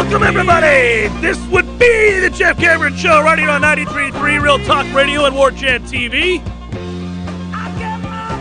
Welcome, 0.00 0.22
everybody. 0.22 1.08
This 1.20 1.38
would 1.48 1.66
be 1.78 2.20
the 2.20 2.30
Jeff 2.30 2.56
Cameron 2.56 2.96
Show 2.96 3.20
right 3.20 3.38
here 3.38 3.50
on 3.50 3.60
93.3 3.60 4.42
Real 4.42 4.58
Talk 4.60 4.90
Radio 4.94 5.26
and 5.26 5.36
War 5.36 5.50
Chant 5.50 5.84
TV. 5.84 6.42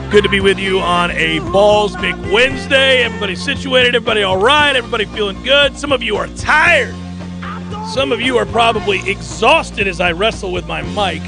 Good 0.10 0.24
to 0.24 0.30
be 0.30 0.40
with 0.40 0.58
you 0.58 0.80
on 0.80 1.12
a 1.12 1.40
Balls 1.52 1.98
Big 1.98 2.16
Wednesday. 2.32 3.04
Everybody 3.04 3.36
situated, 3.36 3.94
everybody 3.94 4.24
all 4.24 4.38
right, 4.38 4.74
everybody 4.74 5.04
feeling 5.04 5.44
good. 5.44 5.78
Some 5.78 5.92
of 5.92 6.02
you 6.02 6.16
are 6.16 6.28
tired. 6.30 6.96
Some 7.94 8.14
of 8.14 8.22
you 8.22 8.38
are 8.38 8.46
probably 8.46 9.08
exhausted 9.08 9.86
as 9.86 10.00
I 10.00 10.14
wrestle 10.14 10.54
with 10.54 10.66
my 10.66 10.82
mic. 10.82 11.22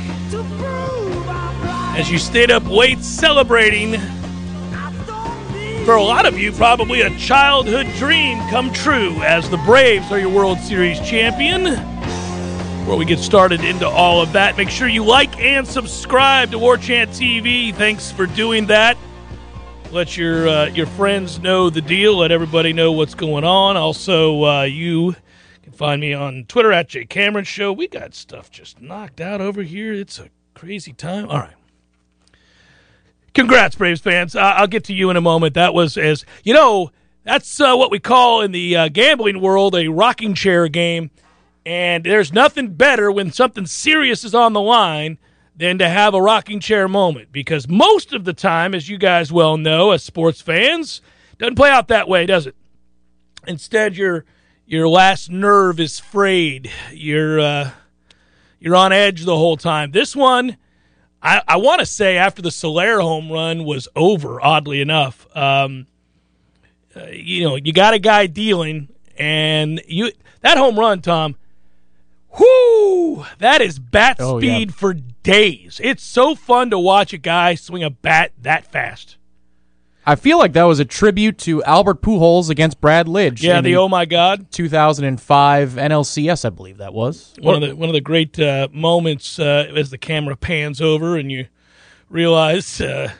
As 1.99 2.09
you 2.09 2.17
stayed 2.17 2.51
up 2.51 2.65
late 2.69 2.99
celebrating, 2.99 3.99
for 5.85 5.95
a 5.95 6.03
lot 6.03 6.25
of 6.25 6.37
you, 6.37 6.51
probably 6.51 7.01
a 7.01 7.09
childhood 7.17 7.87
dream 7.97 8.37
come 8.49 8.71
true 8.71 9.13
as 9.23 9.49
the 9.49 9.57
Braves 9.57 10.11
are 10.11 10.19
your 10.19 10.29
World 10.29 10.59
Series 10.59 10.99
champion. 10.99 11.63
Before 12.79 12.97
we 12.97 13.05
get 13.05 13.19
started 13.19 13.61
into 13.61 13.87
all 13.87 14.21
of 14.21 14.33
that, 14.33 14.57
make 14.57 14.69
sure 14.69 14.87
you 14.87 15.03
like 15.03 15.39
and 15.39 15.67
subscribe 15.67 16.51
to 16.51 16.59
War 16.59 16.77
Chant 16.77 17.09
TV. 17.11 17.73
Thanks 17.73 18.11
for 18.11 18.25
doing 18.27 18.67
that. 18.67 18.97
Let 19.91 20.17
your 20.17 20.47
uh, 20.47 20.65
your 20.67 20.85
friends 20.85 21.39
know 21.39 21.69
the 21.69 21.81
deal. 21.81 22.17
Let 22.17 22.31
everybody 22.31 22.73
know 22.73 22.91
what's 22.91 23.15
going 23.15 23.43
on. 23.43 23.75
Also, 23.75 24.43
uh, 24.43 24.63
you 24.63 25.15
can 25.63 25.73
find 25.73 25.99
me 25.99 26.13
on 26.13 26.45
Twitter 26.47 26.71
at 26.71 26.89
Jay 26.89 27.05
Cameron 27.05 27.45
Show. 27.45 27.73
We 27.73 27.87
got 27.87 28.13
stuff 28.13 28.51
just 28.51 28.81
knocked 28.81 29.19
out 29.19 29.41
over 29.41 29.63
here. 29.63 29.93
It's 29.93 30.19
a 30.19 30.29
crazy 30.53 30.93
time. 30.93 31.27
All 31.29 31.39
right. 31.39 31.55
Congrats, 33.33 33.75
Braves 33.75 34.01
fans. 34.01 34.35
Uh, 34.35 34.39
I'll 34.39 34.67
get 34.67 34.83
to 34.85 34.93
you 34.93 35.09
in 35.09 35.17
a 35.17 35.21
moment. 35.21 35.53
That 35.53 35.73
was 35.73 35.97
as 35.97 36.25
you 36.43 36.53
know. 36.53 36.91
That's 37.23 37.61
uh, 37.61 37.75
what 37.75 37.91
we 37.91 37.99
call 37.99 38.41
in 38.41 38.51
the 38.51 38.75
uh, 38.75 38.89
gambling 38.89 39.41
world 39.41 39.75
a 39.75 39.89
rocking 39.89 40.33
chair 40.33 40.67
game, 40.67 41.11
and 41.65 42.03
there's 42.03 42.33
nothing 42.33 42.73
better 42.73 43.11
when 43.11 43.31
something 43.31 43.67
serious 43.67 44.23
is 44.23 44.33
on 44.33 44.53
the 44.53 44.61
line 44.61 45.19
than 45.55 45.77
to 45.77 45.87
have 45.87 46.15
a 46.15 46.21
rocking 46.21 46.59
chair 46.59 46.87
moment. 46.87 47.31
Because 47.31 47.67
most 47.67 48.11
of 48.11 48.23
the 48.23 48.33
time, 48.33 48.73
as 48.73 48.89
you 48.89 48.97
guys 48.97 49.31
well 49.31 49.55
know, 49.55 49.91
as 49.91 50.03
sports 50.03 50.41
fans, 50.41 51.01
doesn't 51.37 51.55
play 51.55 51.69
out 51.69 51.89
that 51.89 52.07
way, 52.07 52.25
does 52.25 52.47
it? 52.47 52.55
Instead, 53.47 53.95
your 53.95 54.25
your 54.65 54.87
last 54.87 55.29
nerve 55.29 55.79
is 55.79 55.99
frayed. 55.99 56.71
You're 56.91 57.39
uh, 57.39 57.71
you're 58.59 58.75
on 58.75 58.91
edge 58.91 59.25
the 59.25 59.37
whole 59.37 59.57
time. 59.57 59.91
This 59.91 60.15
one 60.15 60.57
I, 61.23 61.41
I 61.47 61.57
want 61.57 61.79
to 61.79 61.85
say 61.85 62.17
after 62.17 62.41
the 62.41 62.51
Soler 62.51 62.99
home 62.99 63.31
run 63.31 63.63
was 63.63 63.87
over, 63.95 64.43
oddly 64.43 64.81
enough, 64.81 65.27
um, 65.35 65.87
uh, 66.95 67.05
you 67.05 67.43
know, 67.47 67.55
you 67.55 67.73
got 67.73 67.93
a 67.93 67.99
guy 67.99 68.25
dealing, 68.27 68.89
and 69.17 69.81
you 69.87 70.11
that 70.41 70.57
home 70.57 70.77
run, 70.79 71.01
Tom. 71.01 71.35
Whoo! 72.39 73.25
That 73.39 73.61
is 73.61 73.77
bat 73.77 74.17
Oh, 74.19 74.39
speed 74.39 74.69
yeah. 74.69 74.75
for 74.75 74.93
days. 74.93 75.79
It's 75.83 76.03
so 76.03 76.33
fun 76.33 76.69
to 76.71 76.79
watch 76.79 77.13
a 77.13 77.17
guy 77.17 77.55
swing 77.55 77.83
a 77.83 77.89
bat 77.89 78.31
that 78.41 78.65
fast. 78.71 79.17
I 80.05 80.15
feel 80.15 80.39
like 80.39 80.53
that 80.53 80.63
was 80.63 80.79
a 80.79 80.85
tribute 80.85 81.37
to 81.39 81.63
Albert 81.63 82.01
Pujols 82.01 82.49
against 82.49 82.81
Brad 82.81 83.05
Lidge. 83.05 83.41
Yeah, 83.41 83.61
the 83.61 83.75
oh 83.75 83.87
my 83.87 84.05
god, 84.05 84.51
2005 84.51 85.69
NLCS, 85.71 86.45
I 86.45 86.49
believe 86.49 86.77
that 86.77 86.93
was. 86.93 87.33
one 87.39 87.61
of 87.61 87.69
the 87.69 87.75
one 87.75 87.87
of 87.87 87.93
the 87.93 88.01
great 88.01 88.39
uh, 88.39 88.67
moments 88.71 89.37
uh, 89.37 89.71
as 89.75 89.91
the 89.91 89.99
camera 89.99 90.35
pans 90.35 90.81
over 90.81 91.17
and 91.17 91.31
you 91.31 91.47
realize 92.09 92.81
uh, 92.81 93.11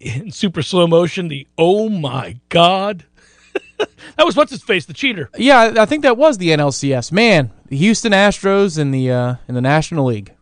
in 0.00 0.30
super 0.30 0.62
slow 0.62 0.86
motion 0.86 1.28
the 1.28 1.46
oh 1.56 1.88
my 1.88 2.38
god. 2.50 3.04
that 3.78 4.26
was 4.26 4.36
what's 4.36 4.50
his 4.50 4.62
face, 4.62 4.84
the 4.84 4.92
cheater. 4.92 5.30
Yeah, 5.38 5.74
I 5.78 5.86
think 5.86 6.02
that 6.02 6.18
was 6.18 6.36
the 6.36 6.48
NLCS. 6.48 7.10
Man, 7.10 7.52
the 7.68 7.76
Houston 7.76 8.12
Astros 8.12 8.78
in 8.78 8.90
the 8.90 9.10
uh, 9.10 9.34
in 9.48 9.54
the 9.54 9.62
National 9.62 10.04
League, 10.04 10.34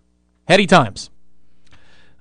heady 0.49 0.66
times. 0.66 1.11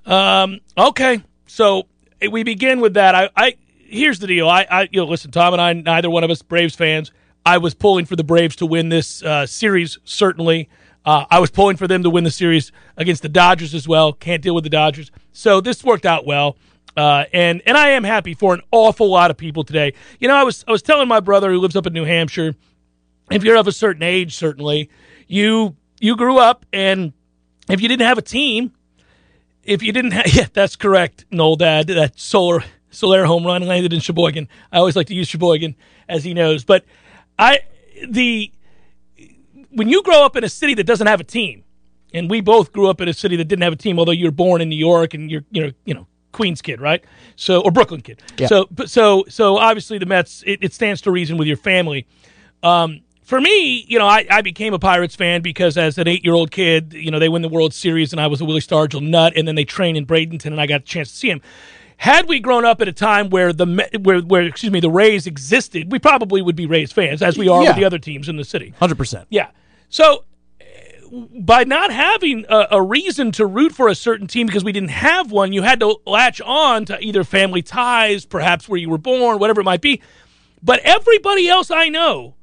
Um, 0.04 0.60
okay, 0.78 1.22
so 1.48 1.88
we 2.30 2.42
begin 2.42 2.80
with 2.80 2.94
that. 2.94 3.14
I, 3.14 3.30
I 3.36 3.56
here's 3.78 4.18
the 4.18 4.26
deal. 4.26 4.48
I, 4.48 4.66
I, 4.70 4.88
you 4.90 5.00
know, 5.00 5.06
listen, 5.06 5.30
Tom 5.30 5.52
and 5.52 5.62
I, 5.62 5.72
neither 5.72 6.10
one 6.10 6.24
of 6.24 6.30
us 6.30 6.42
Braves 6.42 6.74
fans. 6.74 7.12
I 7.44 7.58
was 7.58 7.74
pulling 7.74 8.06
for 8.06 8.16
the 8.16 8.24
Braves 8.24 8.56
to 8.56 8.66
win 8.66 8.88
this 8.88 9.22
uh, 9.22 9.46
series. 9.46 9.98
Certainly, 10.04 10.68
uh, 11.04 11.26
I 11.30 11.38
was 11.38 11.50
pulling 11.50 11.76
for 11.76 11.86
them 11.86 12.02
to 12.02 12.10
win 12.10 12.24
the 12.24 12.30
series 12.30 12.72
against 12.96 13.22
the 13.22 13.28
Dodgers 13.28 13.74
as 13.74 13.86
well. 13.86 14.12
Can't 14.12 14.42
deal 14.42 14.54
with 14.54 14.64
the 14.64 14.70
Dodgers, 14.70 15.10
so 15.32 15.60
this 15.60 15.84
worked 15.84 16.06
out 16.06 16.26
well. 16.26 16.56
Uh, 16.96 17.24
and 17.32 17.62
and 17.66 17.76
I 17.76 17.90
am 17.90 18.04
happy 18.04 18.34
for 18.34 18.54
an 18.54 18.62
awful 18.72 19.10
lot 19.10 19.30
of 19.30 19.36
people 19.36 19.64
today. 19.64 19.92
You 20.18 20.28
know, 20.28 20.34
I 20.34 20.42
was 20.42 20.64
I 20.66 20.72
was 20.72 20.82
telling 20.82 21.08
my 21.08 21.20
brother 21.20 21.50
who 21.50 21.58
lives 21.58 21.76
up 21.76 21.86
in 21.86 21.92
New 21.92 22.04
Hampshire, 22.04 22.54
if 23.30 23.44
you're 23.44 23.56
of 23.56 23.68
a 23.68 23.72
certain 23.72 24.02
age, 24.02 24.34
certainly 24.34 24.90
you 25.26 25.76
you 26.00 26.16
grew 26.16 26.38
up, 26.38 26.64
and 26.72 27.12
if 27.68 27.80
you 27.80 27.88
didn't 27.88 28.06
have 28.06 28.18
a 28.18 28.22
team, 28.22 28.72
if 29.66 29.82
you 29.82 29.92
didn't 29.92 30.12
have, 30.12 30.26
yeah, 30.32 30.46
that's 30.52 30.76
correct, 30.76 31.26
Noel 31.30 31.56
Dad. 31.56 31.88
That 31.88 32.18
Soler 32.18 32.64
Soler 32.90 33.24
home 33.26 33.44
run 33.44 33.62
landed 33.62 33.92
in 33.92 34.00
Sheboygan. 34.00 34.48
I 34.72 34.78
always 34.78 34.96
like 34.96 35.08
to 35.08 35.14
use 35.14 35.28
Sheboygan, 35.28 35.74
as 36.08 36.24
he 36.24 36.32
knows. 36.32 36.64
But 36.64 36.84
I 37.38 37.60
the 38.08 38.52
when 39.70 39.88
you 39.88 40.02
grow 40.02 40.24
up 40.24 40.36
in 40.36 40.44
a 40.44 40.48
city 40.48 40.74
that 40.74 40.84
doesn't 40.84 41.06
have 41.06 41.20
a 41.20 41.24
team, 41.24 41.64
and 42.14 42.30
we 42.30 42.40
both 42.40 42.72
grew 42.72 42.88
up 42.88 43.00
in 43.00 43.08
a 43.08 43.12
city 43.12 43.36
that 43.36 43.44
didn't 43.44 43.62
have 43.62 43.72
a 43.72 43.76
team, 43.76 43.98
although 43.98 44.12
you're 44.12 44.30
born 44.30 44.60
in 44.60 44.68
New 44.68 44.78
York 44.78 45.14
and 45.14 45.30
you're 45.30 45.44
you 45.50 45.62
know 45.62 45.72
you 45.84 45.94
know 45.94 46.06
Queens 46.32 46.62
kid, 46.62 46.80
right? 46.80 47.04
So 47.34 47.60
or 47.60 47.70
Brooklyn 47.70 48.00
kid. 48.00 48.22
Yeah. 48.38 48.46
So 48.46 48.66
but 48.70 48.88
so 48.88 49.24
so 49.28 49.58
obviously 49.58 49.98
the 49.98 50.06
Mets 50.06 50.42
it, 50.46 50.60
it 50.62 50.72
stands 50.72 51.00
to 51.02 51.10
reason 51.10 51.36
with 51.36 51.48
your 51.48 51.56
family. 51.56 52.06
Um, 52.62 53.00
for 53.26 53.40
me, 53.40 53.84
you 53.88 53.98
know, 53.98 54.06
I, 54.06 54.24
I 54.30 54.40
became 54.40 54.72
a 54.72 54.78
Pirates 54.78 55.16
fan 55.16 55.42
because 55.42 55.76
as 55.76 55.98
an 55.98 56.06
eight 56.06 56.24
year 56.24 56.32
old 56.32 56.52
kid, 56.52 56.92
you 56.92 57.10
know, 57.10 57.18
they 57.18 57.28
win 57.28 57.42
the 57.42 57.48
World 57.48 57.74
Series 57.74 58.12
and 58.12 58.20
I 58.20 58.28
was 58.28 58.40
a 58.40 58.44
Willie 58.44 58.60
Stargell 58.60 59.02
nut, 59.02 59.32
and 59.34 59.48
then 59.48 59.56
they 59.56 59.64
train 59.64 59.96
in 59.96 60.06
Bradenton 60.06 60.46
and 60.46 60.60
I 60.60 60.66
got 60.66 60.82
a 60.82 60.84
chance 60.84 61.10
to 61.10 61.16
see 61.16 61.28
him. 61.30 61.42
Had 61.96 62.28
we 62.28 62.38
grown 62.38 62.64
up 62.64 62.80
at 62.80 62.86
a 62.86 62.92
time 62.92 63.28
where 63.30 63.52
the 63.52 63.66
where, 64.00 64.20
where 64.20 64.42
excuse 64.42 64.70
me 64.70 64.78
the 64.78 64.90
Rays 64.90 65.26
existed, 65.26 65.90
we 65.90 65.98
probably 65.98 66.40
would 66.40 66.54
be 66.54 66.66
Rays 66.66 66.92
fans 66.92 67.20
as 67.20 67.36
we 67.36 67.48
are 67.48 67.62
Yeah. 67.64 67.70
with 67.70 67.76
the 67.76 67.84
other 67.84 67.98
teams 67.98 68.28
in 68.28 68.36
the 68.36 68.44
city. 68.44 68.74
Hundred 68.78 68.96
percent. 68.96 69.26
Yeah. 69.28 69.48
So 69.88 70.22
by 71.10 71.64
not 71.64 71.92
having 71.92 72.44
a, 72.48 72.68
a 72.72 72.82
reason 72.82 73.32
to 73.32 73.46
root 73.46 73.72
for 73.72 73.88
a 73.88 73.94
certain 73.96 74.28
team 74.28 74.46
because 74.46 74.62
we 74.62 74.70
didn't 74.72 74.90
have 74.90 75.32
one, 75.32 75.52
you 75.52 75.62
had 75.62 75.80
to 75.80 75.96
latch 76.06 76.40
on 76.42 76.84
to 76.84 77.00
either 77.00 77.24
family 77.24 77.62
ties, 77.62 78.24
perhaps 78.24 78.68
where 78.68 78.78
you 78.78 78.88
were 78.88 78.98
born, 78.98 79.40
whatever 79.40 79.62
it 79.62 79.64
might 79.64 79.80
be. 79.80 80.00
But 80.62 80.78
everybody 80.84 81.48
else 81.48 81.72
I 81.72 81.88
know 81.88 82.35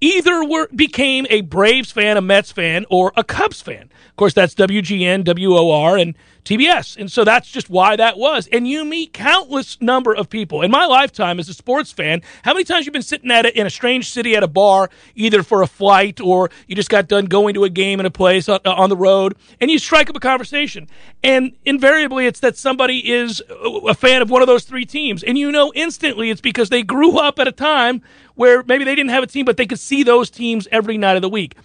either 0.00 0.44
were 0.44 0.68
became 0.74 1.26
a 1.30 1.42
Braves 1.42 1.90
fan, 1.90 2.16
a 2.16 2.20
Mets 2.20 2.52
fan, 2.52 2.86
or 2.90 3.12
a 3.16 3.24
Cubs 3.24 3.60
fan. 3.60 3.90
Of 4.08 4.16
course, 4.16 4.34
that's 4.34 4.54
WGN, 4.54 5.24
WOR, 5.26 5.96
and 5.96 6.14
TBS. 6.46 6.96
And 6.96 7.10
so 7.10 7.24
that's 7.24 7.50
just 7.50 7.68
why 7.68 7.96
that 7.96 8.16
was. 8.16 8.48
And 8.52 8.66
you 8.66 8.84
meet 8.84 9.12
countless 9.12 9.80
number 9.80 10.14
of 10.14 10.30
people. 10.30 10.62
In 10.62 10.70
my 10.70 10.86
lifetime 10.86 11.38
as 11.38 11.48
a 11.48 11.54
sports 11.54 11.92
fan, 11.92 12.22
how 12.44 12.54
many 12.54 12.64
times 12.64 12.86
you've 12.86 12.92
been 12.92 13.02
sitting 13.02 13.30
at 13.30 13.44
a, 13.44 13.58
in 13.58 13.66
a 13.66 13.70
strange 13.70 14.10
city 14.10 14.36
at 14.36 14.42
a 14.42 14.48
bar, 14.48 14.88
either 15.16 15.42
for 15.42 15.62
a 15.62 15.66
flight 15.66 16.20
or 16.20 16.50
you 16.68 16.76
just 16.76 16.88
got 16.88 17.08
done 17.08 17.26
going 17.26 17.54
to 17.54 17.64
a 17.64 17.68
game 17.68 17.98
in 18.00 18.06
a 18.06 18.10
place 18.10 18.48
on, 18.48 18.60
on 18.64 18.88
the 18.88 18.96
road, 18.96 19.36
and 19.60 19.70
you 19.70 19.78
strike 19.78 20.08
up 20.08 20.16
a 20.16 20.20
conversation. 20.20 20.88
And 21.22 21.52
invariably, 21.64 22.26
it's 22.26 22.40
that 22.40 22.56
somebody 22.56 23.12
is 23.12 23.42
a 23.86 23.94
fan 23.94 24.22
of 24.22 24.30
one 24.30 24.40
of 24.40 24.46
those 24.46 24.64
three 24.64 24.86
teams. 24.86 25.24
And 25.24 25.36
you 25.36 25.50
know 25.50 25.72
instantly 25.74 26.30
it's 26.30 26.40
because 26.40 26.70
they 26.70 26.82
grew 26.82 27.18
up 27.18 27.38
at 27.40 27.48
a 27.48 27.52
time 27.52 28.02
where 28.36 28.62
maybe 28.62 28.84
they 28.84 28.94
didn't 28.94 29.10
have 29.10 29.24
a 29.24 29.26
team, 29.26 29.44
but 29.44 29.56
they 29.56 29.66
could 29.66 29.80
see 29.80 30.04
those 30.04 30.30
teams 30.30 30.68
every 30.70 30.96
night 30.96 31.16
of 31.16 31.22
the 31.22 31.28
week. 31.28 31.56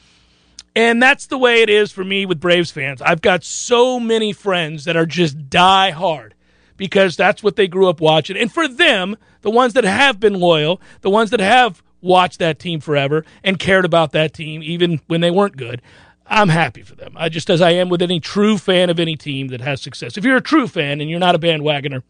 And 0.76 1.02
that's 1.02 1.28
the 1.28 1.38
way 1.38 1.62
it 1.62 1.70
is 1.70 1.92
for 1.92 2.04
me 2.04 2.26
with 2.26 2.40
Braves 2.40 2.72
fans. 2.72 3.02
I've 3.02 3.22
got 3.22 3.44
so 3.44 4.00
many 4.00 4.32
friends 4.32 4.86
that 4.86 4.96
are 4.96 5.06
just 5.06 5.50
die 5.50 5.92
hard 5.92 6.34
because 6.78 7.18
that's 7.18 7.44
what 7.44 7.58
they 7.58 7.68
grew 7.68 7.90
up 7.90 8.00
watching. 8.00 8.38
And 8.38 8.52
for 8.52 8.68
them, 8.68 9.18
the 9.42 9.52
ones 9.52 9.74
that 9.74 9.84
have 9.84 10.20
been 10.20 10.36
loyal, 10.36 10.82
the 11.02 11.10
ones 11.10 11.30
that 11.32 11.42
have 11.42 11.84
watched 12.02 12.40
that 12.40 12.58
team 12.58 12.80
forever 12.80 13.26
and 13.44 13.60
cared 13.60 13.86
about 13.86 14.14
that 14.14 14.34
team 14.34 14.64
even 14.64 15.02
when 15.08 15.22
they 15.22 15.30
weren't 15.30 15.58
good, 15.58 15.82
I'm 16.26 16.50
happy 16.50 16.82
for 16.82 16.96
them. 16.96 17.14
I 17.18 17.28
just 17.28 17.50
as 17.50 17.62
I 17.62 17.72
am 17.72 17.90
with 17.90 18.02
any 18.02 18.22
true 18.22 18.58
fan 18.58 18.90
of 18.90 19.00
any 19.00 19.18
team 19.18 19.50
that 19.50 19.60
has 19.62 19.82
success. 19.82 20.18
If 20.18 20.24
you're 20.24 20.38
a 20.38 20.42
true 20.42 20.68
fan 20.68 21.02
and 21.02 21.10
you're 21.10 21.20
not 21.20 21.36
a 21.36 21.40
bandwagoner, 21.40 22.04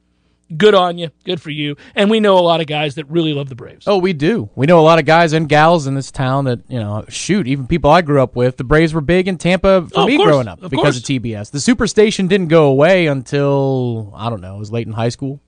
good 0.57 0.74
on 0.75 0.98
you, 0.98 1.09
good 1.24 1.42
for 1.42 1.50
you. 1.50 1.75
And 1.95 2.09
we 2.09 2.19
know 2.19 2.38
a 2.38 2.42
lot 2.42 2.62
of 2.62 2.68
guys 2.68 2.95
that 2.95 3.06
really 3.09 3.33
love 3.33 3.50
the 3.50 3.56
Braves. 3.56 3.88
Oh, 3.88 3.98
we 3.98 4.13
do. 4.13 4.50
We 4.56 4.65
know 4.65 4.80
a 4.80 4.81
lot 4.81 5.00
of 5.00 5.06
guys 5.06 5.33
and 5.33 5.48
gals 5.50 5.88
in 5.88 5.95
this 5.95 6.12
town 6.12 6.45
that 6.45 6.59
you 6.69 6.80
know. 6.80 7.06
Shoot, 7.09 7.48
even 7.48 7.68
people 7.68 7.89
I 7.92 8.01
grew 8.01 8.21
up 8.21 8.36
with. 8.36 8.57
The 8.57 8.63
Braves 8.63 8.94
were 8.94 9.01
big 9.01 9.27
in 9.27 9.38
Tampa 9.38 9.88
for 9.88 10.00
Oh, 10.01 10.06
me 10.06 10.18
course, 10.18 10.27
growing 10.27 10.48
up 10.48 10.62
of 10.62 10.69
because 10.71 10.83
course. 10.83 10.98
of 10.98 11.03
TBS. 11.03 11.51
The 11.51 11.57
Superstation 11.59 12.27
didn't 12.27 12.48
go 12.48 12.65
away 12.68 13.07
until 13.07 14.13
I 14.15 14.30
don't 14.30 14.42
know. 14.42 14.56
It 14.56 14.59
was 14.59 14.71
late 14.71 14.88
in 14.88 14.94
high 14.94 15.09
school. 15.09 15.42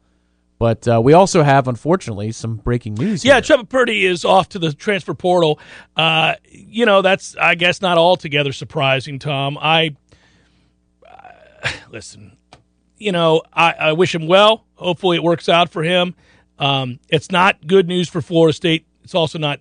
But 0.60 0.88
uh, 0.88 1.02
we 1.02 1.12
also 1.12 1.44
have, 1.44 1.68
unfortunately, 1.68 2.32
some 2.32 2.56
breaking 2.58 2.94
news. 2.94 3.26
Yeah, 3.26 3.34
here. 3.34 3.42
Trevor 3.42 3.66
Purdy 3.66 4.06
is 4.06 4.24
off 4.24 4.48
to 4.50 4.60
the 4.60 4.72
transfer 4.72 5.14
portal. 5.14 5.60
Uh, 5.98 6.36
you 6.50 6.86
know, 6.86 7.02
that's 7.02 7.36
I 7.36 7.56
guess 7.56 7.82
not 7.82 7.98
altogether 7.98 8.54
surprising, 8.54 9.20
Tom. 9.20 9.58
I 9.60 9.96
uh, 11.10 11.70
listen. 11.92 12.33
You 13.04 13.12
know, 13.12 13.42
I, 13.52 13.74
I 13.74 13.92
wish 13.94 14.16
him 14.16 14.28
well. 14.28 14.66
Hopefully, 14.76 15.18
it 15.18 15.24
works 15.24 15.50
out 15.50 15.70
for 15.70 15.84
him. 15.84 16.16
Um, 16.58 17.00
it's 17.10 17.32
not 17.32 17.68
good 17.68 17.88
news 17.88 18.08
for 18.08 18.22
Florida 18.22 18.54
State. 18.54 18.86
It's 19.04 19.14
also 19.14 19.38
not 19.38 19.60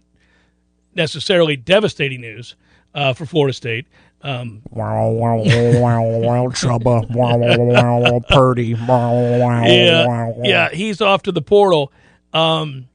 necessarily 0.95 1.57
devastating 1.57 2.21
news 2.21 2.55
uh, 2.95 3.13
for 3.15 3.27
Florida 3.27 3.53
State. 3.53 3.87
Um, 4.23 4.63
wow, 4.71 5.09
wow, 5.09 5.39
wow, 5.39 6.03
wow, 6.03 6.47
Chubba, 6.51 7.11
wow, 7.11 7.37
wow, 7.39 7.99
wow, 7.99 8.21
Purdy, 8.29 8.75
wow, 8.75 9.13
wow, 9.41 9.65
yeah, 9.65 10.07
wow, 10.07 10.37
yeah, 10.45 10.69
he's 10.71 11.01
off 11.01 11.25
to 11.25 11.33
the 11.33 11.43
portal. 11.43 11.93
Um, 12.33 12.89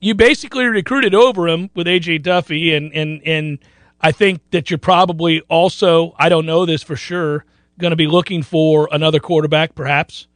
you 0.00 0.14
basically 0.14 0.64
recruited 0.64 1.14
over 1.14 1.46
him 1.46 1.68
with 1.74 1.86
AJ 1.86 2.22
Duffy, 2.22 2.74
and 2.74 2.94
and 2.94 3.20
and 3.26 3.58
I 4.00 4.10
think 4.10 4.40
that 4.52 4.70
you're 4.70 4.78
probably 4.78 5.42
also 5.42 6.14
I 6.18 6.30
don't 6.30 6.46
know 6.46 6.64
this 6.64 6.82
for 6.82 6.96
sure 6.96 7.44
going 7.80 7.90
to 7.90 7.96
be 7.96 8.06
looking 8.06 8.42
for 8.42 8.88
another 8.92 9.20
quarterback, 9.20 9.74
perhaps 9.74 10.26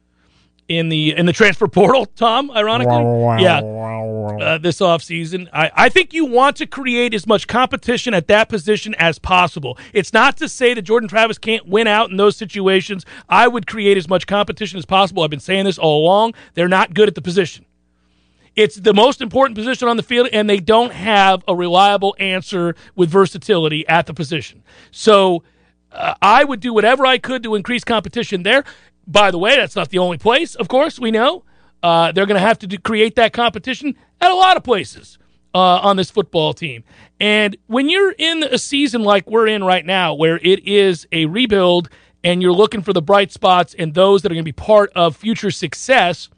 in 0.67 0.89
the 0.89 1.15
in 1.15 1.25
the 1.25 1.33
transfer 1.33 1.67
portal. 1.69 2.05
Tom, 2.05 2.51
ironically, 2.51 3.43
yeah, 3.43 3.59
uh, 3.59 4.57
this 4.57 4.79
offseason. 4.79 5.47
I 5.53 5.71
I 5.75 5.89
think 5.89 6.13
you 6.13 6.25
want 6.25 6.57
to 6.57 6.65
create 6.65 7.13
as 7.13 7.27
much 7.27 7.47
competition 7.47 8.13
at 8.13 8.27
that 8.27 8.49
position 8.49 8.95
as 8.95 9.19
possible. 9.19 9.77
It's 9.93 10.13
not 10.13 10.37
to 10.37 10.49
say 10.49 10.73
that 10.73 10.81
Jordan 10.81 11.09
Travis 11.09 11.37
can't 11.37 11.67
win 11.67 11.87
out 11.87 12.09
in 12.09 12.17
those 12.17 12.35
situations. 12.35 13.05
I 13.29 13.47
would 13.47 13.67
create 13.67 13.97
as 13.97 14.09
much 14.09 14.27
competition 14.27 14.77
as 14.77 14.85
possible. 14.85 15.23
I've 15.23 15.29
been 15.29 15.39
saying 15.39 15.65
this 15.65 15.77
all 15.77 16.01
along. 16.03 16.33
They're 16.53 16.67
not 16.67 16.93
good 16.93 17.07
at 17.07 17.15
the 17.15 17.21
position. 17.21 17.65
It's 18.55 18.77
the 18.77 18.93
most 18.93 19.19
important 19.19 19.57
position 19.57 19.89
on 19.89 19.97
the 19.97 20.03
field, 20.03 20.29
and 20.31 20.49
they 20.49 20.61
don't 20.61 20.93
have 20.93 21.43
a 21.45 21.53
reliable 21.53 22.15
answer 22.19 22.73
with 22.95 23.09
versatility 23.09 23.85
at 23.89 24.05
the 24.05 24.13
position. 24.13 24.63
So 24.91 25.43
uh, 25.95 26.15
I 26.21 26.43
would 26.43 26.59
do 26.59 26.73
whatever 26.73 27.05
I 27.05 27.17
could 27.17 27.43
to 27.43 27.55
increase 27.55 27.83
competition 27.83 28.43
there. 28.43 28.63
By 29.07 29.31
the 29.31 29.37
way, 29.37 29.55
that's 29.55 29.75
not 29.75 29.89
the 29.89 29.99
only 29.99 30.17
place, 30.17 30.55
of 30.55 30.67
course, 30.67 30.99
we 30.99 31.11
know. 31.11 31.43
Uh, 31.83 32.11
they're 32.11 32.25
going 32.25 32.39
to 32.39 32.47
have 32.47 32.59
to 32.59 32.67
do, 32.67 32.77
create 32.79 33.15
that 33.15 33.33
competition 33.33 33.95
at 34.19 34.31
a 34.31 34.35
lot 34.35 34.57
of 34.57 34.63
places 34.63 35.19
uh, 35.53 35.59
on 35.59 35.97
this 35.97 36.09
football 36.09 36.53
team. 36.53 36.83
And 37.19 37.55
when 37.67 37.89
you're 37.89 38.11
in 38.17 38.43
a 38.43 38.57
season 38.57 39.03
like 39.03 39.29
we're 39.29 39.47
in 39.47 39.63
right 39.63 39.85
now, 39.85 40.13
where 40.13 40.37
it 40.37 40.67
is 40.67 41.07
a 41.11 41.27
rebuild 41.27 41.89
and 42.23 42.41
you're 42.41 42.53
looking 42.53 42.81
for 42.81 42.91
the 42.91 43.01
bright 43.01 43.31
spots 43.31 43.75
and 43.77 43.93
those 43.93 44.23
that 44.23 44.31
are 44.31 44.35
going 44.35 44.43
to 44.43 44.51
be 44.51 44.51
part 44.51 44.91
of 44.95 45.15
future 45.15 45.51
success, 45.51 46.29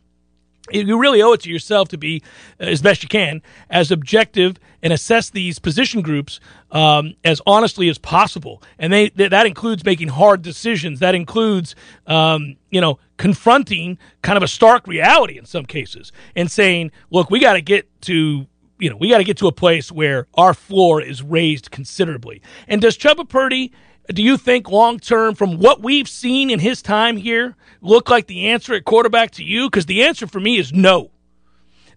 you 0.72 1.00
really 1.00 1.22
owe 1.22 1.32
it 1.32 1.42
to 1.42 1.50
yourself 1.50 1.88
to 1.90 1.98
be 1.98 2.22
uh, 2.60 2.66
as 2.66 2.82
best 2.82 3.02
you 3.02 3.10
can 3.10 3.42
as 3.70 3.90
objective 3.90 4.58
and 4.88 4.94
assess 4.94 5.32
these 5.32 5.60
position 5.60 6.02
groups 6.02 6.40
um, 6.72 7.14
as 7.26 7.42
honestly 7.46 7.90
as 7.90 7.98
possible 7.98 8.64
and 8.80 8.94
they 8.94 9.10
that 9.10 9.46
includes 9.46 9.84
making 9.84 10.08
hard 10.08 10.42
decisions 10.42 11.02
that 11.02 11.14
includes 11.14 11.76
um, 12.06 12.56
you 12.72 12.80
know 12.80 12.98
confronting 13.18 13.98
kind 14.22 14.38
of 14.38 14.44
a 14.44 14.48
stark 14.48 14.88
reality 14.88 15.38
in 15.38 15.44
some 15.44 15.66
cases 15.66 16.14
and 16.38 16.50
saying 16.50 16.90
look 17.10 17.30
we 17.30 17.38
got 17.38 17.54
to 17.54 17.62
get 17.62 17.86
to 18.00 18.48
you 18.80 18.90
know 18.90 18.96
we 18.96 19.10
got 19.10 19.18
to 19.18 19.26
get 19.26 19.36
to 19.36 19.48
a 19.48 19.52
place 19.52 19.92
where 19.92 20.26
our 20.36 20.54
floor 20.54 21.02
is 21.02 21.22
raised 21.22 21.70
considerably 21.70 22.42
and 22.70 22.80
does 22.80 22.98
Chubba 22.98 23.28
Purdy 23.28 23.74
do 24.14 24.24
you 24.24 24.38
think 24.38 24.70
long 24.70 25.00
term, 25.00 25.36
from 25.36 25.60
what 25.60 25.84
we've 25.84 26.08
seen 26.08 26.50
in 26.50 26.60
his 26.60 26.82
time 26.82 27.18
here, 27.18 27.58
look 27.82 28.10
like 28.10 28.28
the 28.28 28.48
answer 28.48 28.74
at 28.74 28.86
quarterback 28.86 29.32
to 29.32 29.44
you? 29.44 29.70
Because 29.70 29.86
the 29.86 30.06
answer 30.06 30.28
for 30.28 30.40
me 30.40 30.58
is 30.58 30.72
no. 30.72 31.12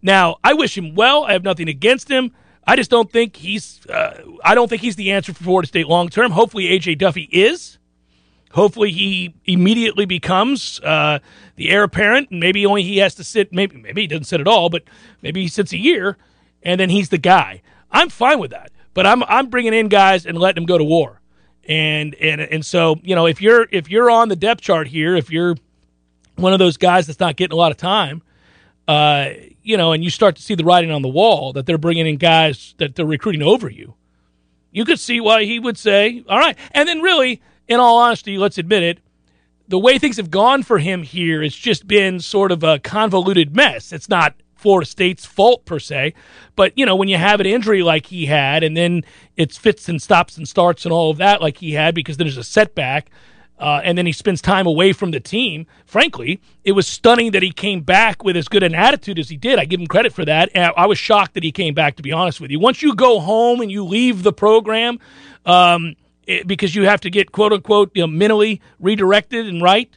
Now, 0.02 0.38
I 0.42 0.54
wish 0.54 0.76
him 0.76 0.94
well. 0.94 1.24
I 1.24 1.32
have 1.32 1.44
nothing 1.44 1.68
against 1.68 2.08
him. 2.08 2.32
I 2.66 2.76
just 2.76 2.90
don't 2.90 3.10
think 3.10 3.36
he's. 3.36 3.84
Uh, 3.86 4.22
I 4.44 4.54
don't 4.54 4.68
think 4.68 4.82
he's 4.82 4.96
the 4.96 5.12
answer 5.12 5.32
for 5.32 5.44
Florida 5.44 5.68
State 5.68 5.86
long 5.88 6.08
term. 6.08 6.32
Hopefully, 6.32 6.64
AJ 6.64 6.98
Duffy 6.98 7.28
is. 7.32 7.78
Hopefully, 8.52 8.90
he 8.90 9.34
immediately 9.44 10.06
becomes 10.06 10.80
uh, 10.80 11.20
the 11.56 11.70
heir 11.70 11.84
apparent, 11.84 12.32
maybe 12.32 12.66
only 12.66 12.82
he 12.82 12.98
has 12.98 13.14
to 13.16 13.24
sit. 13.24 13.52
Maybe 13.52 13.76
maybe 13.76 14.02
he 14.02 14.06
doesn't 14.06 14.24
sit 14.24 14.40
at 14.40 14.48
all, 14.48 14.70
but 14.70 14.82
maybe 15.22 15.42
he 15.42 15.48
sits 15.48 15.72
a 15.72 15.78
year, 15.78 16.16
and 16.62 16.80
then 16.80 16.90
he's 16.90 17.08
the 17.08 17.18
guy. 17.18 17.62
I'm 17.90 18.08
fine 18.08 18.38
with 18.38 18.50
that, 18.50 18.70
but 18.94 19.06
I'm 19.06 19.22
I'm 19.24 19.48
bringing 19.48 19.74
in 19.74 19.88
guys 19.88 20.26
and 20.26 20.38
letting 20.38 20.62
them 20.62 20.66
go 20.66 20.78
to 20.78 20.84
war 20.84 21.20
and 21.68 22.14
and 22.16 22.40
and 22.40 22.66
so 22.66 22.98
you 23.02 23.14
know 23.14 23.26
if 23.26 23.40
you're 23.40 23.66
if 23.70 23.88
you're 23.88 24.10
on 24.10 24.28
the 24.28 24.36
depth 24.36 24.60
chart 24.60 24.88
here, 24.88 25.14
if 25.16 25.30
you're 25.30 25.56
one 26.36 26.52
of 26.52 26.58
those 26.58 26.76
guys 26.76 27.06
that's 27.06 27.20
not 27.20 27.36
getting 27.36 27.52
a 27.52 27.56
lot 27.56 27.70
of 27.70 27.76
time, 27.76 28.22
uh, 28.88 29.30
you 29.70 29.76
know, 29.76 29.92
and 29.92 30.02
you 30.02 30.10
start 30.10 30.34
to 30.34 30.42
see 30.42 30.56
the 30.56 30.64
writing 30.64 30.90
on 30.90 31.02
the 31.02 31.08
wall 31.08 31.52
that 31.52 31.64
they're 31.64 31.78
bringing 31.78 32.06
in 32.06 32.16
guys 32.16 32.74
that 32.78 32.96
they're 32.96 33.06
recruiting 33.06 33.42
over 33.42 33.70
you, 33.70 33.94
you 34.72 34.84
could 34.84 34.98
see 34.98 35.20
why 35.20 35.44
he 35.44 35.60
would 35.60 35.78
say, 35.78 36.24
"All 36.28 36.38
right." 36.38 36.58
And 36.72 36.88
then, 36.88 37.00
really, 37.00 37.40
in 37.68 37.78
all 37.78 37.98
honesty, 37.98 38.36
let's 38.36 38.58
admit 38.58 38.82
it, 38.82 38.98
the 39.68 39.78
way 39.78 39.96
things 39.96 40.16
have 40.16 40.30
gone 40.30 40.64
for 40.64 40.78
him 40.78 41.04
here, 41.04 41.40
it's 41.40 41.56
just 41.56 41.86
been 41.86 42.18
sort 42.18 42.50
of 42.50 42.64
a 42.64 42.80
convoluted 42.80 43.54
mess. 43.54 43.92
It's 43.92 44.08
not 44.08 44.34
Florida 44.56 44.84
State's 44.84 45.24
fault 45.24 45.64
per 45.64 45.78
se, 45.78 46.14
but 46.56 46.76
you 46.76 46.84
know 46.84 46.96
when 46.96 47.08
you 47.08 47.16
have 47.16 47.38
an 47.38 47.46
injury 47.46 47.84
like 47.84 48.06
he 48.06 48.26
had, 48.26 48.64
and 48.64 48.76
then 48.76 49.04
it's 49.36 49.56
fits 49.56 49.88
and 49.88 50.02
stops 50.02 50.36
and 50.36 50.48
starts 50.48 50.84
and 50.84 50.92
all 50.92 51.10
of 51.12 51.18
that 51.18 51.40
like 51.40 51.58
he 51.58 51.72
had 51.74 51.94
because 51.94 52.16
then 52.16 52.26
there's 52.26 52.36
a 52.36 52.44
setback. 52.44 53.08
Uh, 53.60 53.80
and 53.84 53.98
then 53.98 54.06
he 54.06 54.12
spends 54.12 54.40
time 54.40 54.66
away 54.66 54.92
from 54.92 55.10
the 55.10 55.20
team. 55.20 55.66
Frankly, 55.84 56.40
it 56.64 56.72
was 56.72 56.86
stunning 56.86 57.32
that 57.32 57.42
he 57.42 57.52
came 57.52 57.82
back 57.82 58.24
with 58.24 58.36
as 58.36 58.48
good 58.48 58.62
an 58.62 58.74
attitude 58.74 59.18
as 59.18 59.28
he 59.28 59.36
did. 59.36 59.58
I 59.58 59.66
give 59.66 59.78
him 59.78 59.86
credit 59.86 60.14
for 60.14 60.24
that. 60.24 60.48
And 60.54 60.72
I 60.76 60.86
was 60.86 60.98
shocked 60.98 61.34
that 61.34 61.44
he 61.44 61.52
came 61.52 61.74
back, 61.74 61.96
to 61.96 62.02
be 62.02 62.10
honest 62.10 62.40
with 62.40 62.50
you. 62.50 62.58
Once 62.58 62.80
you 62.80 62.94
go 62.94 63.20
home 63.20 63.60
and 63.60 63.70
you 63.70 63.84
leave 63.84 64.22
the 64.22 64.32
program, 64.32 64.98
um, 65.44 65.94
it, 66.26 66.46
because 66.46 66.74
you 66.74 66.84
have 66.84 67.02
to 67.02 67.10
get 67.10 67.32
quote 67.32 67.52
unquote 67.52 67.90
you 67.94 68.02
know, 68.02 68.06
mentally 68.06 68.62
redirected 68.78 69.46
and 69.46 69.62
right, 69.62 69.94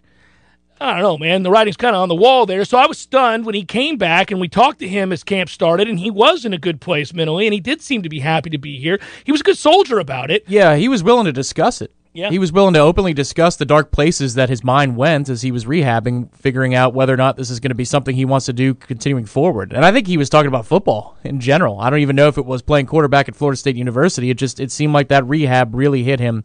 I 0.81 0.95
don't 0.95 1.01
know, 1.01 1.18
man. 1.18 1.44
The 1.44 1.51
writing's 1.51 1.77
kind 1.77 1.95
of 1.95 2.01
on 2.01 2.10
the 2.10 2.15
wall 2.15 2.45
there. 2.45 2.65
So 2.65 2.77
I 2.77 2.88
was 2.88 2.98
stunned 2.98 3.45
when 3.45 3.56
he 3.56 3.63
came 3.63 3.98
back 3.98 4.31
and 4.31 4.42
we 4.42 4.50
talked 4.50 4.80
to 4.80 4.88
him 4.88 5.13
as 5.13 5.24
camp 5.24 5.50
started, 5.50 5.88
and 5.88 5.98
he 5.98 6.12
was 6.12 6.44
in 6.44 6.51
a 6.51 6.57
good 6.57 6.81
place 6.81 7.13
mentally, 7.13 7.48
and 7.48 7.54
he 7.54 7.62
did 7.62 7.81
seem 7.81 8.04
to 8.04 8.10
be 8.10 8.19
happy 8.19 8.50
to 8.50 8.57
be 8.57 8.77
here. 8.77 9.00
He 9.24 9.31
was 9.31 9.39
a 9.39 9.45
good 9.45 9.57
soldier 9.57 10.00
about 10.00 10.30
it. 10.30 10.44
Yeah, 10.48 10.75
he 10.75 10.89
was 10.89 11.01
willing 11.01 11.25
to 11.25 11.31
discuss 11.31 11.81
it. 11.81 11.94
Yeah. 12.13 12.30
He 12.30 12.38
was 12.38 12.51
willing 12.51 12.75
to 12.75 12.80
openly 12.80 13.13
discuss 13.13 13.56
the 13.56 13.65
dark 13.65 13.92
places 13.92 14.36
that 14.36 14.48
his 14.48 14.63
mind 14.63 14.95
went 14.95 15.30
as 15.30 15.42
he 15.42 15.51
was 15.51 15.65
rehabbing, 15.65 16.33
figuring 16.36 16.75
out 16.75 16.94
whether 16.94 17.12
or 17.12 17.18
not 17.18 17.38
this 17.38 17.50
is 17.50 17.60
going 17.60 17.71
to 17.71 17.75
be 17.75 17.86
something 17.86 18.15
he 18.15 18.24
wants 18.24 18.45
to 18.45 18.54
do 18.54 18.75
continuing 18.75 19.25
forward. 19.25 19.74
And 19.74 19.83
I 19.83 19.92
think 19.92 20.06
he 20.06 20.18
was 20.18 20.30
talking 20.30 20.48
about 20.48 20.68
football 20.68 21.18
in 21.24 21.39
general. 21.39 21.80
I 21.80 21.89
don't 21.89 22.00
even 22.00 22.15
know 22.15 22.27
if 22.27 22.38
it 22.38 22.45
was 22.45 22.62
playing 22.62 22.86
quarterback 22.86 23.27
at 23.27 23.36
Florida 23.36 23.57
State 23.57 23.75
University. 23.75 24.30
It 24.30 24.38
just 24.38 24.60
it 24.60 24.71
seemed 24.71 24.94
like 24.94 25.07
that 25.07 25.25
rehab 25.25 25.74
really 25.74 26.04
hit 26.04 26.19
him 26.19 26.44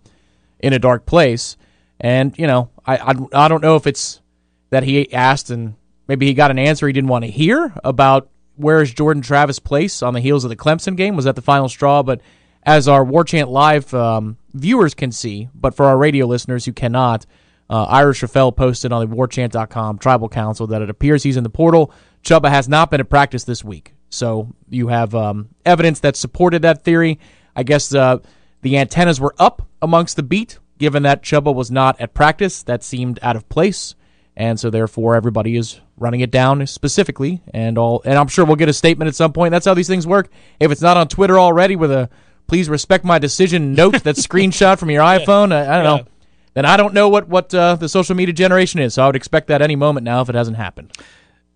in 0.59 0.73
a 0.73 0.79
dark 0.79 1.05
place. 1.05 1.59
And, 2.01 2.37
you 2.39 2.47
know, 2.47 2.71
I 2.87 2.97
I, 2.97 3.45
I 3.45 3.49
don't 3.49 3.63
know 3.63 3.77
if 3.77 3.87
it's 3.87 4.23
that 4.71 4.85
he 4.85 5.13
asked 5.13 5.51
and 5.51 5.75
maybe 6.07 6.27
he 6.27 6.33
got 6.33 6.51
an 6.51 6.59
answer 6.59 6.87
he 6.87 6.95
didn't 6.95 7.09
want 7.11 7.27
to 7.27 7.31
hear 7.31 7.75
about 7.85 8.31
where 8.57 8.81
is 8.81 8.93
Jordan 8.93 9.23
Travis 9.23 9.59
place 9.59 10.03
on 10.03 10.15
the 10.15 10.21
heels 10.21 10.45
of 10.45 10.51
the 10.51 10.57
Clemson 10.57 10.97
game? 10.97 11.15
Was 11.15 11.27
that 11.27 11.37
the 11.37 11.43
final 11.43 11.69
straw? 11.69 12.03
But 12.03 12.23
as 12.63 12.89
our 12.89 13.05
War 13.05 13.25
Chant 13.25 13.49
Live 13.49 13.93
um, 13.95 14.37
viewers 14.55 14.95
can 14.95 15.13
see, 15.13 15.49
but 15.55 15.75
for 15.75 15.87
our 15.87 15.97
radio 15.97 16.27
listeners 16.27 16.65
who 16.65 16.73
cannot, 16.73 17.27
uh, 17.71 17.85
Ira 17.85 18.13
Schoffel 18.13 18.55
posted 18.55 18.93
on 18.93 19.09
the 19.09 19.15
warchant.com 19.15 19.99
tribal 19.99 20.29
council 20.29 20.67
that 20.69 20.83
it 20.83 20.91
appears 20.91 21.23
he's 21.23 21.37
in 21.37 21.45
the 21.45 21.51
portal. 21.51 21.93
Chubba 22.23 22.49
has 22.49 22.69
not 22.69 22.91
been 22.91 23.01
at 23.01 23.11
practice 23.11 23.45
this 23.45 23.63
week. 23.63 23.95
So 24.11 24.55
you 24.69 24.89
have 24.89 25.15
um, 25.15 25.51
evidence 25.65 26.01
that 26.01 26.17
supported 26.17 26.63
that 26.63 26.83
theory. 26.83 27.19
I 27.55 27.63
guess 27.63 27.95
uh, 27.95 28.19
the 28.63 28.79
antennas 28.79 29.21
were 29.21 29.35
up 29.39 29.67
amongst 29.83 30.17
the 30.17 30.23
beat, 30.23 30.59
given 30.79 31.03
that 31.03 31.23
Chubba 31.23 31.55
was 31.55 31.71
not 31.71 32.01
at 32.01 32.15
practice. 32.15 32.63
That 32.63 32.83
seemed 32.83 33.19
out 33.23 33.37
of 33.37 33.49
place 33.49 33.95
and 34.39 34.59
so 34.59 34.71
therefore 34.71 35.17
everybody 35.17 35.57
is 35.57 35.81
running 35.97 36.21
it 36.21 36.31
down 36.31 36.65
specifically 36.69 37.43
and 37.53 37.77
all 37.77 38.01
and 38.05 38.15
I'm 38.15 38.29
sure 38.29 38.45
we'll 38.45 38.57
get 38.57 38.69
a 38.69 38.73
statement 38.73 39.09
at 39.09 39.17
some 39.17 39.33
point. 39.33 39.51
That's 39.51 39.67
how 39.67 39.75
these 39.75 39.89
things 39.89 40.07
work. 40.07 40.31
If 40.61 40.71
it's 40.71 40.81
not 40.81 40.97
on 40.97 41.09
Twitter 41.09 41.39
already 41.39 41.75
with 41.75 41.91
a 41.91 42.09
please 42.49 42.69
respect 42.69 43.05
my 43.05 43.19
decision 43.19 43.75
note 43.75 44.03
that 44.03 44.17
screenshot 44.17 44.79
from 44.79 44.91
your 44.91 45.03
iPhone, 45.03 45.53
I, 45.53 45.79
I 45.79 45.83
don't 45.83 45.85
know. 45.85 46.11
Then 46.55 46.65
I 46.65 46.77
don't 46.77 46.93
know 46.93 47.09
what 47.09 47.29
what 47.29 47.55
uh, 47.55 47.77
the 47.77 47.89
social 47.89 48.17
media 48.17 48.33
generation 48.33 48.81
is. 48.81 48.95
So 48.95 49.05
I 49.05 49.07
would 49.07 49.15
expect 49.15 49.47
that 49.47 49.63
any 49.63 49.77
moment 49.77 50.03
now 50.03 50.23
if 50.23 50.29
it 50.29 50.35
hasn't 50.35 50.57
happened. 50.57 50.93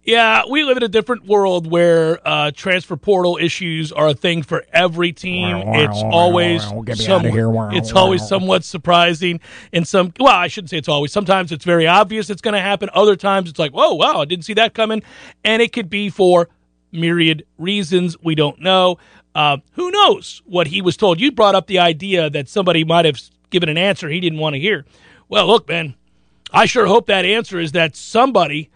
Yeah, 0.04 0.42
we 0.50 0.64
live 0.64 0.76
in 0.76 0.82
a 0.82 0.88
different 0.88 1.26
world 1.26 1.70
where 1.70 2.18
uh, 2.26 2.50
transfer 2.50 2.96
portal 2.96 3.38
issues 3.40 3.92
are 3.92 4.08
a 4.08 4.14
thing 4.14 4.42
for 4.42 4.64
every 4.72 5.12
team. 5.12 5.62
It's 5.64 6.02
always 6.02 6.62
some, 6.62 7.22
it's 7.24 7.92
always 7.92 8.26
somewhat 8.26 8.64
surprising. 8.64 9.40
In 9.70 9.84
some, 9.84 10.12
well, 10.18 10.34
I 10.34 10.48
shouldn't 10.48 10.70
say 10.70 10.78
it's 10.78 10.88
always. 10.88 11.12
Sometimes 11.12 11.52
it's 11.52 11.64
very 11.64 11.86
obvious 11.86 12.30
it's 12.30 12.42
going 12.42 12.54
to 12.54 12.60
happen. 12.60 12.90
Other 12.94 13.14
times 13.14 13.48
it's 13.48 13.60
like, 13.60 13.70
whoa, 13.70 13.94
wow, 13.94 14.20
I 14.20 14.24
didn't 14.24 14.44
see 14.44 14.54
that 14.54 14.74
coming, 14.74 15.04
and 15.44 15.62
it 15.62 15.72
could 15.72 15.88
be 15.88 16.10
for 16.10 16.48
myriad 16.90 17.46
reasons 17.56 18.16
we 18.22 18.34
don't 18.34 18.60
know. 18.60 18.98
Uh, 19.34 19.58
who 19.72 19.90
knows 19.90 20.42
what 20.44 20.68
he 20.68 20.82
was 20.82 20.96
told? 20.96 21.20
You 21.20 21.32
brought 21.32 21.54
up 21.54 21.66
the 21.66 21.78
idea 21.78 22.28
that 22.30 22.48
somebody 22.48 22.84
might 22.84 23.04
have 23.04 23.20
given 23.50 23.68
an 23.68 23.78
answer 23.78 24.08
he 24.08 24.20
didn't 24.20 24.38
want 24.38 24.54
to 24.54 24.60
hear. 24.60 24.84
Well, 25.28 25.46
look, 25.46 25.68
man, 25.68 25.94
I 26.52 26.66
sure 26.66 26.86
hope 26.86 27.06
that 27.06 27.24
answer 27.24 27.58
is 27.58 27.72
that 27.72 27.96
somebody 27.96 28.70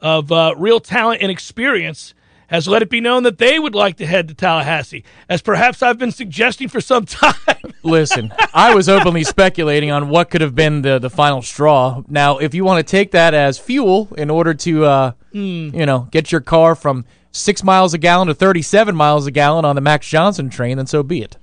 of 0.00 0.32
uh, 0.32 0.54
real 0.56 0.80
talent 0.80 1.20
and 1.20 1.30
experience 1.30 2.14
has 2.48 2.66
let 2.66 2.80
it 2.80 2.88
be 2.88 3.00
known 3.00 3.24
that 3.24 3.38
they 3.38 3.58
would 3.58 3.74
like 3.74 3.98
to 3.98 4.06
head 4.06 4.26
to 4.28 4.34
Tallahassee, 4.34 5.04
as 5.28 5.42
perhaps 5.42 5.82
I've 5.82 5.98
been 5.98 6.12
suggesting 6.12 6.68
for 6.68 6.80
some 6.80 7.04
time. 7.06 7.34
Listen, 7.82 8.32
I 8.54 8.74
was 8.74 8.88
openly 8.88 9.22
speculating 9.22 9.90
on 9.90 10.08
what 10.08 10.30
could 10.30 10.40
have 10.40 10.54
been 10.54 10.82
the, 10.82 10.98
the 10.98 11.10
final 11.10 11.42
straw. 11.42 12.02
Now, 12.08 12.38
if 12.38 12.54
you 12.54 12.64
want 12.64 12.84
to 12.84 12.90
take 12.90 13.10
that 13.10 13.34
as 13.34 13.58
fuel 13.58 14.08
in 14.16 14.30
order 14.30 14.54
to, 14.54 14.84
uh, 14.84 15.12
mm. 15.34 15.74
you 15.74 15.84
know, 15.84 16.08
get 16.10 16.32
your 16.32 16.40
car 16.40 16.74
from 16.74 17.04
six 17.32 17.62
miles 17.64 17.94
a 17.94 17.98
gallon 17.98 18.28
to 18.28 18.34
37 18.34 18.94
miles 18.94 19.26
a 19.26 19.30
gallon 19.30 19.64
on 19.64 19.74
the 19.74 19.80
Max 19.82 20.08
Johnson 20.08 20.50
train, 20.50 20.76
then 20.76 20.86
so 20.86 21.02
be 21.02 21.22
it. 21.22 21.36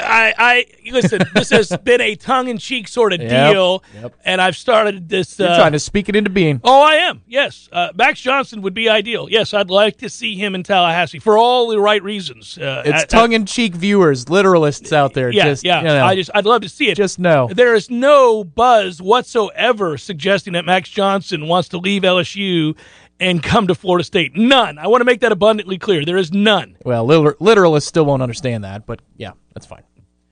I, 0.00 0.32
I 0.38 0.90
listen. 0.92 1.22
This 1.34 1.50
has 1.50 1.76
been 1.78 2.00
a 2.00 2.14
tongue-in-cheek 2.14 2.86
sort 2.86 3.12
of 3.12 3.20
Yep, 3.20 3.52
deal, 3.52 3.82
yep. 3.94 4.14
and 4.24 4.40
I've 4.40 4.56
started 4.56 5.08
this. 5.08 5.36
You're 5.40 5.48
uh, 5.48 5.56
trying 5.56 5.72
to 5.72 5.80
speak 5.80 6.08
it 6.08 6.14
into 6.14 6.30
being. 6.30 6.60
Oh, 6.62 6.82
I 6.82 6.94
am. 6.96 7.22
Yes, 7.26 7.68
uh, 7.72 7.88
Max 7.96 8.20
Johnson 8.20 8.62
would 8.62 8.74
be 8.74 8.88
ideal. 8.88 9.28
Yes, 9.28 9.54
I'd 9.54 9.70
like 9.70 9.96
to 9.98 10.08
see 10.08 10.36
him 10.36 10.54
in 10.54 10.62
Tallahassee 10.62 11.18
for 11.18 11.36
all 11.36 11.68
the 11.68 11.80
right 11.80 12.02
reasons. 12.02 12.56
Uh, 12.58 12.82
It's 12.86 12.94
I- 12.96 13.02
I- 13.02 13.04
tongue 13.06 13.32
in 13.32 13.44
cheek 13.44 13.74
viewers, 13.74 14.26
literalists 14.26 14.92
out 14.92 15.14
there. 15.14 15.30
yeah, 15.30 15.44
just, 15.46 15.64
yeah. 15.64 15.78
you 15.78 15.84
know, 15.86 16.04
I 16.04 16.14
just, 16.14 16.30
I'd 16.32 16.46
love 16.46 16.62
to 16.62 16.68
see 16.68 16.90
it. 16.90 16.94
just 16.96 17.18
know. 17.18 17.48
There 17.52 17.74
is 17.74 17.90
no 17.90 18.44
buzz 18.44 19.02
whatsoever 19.02 19.98
suggesting 19.98 20.52
that 20.52 20.64
Max 20.64 20.88
Johnson 20.90 21.48
wants 21.48 21.68
to 21.70 21.78
leave 21.78 22.02
LSU 22.02 22.76
and 23.20 23.42
come 23.42 23.66
to 23.66 23.74
Florida 23.74 24.04
State. 24.04 24.36
None. 24.36 24.78
I 24.78 24.86
want 24.86 25.00
to 25.00 25.04
make 25.04 25.20
that 25.20 25.32
abundantly 25.32 25.78
clear. 25.78 26.04
There 26.04 26.16
is 26.16 26.32
none. 26.32 26.76
Well, 26.84 27.04
liter- 27.04 27.36
literalists 27.40 27.86
still 27.86 28.04
won't 28.04 28.22
understand 28.22 28.64
that, 28.64 28.86
but 28.86 29.00
yeah, 29.16 29.32
that's 29.54 29.66
fine. 29.66 29.82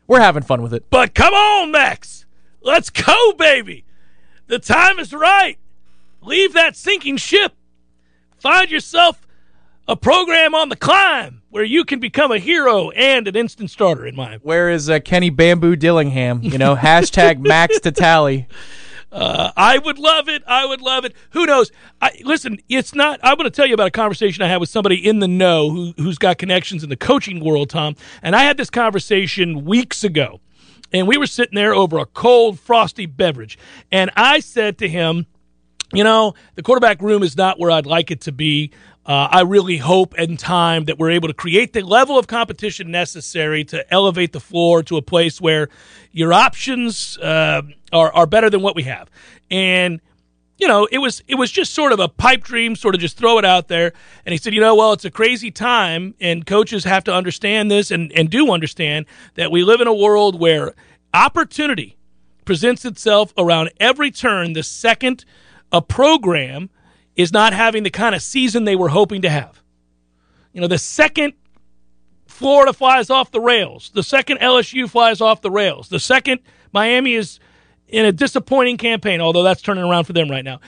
We're 0.07 0.21
having 0.21 0.43
fun 0.43 0.63
with 0.63 0.73
it. 0.73 0.85
But 0.91 1.15
come 1.15 1.35
on, 1.35 1.73
Max. 1.73 2.27
Let's 2.63 2.91
go, 2.91 3.33
baby. 3.33 3.85
The 4.47 4.59
time 4.59 4.99
is 4.99 5.13
right. 5.13 5.59
Leave 6.23 6.53
that 6.53 6.77
sinking 6.77 7.17
ship. 7.17 7.53
Find 8.39 8.71
yourself 8.71 9.27
a 9.89 9.97
program 9.97 10.55
on 10.55 10.69
the 10.69 10.77
climb 10.77 11.43
where 11.51 11.65
you 11.65 11.85
can 11.85 12.01
become 12.01 12.31
a 12.33 12.39
hero 12.39 12.91
and 12.91 13.27
an 13.29 13.37
instant 13.37 13.71
starter 13.71 14.07
in 14.07 14.15
my 14.17 14.37
Where 14.43 14.71
is 14.71 14.91
uh, 14.91 15.01
Kenny 15.01 15.31
Bamboo 15.31 15.77
Dillingham? 15.77 16.43
You 16.43 16.59
know, 16.59 16.77
hashtag 16.77 17.39
Max 17.41 17.81
to 17.83 17.93
tally. 17.93 18.47
Uh, 19.17 19.51
I 19.57 19.79
would 19.79 19.99
love 19.99 20.29
it. 20.29 20.43
I 20.47 20.67
would 20.67 20.83
love 20.83 21.07
it. 21.07 21.15
Who 21.31 21.47
knows? 21.47 21.73
I, 22.03 22.21
listen, 22.23 22.59
it's 22.69 22.95
not. 22.95 23.19
I 23.23 23.31
want 23.31 23.45
to 23.45 23.51
tell 23.51 23.67
you 23.67 23.73
about 23.73 23.87
a 23.87 23.91
conversation 23.91 24.43
I 24.43 24.49
had 24.49 24.59
with 24.59 24.69
somebody 24.69 24.97
in 24.97 25.21
the 25.21 25.27
know 25.27 25.71
who, 25.71 25.95
who's 25.97 26.19
got 26.19 26.37
connections 26.37 26.85
in 26.85 26.91
the 26.91 26.99
coaching 26.99 27.43
world, 27.43 27.71
Tom. 27.71 27.97
And 28.21 28.37
I 28.37 28.43
had 28.43 28.59
this 28.59 28.69
conversation 28.69 29.65
weeks 29.65 30.05
ago. 30.05 30.41
And 30.93 31.09
we 31.09 31.17
were 31.17 31.27
sitting 31.27 31.55
there 31.55 31.75
over 31.75 31.97
a 31.97 32.05
cold, 32.05 32.61
frosty 32.61 33.07
beverage. 33.07 33.59
And 33.91 34.11
I 34.17 34.41
said 34.41 34.77
to 34.79 34.89
him, 34.89 35.25
you 35.95 36.05
know, 36.05 36.35
the 36.55 36.63
quarterback 36.63 37.01
room 37.01 37.23
is 37.23 37.39
not 37.39 37.59
where 37.59 37.71
I'd 37.71 37.87
like 37.87 38.11
it 38.11 38.21
to 38.23 38.33
be. 38.33 38.71
Uh, 39.07 39.29
I 39.31 39.43
really 39.43 39.77
hope 39.77 40.19
in 40.19 40.37
time 40.37 40.87
that 40.87 40.99
we're 40.99 41.13
able 41.13 41.29
to 41.29 41.35
create 41.35 41.73
the 41.73 41.83
level 41.83 42.19
of 42.19 42.27
competition 42.27 42.91
necessary 42.91 43.63
to 43.67 43.95
elevate 43.95 44.33
the 44.33 44.41
floor 44.41 44.83
to 44.83 44.97
a 44.97 45.03
place 45.03 45.41
where 45.41 45.69
your 46.11 46.33
options 46.33 47.17
uh, 47.19 47.63
are, 47.93 48.13
are 48.13 48.27
better 48.27 48.51
than 48.51 48.63
what 48.63 48.75
we 48.75 48.83
have. 48.83 49.09
And 49.49 50.01
you 50.59 50.67
know, 50.67 50.89
it 50.91 50.99
was 50.99 51.23
it 51.29 51.35
was 51.35 51.53
just 51.53 51.75
sort 51.75 51.93
of 51.93 52.01
a 52.01 52.09
pipe 52.09 52.43
dream, 52.43 52.75
sort 52.75 52.95
of 52.95 53.01
just 53.01 53.17
throw 53.17 53.39
it 53.39 53.45
out 53.45 53.69
there. 53.69 53.93
And 54.25 54.33
he 54.33 54.39
said, 54.39 54.55
you 54.55 54.61
know, 54.61 54.75
well, 54.75 54.93
it's 54.93 55.05
a 55.05 55.11
crazy 55.11 55.51
time, 55.51 56.15
and 56.19 56.47
coaches 56.47 56.83
have 56.85 57.05
to 57.05 57.15
understand 57.15 57.71
this 57.71 57.91
and, 57.91 58.11
and 58.13 58.31
do 58.31 58.51
understand 58.51 59.07
that 59.35 59.51
we 59.51 59.63
live 59.63 59.81
in 59.83 59.87
a 59.87 59.95
world 59.95 60.41
where 60.41 60.75
opportunity 61.13 61.97
presents 62.47 62.85
itself 62.85 63.35
around 63.37 63.71
every 63.79 64.11
turn 64.11 64.55
the 64.55 64.63
second 64.63 65.25
a 65.71 65.83
program 65.83 66.71
is 67.17 67.33
not 67.33 67.53
having 67.53 67.83
the 67.83 67.91
kind 67.91 68.15
of 68.15 68.23
season 68.23 68.65
they 68.65 68.77
were 68.77 68.91
hoping 68.91 69.23
to 69.23 69.31
have. 69.31 69.63
You 70.53 70.61
know, 70.61 70.69
the 70.69 70.79
second 70.79 71.33
Florida 72.27 72.73
flies 72.73 73.11
off 73.11 73.31
the 73.31 73.41
rails, 73.41 73.91
the 73.95 74.03
second 74.03 74.39
LSU 74.39 74.89
flies 74.89 75.21
off 75.21 75.41
the 75.41 75.51
rails, 75.51 75.89
the 75.89 76.01
second 76.01 76.41
Miami 76.73 77.15
is 77.15 77.41
in 77.89 78.05
a 78.05 78.13
disappointing 78.13 78.77
campaign, 78.77 79.21
although 79.21 79.43
that's 79.43 79.63
turning 79.63 79.85
around 79.85 80.05
for 80.05 80.13
them 80.13 80.31
right 80.31 80.45
now. 80.45 80.61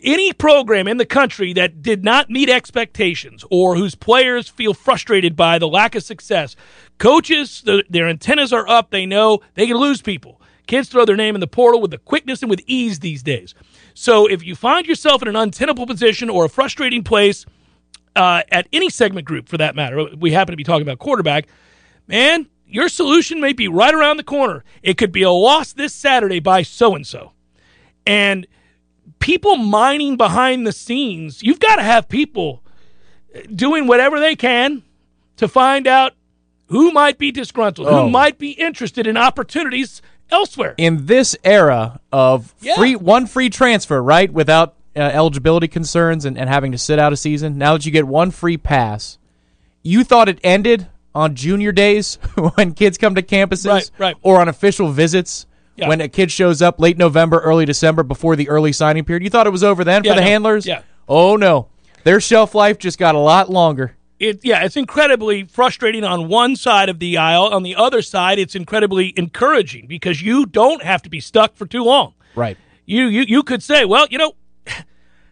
Any 0.00 0.32
program 0.32 0.86
in 0.86 0.98
the 0.98 1.06
country 1.06 1.54
that 1.54 1.82
did 1.82 2.04
not 2.04 2.28
meet 2.28 2.50
expectations 2.50 3.44
or 3.50 3.74
whose 3.74 3.94
players 3.94 4.46
feel 4.48 4.74
frustrated 4.74 5.34
by 5.34 5.58
the 5.58 5.66
lack 5.66 5.94
of 5.94 6.02
success, 6.02 6.54
coaches, 6.98 7.62
the, 7.64 7.82
their 7.88 8.06
antennas 8.06 8.52
are 8.52 8.68
up. 8.68 8.90
They 8.90 9.06
know 9.06 9.40
they 9.54 9.66
can 9.66 9.78
lose 9.78 10.02
people. 10.02 10.40
Kids 10.66 10.88
throw 10.88 11.04
their 11.04 11.16
name 11.16 11.34
in 11.34 11.40
the 11.40 11.46
portal 11.46 11.80
with 11.80 11.90
the 11.90 11.98
quickness 11.98 12.42
and 12.42 12.50
with 12.50 12.60
ease 12.66 12.98
these 13.00 13.22
days. 13.22 13.54
So 13.94 14.26
if 14.26 14.44
you 14.44 14.54
find 14.56 14.86
yourself 14.86 15.22
in 15.22 15.28
an 15.28 15.36
untenable 15.36 15.86
position 15.86 16.28
or 16.28 16.44
a 16.44 16.48
frustrating 16.48 17.02
place 17.04 17.46
uh, 18.16 18.42
at 18.50 18.66
any 18.72 18.90
segment 18.90 19.26
group 19.26 19.48
for 19.48 19.56
that 19.58 19.76
matter, 19.76 20.08
we 20.16 20.32
happen 20.32 20.52
to 20.52 20.56
be 20.56 20.64
talking 20.64 20.82
about 20.82 20.98
quarterback, 20.98 21.46
man, 22.08 22.48
your 22.66 22.88
solution 22.88 23.40
may 23.40 23.52
be 23.52 23.68
right 23.68 23.94
around 23.94 24.16
the 24.16 24.24
corner. 24.24 24.64
It 24.82 24.98
could 24.98 25.12
be 25.12 25.22
a 25.22 25.30
loss 25.30 25.72
this 25.72 25.94
Saturday 25.94 26.40
by 26.40 26.62
so 26.62 26.94
and 26.96 27.06
so. 27.06 27.32
And 28.04 28.46
people 29.20 29.56
mining 29.56 30.16
behind 30.16 30.66
the 30.66 30.72
scenes, 30.72 31.42
you've 31.42 31.60
got 31.60 31.76
to 31.76 31.82
have 31.82 32.08
people 32.08 32.62
doing 33.54 33.86
whatever 33.86 34.18
they 34.18 34.34
can 34.34 34.82
to 35.36 35.46
find 35.46 35.86
out 35.86 36.14
who 36.68 36.90
might 36.90 37.18
be 37.18 37.30
disgruntled, 37.30 37.86
Oh. 37.86 38.04
who 38.04 38.10
might 38.10 38.38
be 38.38 38.50
interested 38.52 39.06
in 39.06 39.16
opportunities 39.16 40.02
elsewhere. 40.30 40.74
In 40.76 41.06
this 41.06 41.36
era 41.44 42.00
of 42.12 42.54
Yeah. 42.60 42.74
free 42.76 42.96
one 42.96 43.26
free 43.26 43.50
transfer, 43.50 44.02
right, 44.02 44.32
without 44.32 44.74
uh, 44.94 45.00
eligibility 45.00 45.68
concerns 45.68 46.24
and, 46.24 46.38
and 46.38 46.48
having 46.48 46.72
to 46.72 46.78
sit 46.78 46.98
out 46.98 47.12
a 47.12 47.16
season, 47.16 47.58
now 47.58 47.74
that 47.74 47.84
you 47.86 47.92
get 47.92 48.06
one 48.06 48.30
free 48.30 48.56
pass, 48.56 49.18
you 49.82 50.02
thought 50.04 50.28
it 50.28 50.38
ended 50.42 50.86
on 51.14 51.34
junior 51.34 51.72
days 51.72 52.16
when 52.54 52.72
kids 52.74 52.98
come 52.98 53.14
to 53.14 53.22
campuses, 53.22 53.66
Right, 53.66 53.90
right. 53.98 54.16
or 54.22 54.40
on 54.40 54.48
official 54.48 54.90
visits. 54.90 55.46
Yeah. 55.76 55.88
When 55.88 56.00
a 56.00 56.08
kid 56.08 56.30
shows 56.30 56.62
up 56.62 56.80
late 56.80 56.96
November, 56.96 57.38
early 57.40 57.66
December, 57.66 58.02
before 58.02 58.34
the 58.36 58.48
early 58.48 58.72
signing 58.72 59.04
period, 59.04 59.22
you 59.22 59.28
thought 59.30 59.46
it 59.46 59.50
was 59.50 59.62
over 59.64 59.84
then 59.84 60.04
Yeah, 60.04 60.12
for 60.12 60.14
the 60.16 60.22
no. 60.22 60.26
handlers. 60.26 60.66
Yeah. 60.66 60.80
Oh 61.08 61.36
no, 61.36 61.68
their 62.04 62.20
shelf 62.20 62.54
life 62.54 62.78
just 62.78 62.98
got 62.98 63.14
a 63.14 63.18
lot 63.18 63.50
longer. 63.50 63.95
It 64.18 64.40
yeah, 64.44 64.64
it's 64.64 64.76
incredibly 64.76 65.44
frustrating 65.44 66.04
on 66.04 66.28
one 66.28 66.56
side 66.56 66.88
of 66.88 66.98
the 66.98 67.16
aisle. 67.16 67.44
On 67.44 67.62
the 67.62 67.76
other 67.76 68.02
side, 68.02 68.38
it's 68.38 68.54
incredibly 68.54 69.12
encouraging 69.16 69.86
because 69.86 70.22
you 70.22 70.46
don't 70.46 70.82
have 70.82 71.02
to 71.02 71.10
be 71.10 71.20
stuck 71.20 71.56
for 71.56 71.66
too 71.66 71.84
long. 71.84 72.14
Right. 72.34 72.56
You 72.84 73.06
you 73.06 73.22
you 73.22 73.42
could 73.42 73.62
say, 73.62 73.84
well, 73.84 74.06
you 74.10 74.18
know, 74.18 74.32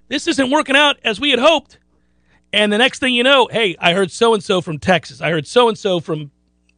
this 0.09 0.26
isn't 0.26 0.50
working 0.50 0.76
out 0.76 0.99
as 1.05 1.21
we 1.21 1.31
had 1.31 1.38
hoped. 1.38 1.79
And 2.53 2.73
the 2.73 2.79
next 2.79 3.00
thing 3.00 3.14
you 3.14 3.25
know, 3.25 3.49
hey, 3.50 3.76
I 3.81 3.95
heard 3.95 4.12
so 4.12 4.33
and 4.33 4.43
so 4.43 4.61
from 4.61 4.79
Texas. 4.79 5.21
I 5.21 5.31
heard 5.31 5.47
so 5.47 5.69
and 5.69 5.76
so 5.76 5.99
from 5.99 6.31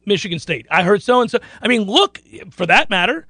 Michigan 0.07 0.39
State. 0.39 0.65
I 0.71 0.81
heard 0.81 1.03
so 1.03 1.21
and 1.21 1.29
so. 1.29 1.37
I 1.61 1.67
mean, 1.67 1.83
look, 1.83 2.19
for 2.49 2.65
that 2.65 2.89
matter, 2.89 3.27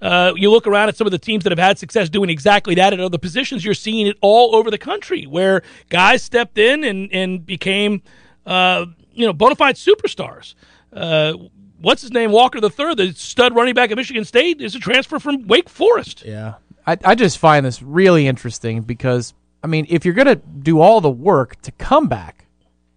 uh, 0.00 0.32
you 0.36 0.50
look 0.50 0.66
around 0.66 0.88
at 0.88 0.96
some 0.96 1.06
of 1.06 1.10
the 1.10 1.18
teams 1.18 1.44
that 1.44 1.50
have 1.50 1.58
had 1.58 1.78
success 1.78 2.08
doing 2.08 2.30
exactly 2.30 2.74
that 2.76 2.92
at 2.92 3.00
other 3.00 3.18
positions. 3.18 3.64
You're 3.64 3.74
seeing 3.74 4.06
it 4.06 4.16
all 4.20 4.54
over 4.54 4.70
the 4.70 4.78
country 4.78 5.24
where 5.24 5.62
guys 5.88 6.22
stepped 6.22 6.58
in 6.58 6.84
and 6.84 7.12
and 7.12 7.44
became, 7.44 8.02
uh, 8.46 8.86
you 9.12 9.26
know, 9.26 9.32
bona 9.32 9.56
fide 9.56 9.76
superstars. 9.76 10.54
Uh, 10.92 11.34
what's 11.80 12.02
his 12.02 12.12
name? 12.12 12.30
Walker 12.30 12.60
the 12.60 12.70
third, 12.70 12.96
the 12.96 13.12
stud 13.12 13.54
running 13.54 13.74
back 13.74 13.90
at 13.90 13.96
Michigan 13.96 14.24
State, 14.24 14.60
is 14.60 14.74
a 14.74 14.78
transfer 14.78 15.18
from 15.18 15.46
Wake 15.46 15.68
Forest. 15.68 16.24
Yeah. 16.24 16.54
I, 16.86 16.96
I 17.04 17.14
just 17.14 17.38
find 17.38 17.66
this 17.66 17.82
really 17.82 18.26
interesting 18.26 18.80
because, 18.80 19.34
I 19.62 19.66
mean, 19.66 19.86
if 19.90 20.04
you're 20.04 20.14
going 20.14 20.28
to 20.28 20.36
do 20.36 20.80
all 20.80 21.02
the 21.02 21.10
work 21.10 21.60
to 21.62 21.72
come 21.72 22.08
back, 22.08 22.46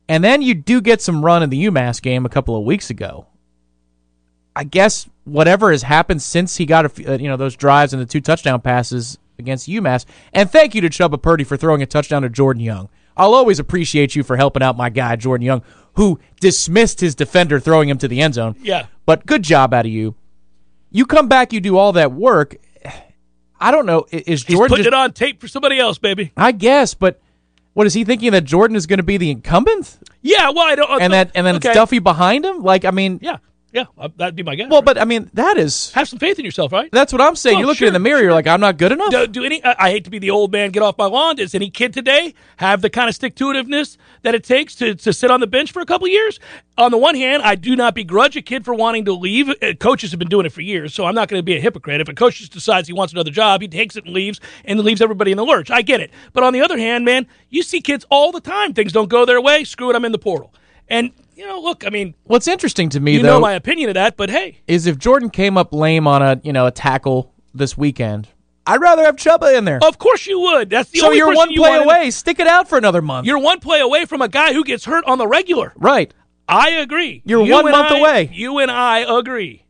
and 0.08 0.24
then 0.24 0.42
you 0.42 0.54
do 0.54 0.80
get 0.82 1.02
some 1.02 1.24
run 1.24 1.44
in 1.44 1.50
the 1.50 1.66
UMass 1.66 2.02
game 2.02 2.26
a 2.26 2.30
couple 2.30 2.56
of 2.56 2.64
weeks 2.64 2.90
ago, 2.90 3.28
I 4.56 4.64
guess 4.64 5.10
whatever 5.24 5.72
has 5.72 5.84
happened 5.84 6.22
since 6.22 6.58
he 6.58 6.66
got 6.66 6.86
a 6.86 6.90
few, 6.90 7.08
uh, 7.08 7.18
you 7.18 7.28
know 7.28 7.38
those 7.38 7.56
drives 7.56 7.94
and 7.94 8.02
the 8.02 8.06
two 8.06 8.22
touchdown 8.22 8.62
passes 8.62 9.18
against 9.40 9.68
UMass, 9.68 10.06
and 10.34 10.52
thank 10.52 10.76
you 10.76 10.82
to 10.82 10.90
Chubba 10.90 11.22
Purdy 11.22 11.44
for 11.44 11.58
throwing 11.58 11.82
a 11.82 11.86
touchdown 11.86 12.22
to 12.22 12.30
Jordan 12.30 12.64
Young. 12.64 12.90
I'll 13.18 13.34
always 13.34 13.60
appreciate 13.60 14.16
you 14.16 14.24
for 14.24 14.38
helping 14.38 14.64
out 14.64 14.78
my 14.78 14.90
guy 14.90 15.16
Jordan 15.16 15.46
Young, 15.46 15.64
who 15.96 16.20
dismissed 16.40 17.02
his 17.02 17.16
defender 17.16 17.60
throwing 17.60 17.90
him 17.90 17.98
to 18.00 18.08
the 18.08 18.22
end 18.22 18.36
zone. 18.36 18.56
Yeah. 18.62 18.88
But 19.06 19.26
good 19.26 19.44
job 19.44 19.74
out 19.74 19.86
of 19.86 19.92
you. 19.92 20.16
You 20.90 21.06
come 21.06 21.28
back, 21.28 21.54
you 21.54 21.60
do 21.60 21.78
all 21.78 21.94
that 21.94 22.12
work. 22.12 22.56
I 23.60 23.72
don't 23.72 23.86
know. 23.86 24.06
Is 24.12 24.44
He's 24.44 24.56
Jordan 24.56 24.70
putting 24.70 24.84
just, 24.86 24.94
it 24.94 24.98
on 24.98 25.14
tape 25.14 25.40
for 25.40 25.48
somebody 25.48 25.80
else, 25.80 25.98
baby. 25.98 26.32
I 26.36 26.52
guess, 26.52 26.94
but 26.94 27.22
what 27.74 27.88
is 27.88 27.94
he 27.94 28.04
thinking 28.04 28.32
that 28.32 28.44
Jordan 28.44 28.76
is 28.76 28.88
going 28.88 28.98
to 28.98 29.04
be 29.04 29.18
the 29.18 29.30
incumbent 29.30 29.98
Yeah, 30.22 30.50
well, 30.50 30.66
I 30.68 30.76
don't. 30.76 31.02
and 31.02 31.14
that 31.14 31.32
and 31.36 31.46
then 31.46 31.56
okay. 31.58 31.70
it's 31.70 31.76
Duffy 31.76 32.00
behind 32.00 32.44
him? 32.44 32.64
Like, 32.64 32.86
I 32.86 32.92
mean, 32.92 33.20
Yeah, 33.22 33.38
yeah, 33.74 33.86
uh, 33.98 34.10
that'd 34.18 34.36
be 34.36 34.44
my 34.44 34.56
guess. 34.56 34.70
well, 34.70 34.82
but 34.82 34.98
I 34.98 35.06
mean, 35.06 35.30
that 35.34 35.58
is 35.58 35.92
have 35.92 36.08
some 36.10 36.20
faith 36.20 36.38
in 36.40 36.46
yourself, 36.46 36.72
right? 36.72 36.90
that's 36.92 37.14
what 37.14 37.22
I'm 37.22 37.36
saying. 37.36 37.56
Oh, 37.56 37.60
you're 37.60 37.68
looking 37.68 37.80
sure, 37.80 37.88
in 37.88 37.94
the 37.94 38.00
mirror, 38.00 38.22
you're 38.22 38.34
like, 38.34 38.48
I'm 38.48 38.60
not 38.60 38.78
good 38.78 38.92
enough. 38.92 39.12
Do, 39.12 39.28
do 39.28 39.44
any? 39.44 39.64
I 39.64 39.76
I 39.78 39.90
hate 39.92 40.04
to 40.06 40.10
be 40.10 40.20
the 40.20 40.32
old 40.32 40.52
man, 40.52 40.72
get 40.72 40.84
off 40.84 40.98
my 40.98 41.06
lawn. 41.06 41.38
Does 41.38 41.56
any 41.56 41.70
kid 41.70 41.94
today 41.94 42.34
have 42.58 42.82
the 42.82 42.90
kind 42.90 43.08
of 43.10 43.16
stick 43.16 43.36
to 43.36 43.46
itiveness 43.46 43.98
that 44.24 44.36
it 44.36 44.44
takes 44.44 44.76
to, 44.76 44.96
to 44.96 45.14
sit 45.14 45.32
on 45.32 45.40
the 45.40 45.48
bench 45.48 45.72
for 45.72 45.82
a 45.82 45.86
couple 45.86 46.08
years? 46.08 46.40
On 46.78 46.92
the 46.92 46.98
one 46.98 47.16
hand, 47.16 47.44
I 47.44 47.56
do 47.56 47.76
not 47.76 47.96
begrudge 47.96 48.36
a 48.36 48.42
kid 48.42 48.66
for 48.66 48.74
wanting 48.74 49.06
to 49.06 49.14
leave. 49.14 49.50
Uh, 49.50 49.74
Coaches 49.80 50.12
have 50.12 50.20
been 50.20 50.30
doing 50.30 50.46
it 50.46 50.52
for 50.52 50.62
years, 50.62 50.94
so 50.94 51.06
I'm 51.06 51.16
not 51.16 51.28
going 51.28 51.40
to 51.40 51.44
be 51.44 51.56
a 51.56 51.60
hypocrite. 51.62 52.02
If 52.02 52.10
a 52.10 52.14
coach 52.14 52.40
just 52.40 52.52
decides 52.54 52.88
he 52.88 52.94
wants 52.94 53.14
another 53.14 53.32
job, 53.32 53.62
he 53.62 53.68
takes 53.68 53.96
it 53.96 54.06
and 54.06 54.14
leaves, 54.14 54.40
and 54.66 54.80
leaves 54.80 55.02
everybody 55.02 55.32
in 55.32 55.38
the 55.38 55.46
lurch. 55.46 55.70
I 55.70 55.82
get 55.82 56.00
it. 56.02 56.12
But 56.34 56.44
on 56.44 56.54
the 56.54 56.62
other 56.62 56.78
hand, 56.78 57.06
man, 57.06 57.28
you 57.50 57.64
see 57.64 57.82
kids 57.82 58.06
all 58.10 58.32
the 58.32 58.42
time. 58.42 58.74
Things 58.74 58.92
don't 58.92 59.10
go 59.10 59.26
their 59.26 59.42
way. 59.42 59.64
Screw 59.64 59.90
it. 59.90 59.96
I'm 59.96 60.06
in 60.06 60.12
the 60.12 60.18
portal. 60.20 60.54
And 60.90 61.12
you 61.42 61.48
know, 61.48 61.60
look, 61.60 61.86
I 61.86 61.90
mean, 61.90 62.14
What's 62.26 62.48
interesting 62.48 62.90
to 62.90 63.00
me 63.00 63.14
you 63.14 63.24
though 63.24 63.34
know 63.36 63.40
my 63.40 63.54
opinion 63.54 63.90
of 63.90 63.96
that, 63.96 64.16
but 64.16 64.30
hey, 64.30 64.60
is 64.68 64.86
if 64.86 65.00
Jordan 65.00 65.30
came 65.32 65.58
up 65.58 65.74
lame 65.74 66.06
on 66.08 66.22
a 66.22 66.40
you 66.44 66.54
know 66.54 66.68
a 66.68 66.72
tackle 66.72 67.34
this 67.54 67.76
weekend, 67.76 68.28
I'd 68.68 68.80
rather 68.80 69.04
have 69.04 69.16
Chubba 69.16 69.58
in 69.58 69.66
there. 69.66 69.80
of 69.84 69.98
course 69.98 70.28
you 70.28 70.40
would. 70.40 70.70
That's 70.70 70.92
the 70.92 71.00
so 71.00 71.08
only 71.08 71.18
you're 71.18 71.34
one 71.34 71.50
you 71.50 71.62
play 71.62 71.78
away. 71.78 72.12
Stick 72.12 72.40
it 72.40 72.46
out 72.48 72.70
for 72.70 72.78
another 72.78 73.02
month. 73.02 73.26
You're 73.26 73.40
one 73.40 73.60
play 73.60 73.80
away 73.80 74.06
from 74.06 74.22
a 74.22 74.28
guy 74.28 74.54
who 74.54 74.64
gets 74.64 74.86
hurt 74.86 75.04
on 75.06 75.18
the 75.18 75.28
regular. 75.28 75.74
right. 75.78 76.14
I 76.48 76.70
agree. 76.72 77.22
You're 77.26 77.46
You 77.46 77.54
one 77.54 77.72
month 77.72 77.92
I- 77.92 77.98
away. 78.00 78.30
You 78.34 78.60
and 78.60 78.70
I 78.70 79.00
agree. 79.00 79.64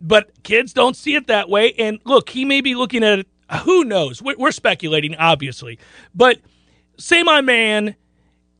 But 0.00 0.30
kids 0.42 0.72
don't 0.72 0.96
see 0.96 1.16
it 1.16 1.26
that 1.26 1.48
way. 1.48 1.72
And 1.72 1.98
look, 2.04 2.28
he 2.30 2.44
may 2.44 2.60
be 2.60 2.74
looking 2.76 3.02
at 3.02 3.18
it. 3.20 3.26
Who 3.64 3.84
knows? 3.84 4.22
We're, 4.22 4.36
we're 4.38 4.52
speculating, 4.52 5.16
obviously. 5.16 5.78
But 6.14 6.38
say 6.98 7.22
my 7.22 7.40
man 7.40 7.96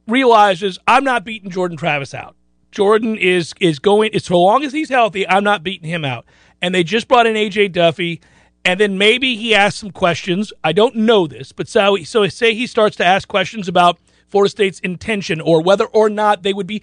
realizes 0.06 0.78
I'm 0.86 1.04
not 1.04 1.24
beating 1.24 1.50
Jordan 1.50 1.76
Travis 1.76 2.14
out. 2.14 2.36
Jordan 2.70 3.16
is 3.16 3.52
is 3.60 3.78
going 3.78 4.14
as 4.14 4.30
long 4.30 4.64
as 4.64 4.72
he's 4.72 4.88
healthy, 4.88 5.28
I'm 5.28 5.44
not 5.44 5.62
beating 5.62 5.88
him 5.88 6.04
out. 6.04 6.24
And 6.60 6.74
they 6.74 6.82
just 6.84 7.08
brought 7.08 7.26
in 7.26 7.34
AJ 7.34 7.72
Duffy, 7.72 8.20
and 8.64 8.80
then 8.80 8.96
maybe 8.96 9.36
he 9.36 9.54
asks 9.54 9.80
some 9.80 9.90
questions. 9.90 10.52
I 10.64 10.72
don't 10.72 10.96
know 10.96 11.26
this, 11.26 11.52
but 11.52 11.68
so 11.68 11.96
so 11.98 12.26
say 12.28 12.54
he 12.54 12.66
starts 12.66 12.96
to 12.96 13.04
ask 13.04 13.28
questions 13.28 13.68
about 13.68 13.98
Florida 14.28 14.50
State's 14.50 14.80
intention 14.80 15.40
or 15.40 15.62
whether 15.62 15.84
or 15.86 16.08
not 16.08 16.42
they 16.42 16.54
would 16.54 16.66
be 16.66 16.82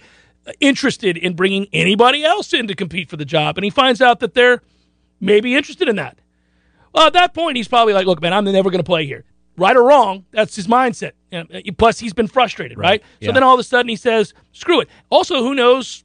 interested 0.60 1.16
in 1.16 1.34
bringing 1.34 1.66
anybody 1.72 2.24
else 2.24 2.54
in 2.54 2.66
to 2.68 2.74
compete 2.74 3.10
for 3.10 3.16
the 3.16 3.24
job, 3.24 3.58
and 3.58 3.64
he 3.64 3.70
finds 3.70 4.00
out 4.00 4.20
that 4.20 4.34
they're 4.34 4.62
maybe 5.20 5.56
interested 5.56 5.88
in 5.88 5.96
that. 5.96 6.18
Well, 6.94 7.06
at 7.06 7.12
that 7.12 7.34
point, 7.34 7.56
he's 7.56 7.68
probably 7.68 7.94
like, 7.94 8.06
"Look, 8.06 8.22
man, 8.22 8.32
I'm 8.32 8.44
never 8.44 8.70
going 8.70 8.82
to 8.82 8.84
play 8.84 9.06
here." 9.06 9.24
Right 9.56 9.76
or 9.76 9.82
wrong, 9.82 10.24
that's 10.30 10.56
his 10.56 10.66
mindset. 10.66 11.12
Plus, 11.78 11.98
he's 11.98 12.12
been 12.12 12.26
frustrated, 12.26 12.78
right? 12.78 13.02
So 13.02 13.26
yeah. 13.26 13.32
then 13.32 13.42
all 13.42 13.54
of 13.54 13.60
a 13.60 13.64
sudden, 13.64 13.88
he 13.88 13.96
says, 13.96 14.34
"Screw 14.52 14.80
it." 14.80 14.88
Also, 15.10 15.42
who 15.42 15.54
knows 15.54 16.04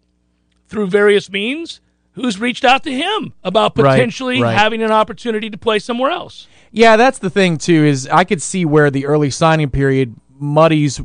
through 0.68 0.88
various 0.88 1.30
means 1.30 1.82
who's 2.14 2.40
reached 2.40 2.64
out 2.64 2.84
to 2.84 2.92
him 2.92 3.34
about 3.44 3.78
Right, 3.78 3.92
potentially 3.94 4.42
right. 4.42 4.58
having 4.58 4.82
an 4.82 4.92
opportunity 4.92 5.50
to 5.50 5.58
play 5.58 5.80
somewhere 5.80 6.12
else. 6.12 6.48
Yeah, 6.72 6.96
that's 6.96 7.20
the 7.20 7.30
thing 7.30 7.58
too. 7.58 7.86
Is 7.86 8.08
I 8.08 8.24
could 8.24 8.42
see 8.42 8.66
where 8.66 8.90
the 8.90 9.06
early 9.06 9.30
signing 9.30 9.70
period 9.70 10.16
muddies 10.38 11.02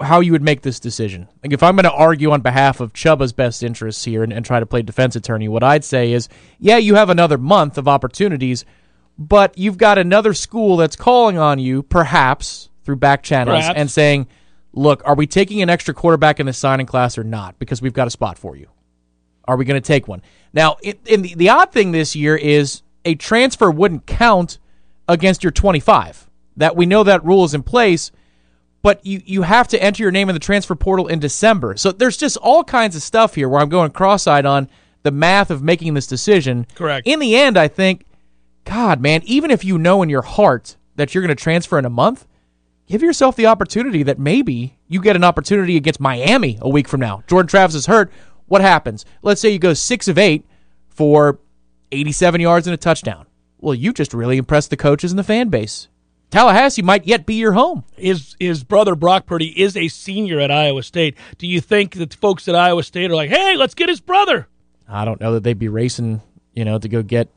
how 0.00 0.20
you 0.20 0.32
would 0.32 0.42
make 0.42 0.62
this 0.62 0.80
decision. 0.80 1.28
Like 1.42 1.52
if 1.52 1.62
I'm 1.62 1.76
going 1.76 1.84
to 1.84 1.92
argue 1.92 2.30
on 2.32 2.40
behalf 2.40 2.80
of 2.80 2.92
Chubba's 2.92 3.32
best 3.32 3.62
interests 3.62 4.04
here 4.04 4.22
and, 4.22 4.32
and 4.32 4.44
try 4.44 4.60
to 4.60 4.66
play 4.66 4.82
defense 4.82 5.16
attorney, 5.16 5.48
what 5.48 5.62
I'd 5.62 5.84
say 5.84 6.12
is, 6.12 6.28
yeah, 6.58 6.78
you 6.78 6.94
have 6.94 7.10
another 7.10 7.38
month 7.38 7.78
of 7.78 7.88
opportunities, 7.88 8.64
but 9.18 9.56
you've 9.56 9.78
got 9.78 9.98
another 9.98 10.34
school 10.34 10.76
that's 10.76 10.96
calling 10.96 11.38
on 11.38 11.58
you, 11.58 11.82
perhaps 11.82 12.68
through 12.84 12.96
back 12.96 13.22
channels, 13.22 13.60
Perhaps. 13.60 13.78
and 13.78 13.90
saying, 13.90 14.26
"Look, 14.72 15.02
are 15.04 15.14
we 15.14 15.26
taking 15.26 15.62
an 15.62 15.70
extra 15.70 15.94
quarterback 15.94 16.40
in 16.40 16.46
the 16.46 16.52
signing 16.52 16.86
class 16.86 17.16
or 17.18 17.24
not? 17.24 17.58
Because 17.58 17.80
we've 17.82 17.92
got 17.92 18.06
a 18.06 18.10
spot 18.10 18.38
for 18.38 18.56
you." 18.56 18.68
Are 19.46 19.56
we 19.56 19.64
going 19.64 19.80
to 19.80 19.86
take 19.86 20.06
one? 20.06 20.22
Now, 20.52 20.76
it, 20.82 21.04
the, 21.04 21.34
the 21.34 21.48
odd 21.48 21.72
thing 21.72 21.92
this 21.92 22.14
year 22.14 22.36
is 22.36 22.82
a 23.04 23.14
transfer 23.16 23.70
wouldn't 23.70 24.06
count 24.06 24.58
against 25.08 25.42
your 25.42 25.50
25. 25.50 26.28
That 26.58 26.76
we 26.76 26.86
know 26.86 27.02
that 27.02 27.24
rule 27.24 27.44
is 27.44 27.54
in 27.54 27.62
place, 27.62 28.12
but 28.82 29.04
you, 29.04 29.22
you 29.24 29.42
have 29.42 29.68
to 29.68 29.82
enter 29.82 30.02
your 30.02 30.12
name 30.12 30.28
in 30.28 30.34
the 30.34 30.40
transfer 30.40 30.74
portal 30.74 31.08
in 31.08 31.18
December. 31.18 31.76
So 31.76 31.92
there's 31.92 32.16
just 32.16 32.36
all 32.36 32.62
kinds 32.62 32.94
of 32.94 33.02
stuff 33.02 33.34
here 33.34 33.48
where 33.48 33.60
I'm 33.60 33.68
going 33.68 33.90
cross 33.90 34.26
eyed 34.26 34.46
on 34.46 34.68
the 35.02 35.10
math 35.10 35.50
of 35.50 35.62
making 35.62 35.94
this 35.94 36.06
decision. 36.06 36.66
Correct. 36.74 37.06
In 37.06 37.18
the 37.18 37.34
end, 37.34 37.56
I 37.56 37.68
think, 37.68 38.04
God, 38.64 39.00
man, 39.00 39.22
even 39.24 39.50
if 39.50 39.64
you 39.64 39.78
know 39.78 40.02
in 40.02 40.08
your 40.08 40.22
heart 40.22 40.76
that 40.96 41.14
you're 41.14 41.22
going 41.22 41.34
to 41.36 41.42
transfer 41.42 41.78
in 41.78 41.84
a 41.84 41.90
month, 41.90 42.26
give 42.86 43.02
yourself 43.02 43.36
the 43.36 43.46
opportunity 43.46 44.02
that 44.02 44.18
maybe 44.18 44.78
you 44.88 45.00
get 45.00 45.16
an 45.16 45.24
opportunity 45.24 45.76
against 45.76 46.00
Miami 46.00 46.58
a 46.60 46.68
week 46.68 46.88
from 46.88 47.00
now. 47.00 47.22
Jordan 47.26 47.48
Travis 47.48 47.74
is 47.74 47.86
hurt. 47.86 48.12
What 48.46 48.60
happens? 48.60 49.04
Let's 49.22 49.40
say 49.40 49.50
you 49.50 49.58
go 49.58 49.74
six 49.74 50.08
of 50.08 50.18
eight 50.18 50.44
for 50.88 51.38
87 51.90 52.40
yards 52.40 52.66
and 52.66 52.74
a 52.74 52.78
touchdown. 52.78 53.26
Well, 53.58 53.74
you 53.74 53.92
just 53.92 54.12
really 54.12 54.36
impressed 54.36 54.70
the 54.70 54.76
coaches 54.76 55.12
and 55.12 55.18
the 55.18 55.24
fan 55.24 55.48
base. 55.48 55.88
Tallahassee 56.30 56.82
might 56.82 57.06
yet 57.06 57.26
be 57.26 57.34
your 57.34 57.52
home. 57.52 57.84
His 57.94 58.36
his 58.40 58.64
brother 58.64 58.94
Brock 58.96 59.26
Purdy 59.26 59.60
is 59.60 59.76
a 59.76 59.88
senior 59.88 60.40
at 60.40 60.50
Iowa 60.50 60.82
State. 60.82 61.16
Do 61.36 61.46
you 61.46 61.60
think 61.60 61.94
that 61.96 62.14
folks 62.14 62.48
at 62.48 62.54
Iowa 62.54 62.82
State 62.82 63.10
are 63.10 63.14
like, 63.14 63.28
"Hey, 63.28 63.54
let's 63.56 63.74
get 63.74 63.90
his 63.90 64.00
brother"? 64.00 64.48
I 64.88 65.04
don't 65.04 65.20
know 65.20 65.34
that 65.34 65.42
they'd 65.42 65.58
be 65.58 65.68
racing, 65.68 66.22
you 66.54 66.64
know, 66.64 66.78
to 66.78 66.88
go 66.88 67.02
get 67.02 67.28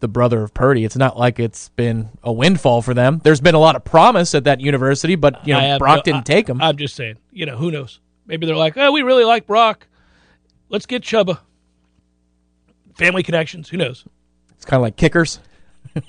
the 0.00 0.08
brother 0.08 0.42
of 0.42 0.54
Purdy. 0.54 0.84
It's 0.84 0.96
not 0.96 1.18
like 1.18 1.38
it's 1.38 1.68
been 1.70 2.08
a 2.22 2.32
windfall 2.32 2.82
for 2.82 2.94
them. 2.94 3.20
There's 3.24 3.40
been 3.40 3.54
a 3.54 3.58
lot 3.60 3.76
of 3.76 3.84
promise 3.84 4.34
at 4.34 4.44
that 4.44 4.60
university, 4.60 5.14
but 5.16 5.46
you 5.46 5.54
know, 5.54 5.78
Brock 5.78 5.98
no- 5.98 6.02
didn't 6.02 6.20
I- 6.20 6.34
take 6.34 6.48
him. 6.48 6.60
I'm 6.60 6.76
just 6.76 6.94
saying. 6.96 7.16
You 7.32 7.46
know, 7.46 7.56
who 7.56 7.70
knows? 7.70 8.00
Maybe 8.26 8.46
they're 8.46 8.56
like, 8.56 8.76
"Oh, 8.76 8.92
we 8.92 9.02
really 9.02 9.24
like 9.24 9.46
Brock. 9.46 9.86
Let's 10.68 10.86
get 10.86 11.02
Chubba." 11.02 11.38
Family 12.96 13.22
connections. 13.22 13.68
Who 13.68 13.76
knows? 13.76 14.04
it's 14.56 14.64
kind 14.64 14.78
of 14.78 14.82
like 14.82 14.96
kickers. 14.96 15.38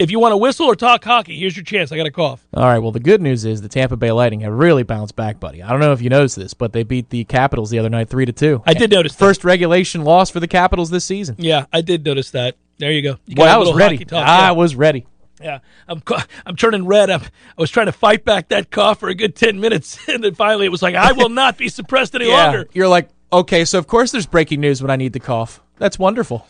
If 0.00 0.10
you 0.10 0.18
want 0.18 0.32
to 0.32 0.38
whistle 0.38 0.64
or 0.64 0.74
talk 0.74 1.04
hockey, 1.04 1.38
here's 1.38 1.54
your 1.54 1.62
chance. 1.62 1.92
I 1.92 1.98
got 1.98 2.06
a 2.06 2.10
cough. 2.10 2.42
All 2.54 2.64
right. 2.64 2.78
Well, 2.78 2.90
the 2.90 3.00
good 3.00 3.20
news 3.20 3.44
is 3.44 3.60
the 3.60 3.68
Tampa 3.68 3.98
Bay 3.98 4.10
Lightning 4.10 4.40
have 4.40 4.54
really 4.54 4.82
bounced 4.82 5.14
back, 5.14 5.38
buddy. 5.38 5.62
I 5.62 5.68
don't 5.68 5.80
know 5.80 5.92
if 5.92 6.00
you 6.00 6.08
noticed 6.08 6.36
this, 6.36 6.54
but 6.54 6.72
they 6.72 6.84
beat 6.84 7.10
the 7.10 7.24
Capitals 7.24 7.68
the 7.68 7.78
other 7.78 7.90
night, 7.90 8.08
three 8.08 8.24
to 8.24 8.32
two. 8.32 8.62
I 8.64 8.72
did 8.72 8.90
notice 8.90 9.12
that. 9.12 9.18
First 9.18 9.44
regulation 9.44 10.02
loss 10.02 10.30
for 10.30 10.40
the 10.40 10.48
Capitals 10.48 10.88
this 10.88 11.04
season. 11.04 11.36
Yeah, 11.38 11.66
I 11.70 11.82
did 11.82 12.02
notice 12.02 12.30
that. 12.30 12.56
There 12.80 12.90
you 12.90 13.02
go. 13.02 13.18
You 13.26 13.36
Boy, 13.36 13.44
got 13.44 13.50
a 13.50 13.54
I 13.54 13.58
was 13.58 13.74
ready. 13.74 14.04
talk. 14.06 14.26
I 14.26 14.46
yeah. 14.46 14.50
was 14.52 14.74
ready. 14.74 15.06
Yeah, 15.40 15.58
I'm 15.86 16.02
I'm 16.46 16.56
turning 16.56 16.86
red. 16.86 17.10
I'm, 17.10 17.20
I 17.20 17.60
was 17.60 17.70
trying 17.70 17.86
to 17.86 17.92
fight 17.92 18.24
back 18.24 18.48
that 18.48 18.70
cough 18.70 19.00
for 19.00 19.10
a 19.10 19.14
good 19.14 19.36
ten 19.36 19.60
minutes, 19.60 19.98
and 20.08 20.24
then 20.24 20.34
finally 20.34 20.64
it 20.64 20.70
was 20.70 20.82
like, 20.82 20.94
I 20.94 21.12
will 21.12 21.28
not 21.28 21.58
be 21.58 21.68
suppressed 21.68 22.14
any 22.14 22.26
longer. 22.32 22.68
You're 22.72 22.88
like, 22.88 23.10
okay, 23.30 23.66
so 23.66 23.78
of 23.78 23.86
course 23.86 24.12
there's 24.12 24.26
breaking 24.26 24.60
news 24.60 24.80
when 24.82 24.90
I 24.90 24.96
need 24.96 25.12
to 25.12 25.20
cough. 25.20 25.62
That's 25.76 25.98
wonderful. 25.98 26.46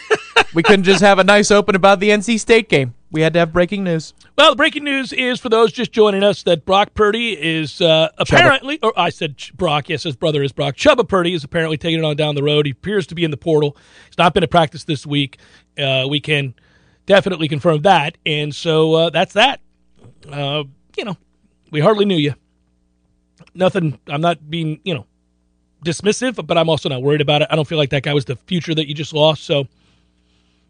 we 0.54 0.62
couldn't 0.64 0.84
just 0.84 1.00
have 1.00 1.20
a 1.20 1.24
nice 1.24 1.50
open 1.52 1.76
about 1.76 2.00
the 2.00 2.10
NC 2.10 2.40
State 2.40 2.68
game. 2.68 2.94
We 3.10 3.22
had 3.22 3.32
to 3.32 3.38
have 3.38 3.54
breaking 3.54 3.84
news. 3.84 4.12
Well, 4.36 4.50
the 4.50 4.56
breaking 4.56 4.84
news 4.84 5.14
is 5.14 5.40
for 5.40 5.48
those 5.48 5.72
just 5.72 5.92
joining 5.92 6.22
us 6.22 6.42
that 6.42 6.66
Brock 6.66 6.92
Purdy 6.92 7.32
is 7.40 7.80
uh, 7.80 8.10
apparently, 8.18 8.78
or 8.82 8.92
I 8.98 9.08
said 9.08 9.38
Ch- 9.38 9.54
Brock, 9.54 9.88
yes, 9.88 10.02
his 10.02 10.14
brother 10.14 10.42
is 10.42 10.52
Brock. 10.52 10.76
Chubba 10.76 11.08
Purdy 11.08 11.32
is 11.32 11.42
apparently 11.42 11.78
taking 11.78 12.00
it 12.00 12.04
on 12.04 12.16
down 12.16 12.34
the 12.34 12.42
road. 12.42 12.66
He 12.66 12.72
appears 12.72 13.06
to 13.06 13.14
be 13.14 13.24
in 13.24 13.30
the 13.30 13.38
portal. 13.38 13.78
He's 14.06 14.18
not 14.18 14.34
been 14.34 14.42
at 14.42 14.50
practice 14.50 14.84
this 14.84 15.06
week. 15.06 15.38
Uh, 15.78 16.06
we 16.08 16.20
can 16.20 16.54
definitely 17.06 17.48
confirm 17.48 17.80
that. 17.82 18.18
And 18.26 18.54
so 18.54 18.92
uh, 18.92 19.10
that's 19.10 19.32
that. 19.32 19.60
Uh, 20.30 20.64
you 20.98 21.04
know, 21.06 21.16
we 21.70 21.80
hardly 21.80 22.04
knew 22.04 22.16
you. 22.16 22.34
Nothing, 23.54 23.98
I'm 24.06 24.20
not 24.20 24.50
being, 24.50 24.80
you 24.84 24.92
know, 24.92 25.06
dismissive, 25.82 26.44
but 26.46 26.58
I'm 26.58 26.68
also 26.68 26.90
not 26.90 27.02
worried 27.02 27.22
about 27.22 27.40
it. 27.40 27.48
I 27.50 27.56
don't 27.56 27.66
feel 27.66 27.78
like 27.78 27.90
that 27.90 28.02
guy 28.02 28.12
was 28.12 28.26
the 28.26 28.36
future 28.36 28.74
that 28.74 28.86
you 28.86 28.94
just 28.94 29.14
lost. 29.14 29.44
So 29.44 29.66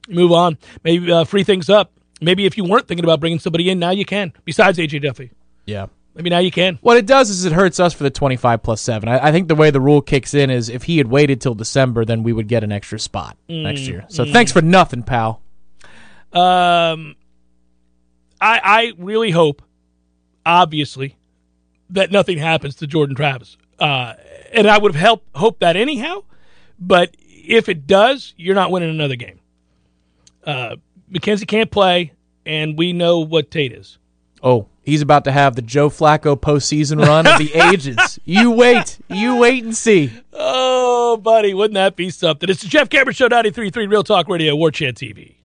move 0.09 0.31
on. 0.31 0.57
Maybe 0.85 1.11
uh, 1.11 1.25
free 1.25 1.43
things 1.43 1.69
up. 1.69 1.91
Maybe 2.21 2.47
if 2.47 2.57
you 2.57 2.65
weren't 2.65 2.89
thinking 2.89 3.05
about 3.05 3.21
bringing 3.21 3.39
somebody 3.39 3.71
in, 3.71 3.79
now 3.79 3.91
you 3.91 4.05
can. 4.05 4.33
Besides 4.45 4.79
AJ 4.79 5.03
Duffy, 5.03 5.31
Yeah. 5.67 5.87
maybe 6.15 6.31
now 6.31 6.39
you 6.39 6.51
can. 6.51 6.79
What 6.83 6.97
it 6.97 7.07
does 7.07 7.31
is 7.31 7.45
it 7.45 7.53
hurts 7.53 7.79
us 7.79 7.95
for 7.95 8.03
the 8.03 8.11
25 8.11 8.63
plus 8.63 8.81
7. 8.81 9.09
I, 9.09 9.29
I 9.29 9.33
think 9.33 9.49
the 9.49 9.55
way 9.55 9.71
the 9.71 9.81
rule 9.81 10.01
kicks 10.03 10.35
in 10.35 10.51
is 10.51 10.69
if 10.69 10.85
he 10.85 10.99
had 10.99 11.07
waited 11.09 11.41
till 11.41 11.55
December, 11.55 12.05
then 12.05 12.23
we 12.23 12.33
would 12.33 12.49
get 12.49 12.65
an 12.65 12.73
extra 12.73 12.99
spot 12.99 13.37
next 13.49 13.83
year. 13.83 14.05
So 14.09 14.25
thanks 14.25 14.51
for 14.53 14.61
nothing, 14.63 15.03
pal. 15.05 15.41
Um, 16.33 17.17
I 18.41 18.61
I 18.63 18.93
really 18.99 19.31
hope, 19.31 19.63
obviously, 20.45 21.17
that 21.91 22.11
nothing 22.13 22.39
happens 22.39 22.75
to 22.77 22.87
Jordan 22.87 23.17
Travis. 23.17 23.57
Uh, 23.79 24.15
and 24.53 24.67
I 24.67 24.77
would 24.79 24.93
have 24.95 25.01
helped 25.01 25.27
hope 25.37 25.61
that 25.61 25.77
anyhow. 25.77 26.25
But 26.79 27.15
if 27.19 27.69
it 27.69 27.87
does, 27.87 28.35
you're 28.37 28.55
not 28.55 28.71
winning 28.71 28.91
another 28.91 29.17
game. 29.17 29.41
Uh, 30.45 30.77
McKenzie 31.13 31.47
can't 31.47 31.71
play, 31.71 32.13
and 32.45 32.77
we 32.79 32.93
know 32.93 33.21
what 33.21 33.51
Tate 33.51 33.73
is. 33.73 33.99
Oh, 34.43 34.69
he's 34.83 35.03
about 35.03 35.25
to 35.25 35.33
have 35.33 35.57
the 35.57 35.63
Joe 35.63 35.91
Flacco 35.91 36.39
postseason 36.39 37.05
run 37.05 37.27
of 37.27 37.39
the 37.39 37.53
ages. 37.73 38.19
You 38.25 38.51
wait. 38.53 38.99
You 39.09 39.37
wait 39.37 39.65
and 39.65 39.77
see. 39.77 40.13
Oh, 40.33 41.17
buddy, 41.17 41.55
wouldn't 41.55 41.75
that 41.75 41.97
be 41.97 42.11
something? 42.11 42.49
It's 42.49 42.63
the 42.63 42.69
Jeff 42.69 42.89
Cameron 42.89 43.15
Show, 43.15 43.29
93.3 43.29 43.91
Real 43.91 44.05
Talk 44.05 44.29
Radio, 44.29 44.55
War 44.55 44.71
Chant 44.71 44.97
TV. 44.97 45.35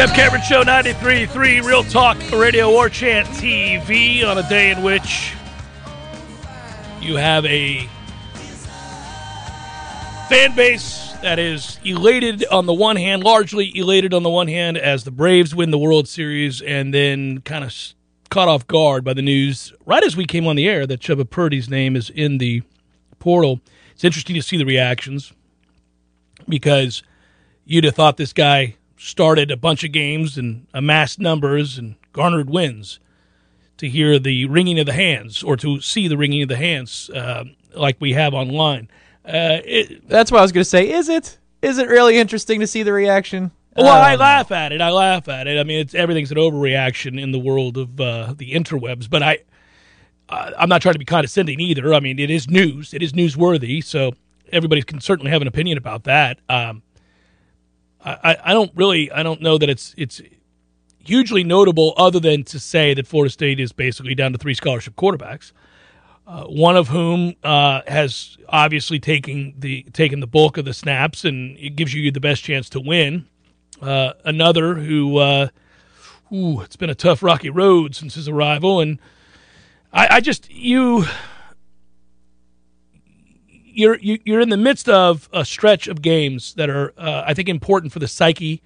Jeff 0.00 0.14
Cameron 0.14 0.40
Show 0.40 0.62
93.3 0.64 1.62
Real 1.62 1.84
Talk 1.84 2.16
Radio 2.32 2.70
War 2.70 2.88
Chant 2.88 3.28
TV 3.28 4.24
on 4.24 4.38
a 4.38 4.48
day 4.48 4.70
in 4.70 4.82
which 4.82 5.34
you 7.02 7.16
have 7.16 7.44
a 7.44 7.86
fan 10.30 10.56
base 10.56 11.12
that 11.20 11.38
is 11.38 11.78
elated 11.84 12.46
on 12.46 12.64
the 12.64 12.72
one 12.72 12.96
hand, 12.96 13.22
largely 13.22 13.70
elated 13.76 14.14
on 14.14 14.22
the 14.22 14.30
one 14.30 14.48
hand 14.48 14.78
as 14.78 15.04
the 15.04 15.10
Braves 15.10 15.54
win 15.54 15.70
the 15.70 15.76
World 15.76 16.08
Series 16.08 16.62
and 16.62 16.94
then 16.94 17.42
kind 17.42 17.62
of 17.62 17.74
caught 18.30 18.48
off 18.48 18.66
guard 18.66 19.04
by 19.04 19.12
the 19.12 19.20
news 19.20 19.74
right 19.84 20.02
as 20.02 20.16
we 20.16 20.24
came 20.24 20.46
on 20.46 20.56
the 20.56 20.66
air 20.66 20.86
that 20.86 21.00
Chubba 21.00 21.28
Purdy's 21.28 21.68
name 21.68 21.94
is 21.94 22.08
in 22.08 22.38
the 22.38 22.62
portal. 23.18 23.60
It's 23.92 24.02
interesting 24.02 24.34
to 24.36 24.40
see 24.42 24.56
the 24.56 24.64
reactions 24.64 25.34
because 26.48 27.02
you'd 27.66 27.84
have 27.84 27.94
thought 27.94 28.16
this 28.16 28.32
guy 28.32 28.76
started 29.00 29.50
a 29.50 29.56
bunch 29.56 29.82
of 29.82 29.92
games 29.92 30.36
and 30.36 30.66
amassed 30.74 31.18
numbers 31.18 31.78
and 31.78 31.96
garnered 32.12 32.50
wins. 32.50 33.00
To 33.78 33.88
hear 33.88 34.18
the 34.18 34.44
wringing 34.44 34.78
of 34.78 34.84
the 34.84 34.92
hands 34.92 35.42
or 35.42 35.56
to 35.56 35.80
see 35.80 36.06
the 36.06 36.18
wringing 36.18 36.42
of 36.42 36.50
the 36.50 36.56
hands 36.58 37.08
uh, 37.14 37.44
like 37.74 37.96
we 37.98 38.12
have 38.12 38.34
online. 38.34 38.90
Uh, 39.24 39.64
it, 39.64 40.06
That's 40.06 40.30
what 40.30 40.40
I 40.40 40.42
was 40.42 40.52
going 40.52 40.60
to 40.64 40.68
say. 40.68 40.90
Is 40.90 41.08
it? 41.08 41.38
Is 41.62 41.78
it 41.78 41.88
really 41.88 42.18
interesting 42.18 42.60
to 42.60 42.66
see 42.66 42.82
the 42.82 42.92
reaction? 42.92 43.52
well, 43.74 43.88
I 43.88 44.12
Um, 44.12 44.20
laugh 44.20 44.52
at 44.52 44.72
it. 44.72 44.82
I 44.82 44.90
laugh 44.90 45.28
at 45.30 45.46
it. 45.46 45.58
I 45.58 45.64
mean, 45.64 45.78
it's 45.78 45.94
everything's 45.94 46.30
an 46.30 46.36
overreaction 46.36 47.18
in 47.18 47.32
the 47.32 47.38
world 47.38 47.78
of 47.78 47.98
uh, 47.98 48.34
the 48.36 48.52
interwebs. 48.52 49.08
But 49.08 49.22
I, 49.22 49.38
I'm 50.28 50.68
not 50.68 50.82
trying 50.82 50.92
to 50.92 50.98
be 50.98 51.06
condescending 51.06 51.58
either. 51.58 51.94
I 51.94 52.00
mean, 52.00 52.18
it 52.18 52.30
is 52.30 52.50
news. 52.50 52.92
It 52.92 53.02
is 53.02 53.14
newsworthy. 53.14 53.82
So 53.82 54.12
everybody 54.52 54.82
can 54.82 55.00
certainly 55.00 55.30
have 55.30 55.40
an 55.40 55.48
opinion 55.48 55.78
about 55.78 56.04
that. 56.04 56.38
Um, 56.50 56.82
I, 58.04 58.36
I- 58.44 58.52
don't 58.52 58.72
really. 58.74 59.10
I 59.10 59.22
don't 59.22 59.40
know 59.42 59.58
that 59.58 59.68
it's 59.68 59.94
it's 59.96 60.20
hugely 61.04 61.44
notable, 61.44 61.94
other 61.96 62.20
than 62.20 62.44
to 62.44 62.58
say 62.60 62.94
that 62.94 63.06
Florida 63.06 63.30
State 63.30 63.58
is 63.60 63.72
basically 63.72 64.14
down 64.14 64.32
to 64.32 64.38
three 64.38 64.54
scholarship 64.54 64.96
quarterbacks. 64.96 65.52
Uh, 66.26 66.44
one 66.44 66.76
of 66.76 66.88
whom 66.88 67.34
uh, 67.42 67.80
has 67.88 68.36
obviously 68.48 69.00
taken 69.00 69.52
the 69.58 69.82
taken 69.92 70.20
the 70.20 70.26
bulk 70.26 70.56
of 70.56 70.64
the 70.64 70.72
snaps, 70.74 71.24
and 71.24 71.58
it 71.58 71.70
gives 71.76 71.92
you 71.92 72.10
the 72.12 72.20
best 72.20 72.44
chance 72.44 72.68
to 72.70 72.80
win. 72.80 73.26
Uh, 73.82 74.12
another 74.24 74.74
who, 74.74 75.16
uh, 75.16 75.48
ooh, 76.32 76.60
it's 76.60 76.76
been 76.76 76.90
a 76.90 76.94
tough, 76.94 77.22
rocky 77.22 77.50
road 77.50 77.96
since 77.96 78.14
his 78.14 78.28
arrival, 78.28 78.78
and 78.78 79.00
I, 79.92 80.16
I 80.16 80.20
just 80.20 80.48
you, 80.50 81.06
you're 83.80 83.96
you, 83.96 84.18
you're 84.24 84.40
in 84.40 84.50
the 84.50 84.56
midst 84.56 84.88
of 84.88 85.28
a 85.32 85.44
stretch 85.44 85.88
of 85.88 86.02
games 86.02 86.54
that 86.54 86.70
are, 86.70 86.92
uh, 86.96 87.24
I 87.26 87.34
think, 87.34 87.48
important 87.48 87.92
for 87.92 87.98
the 87.98 88.08
psyche 88.08 88.62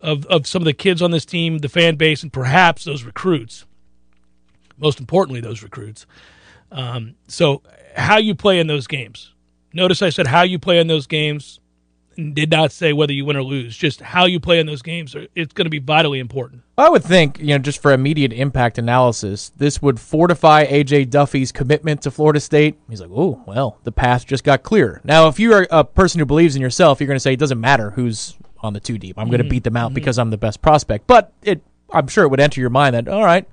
of 0.00 0.24
of 0.26 0.46
some 0.46 0.62
of 0.62 0.66
the 0.66 0.72
kids 0.72 1.02
on 1.02 1.10
this 1.10 1.24
team, 1.24 1.58
the 1.58 1.68
fan 1.68 1.96
base, 1.96 2.22
and 2.22 2.32
perhaps 2.32 2.84
those 2.84 3.02
recruits. 3.02 3.66
Most 4.78 5.00
importantly, 5.00 5.40
those 5.40 5.62
recruits. 5.62 6.06
Um, 6.70 7.14
so, 7.28 7.62
how 7.96 8.16
you 8.16 8.34
play 8.34 8.58
in 8.58 8.66
those 8.66 8.86
games. 8.86 9.32
Notice 9.74 10.02
I 10.02 10.10
said 10.10 10.26
how 10.26 10.42
you 10.42 10.58
play 10.58 10.78
in 10.78 10.86
those 10.86 11.06
games 11.06 11.60
did 12.16 12.50
not 12.50 12.72
say 12.72 12.92
whether 12.92 13.12
you 13.12 13.24
win 13.24 13.36
or 13.36 13.42
lose. 13.42 13.76
Just 13.76 14.00
how 14.00 14.26
you 14.26 14.38
play 14.40 14.58
in 14.60 14.66
those 14.66 14.82
games. 14.82 15.14
are- 15.14 15.26
It's 15.34 15.52
going 15.52 15.66
to 15.66 15.70
be 15.70 15.78
vitally 15.78 16.18
important. 16.18 16.62
I 16.78 16.88
would 16.88 17.04
think, 17.04 17.38
you 17.38 17.46
know, 17.48 17.58
just 17.58 17.80
for 17.82 17.92
immediate 17.92 18.32
impact 18.32 18.78
analysis, 18.78 19.50
this 19.56 19.80
would 19.82 20.00
fortify 20.00 20.64
AJ 20.66 21.10
Duffy's 21.10 21.52
commitment 21.52 22.02
to 22.02 22.10
Florida 22.10 22.40
State. 22.40 22.76
He's 22.88 23.00
like, 23.00 23.10
oh, 23.12 23.42
well, 23.46 23.78
the 23.84 23.92
path 23.92 24.26
just 24.26 24.44
got 24.44 24.62
clearer. 24.62 25.00
Now, 25.04 25.28
if 25.28 25.38
you're 25.38 25.66
a 25.70 25.84
person 25.84 26.18
who 26.18 26.24
believes 26.26 26.56
in 26.56 26.62
yourself, 26.62 27.00
you're 27.00 27.06
going 27.08 27.16
to 27.16 27.20
say 27.20 27.32
it 27.34 27.38
doesn't 27.38 27.60
matter 27.60 27.90
who's 27.90 28.36
on 28.60 28.72
the 28.72 28.80
two 28.80 28.98
deep. 28.98 29.18
I'm 29.18 29.28
going 29.28 29.42
to 29.42 29.48
beat 29.48 29.64
them 29.64 29.76
out 29.76 29.92
because 29.94 30.18
I'm 30.18 30.30
the 30.30 30.38
best 30.38 30.62
prospect. 30.62 31.06
But 31.06 31.32
it, 31.42 31.62
I'm 31.90 32.06
sure 32.08 32.24
it 32.24 32.28
would 32.28 32.40
enter 32.40 32.60
your 32.60 32.70
mind 32.70 32.94
that, 32.94 33.08
all 33.08 33.24
right, 33.24 33.46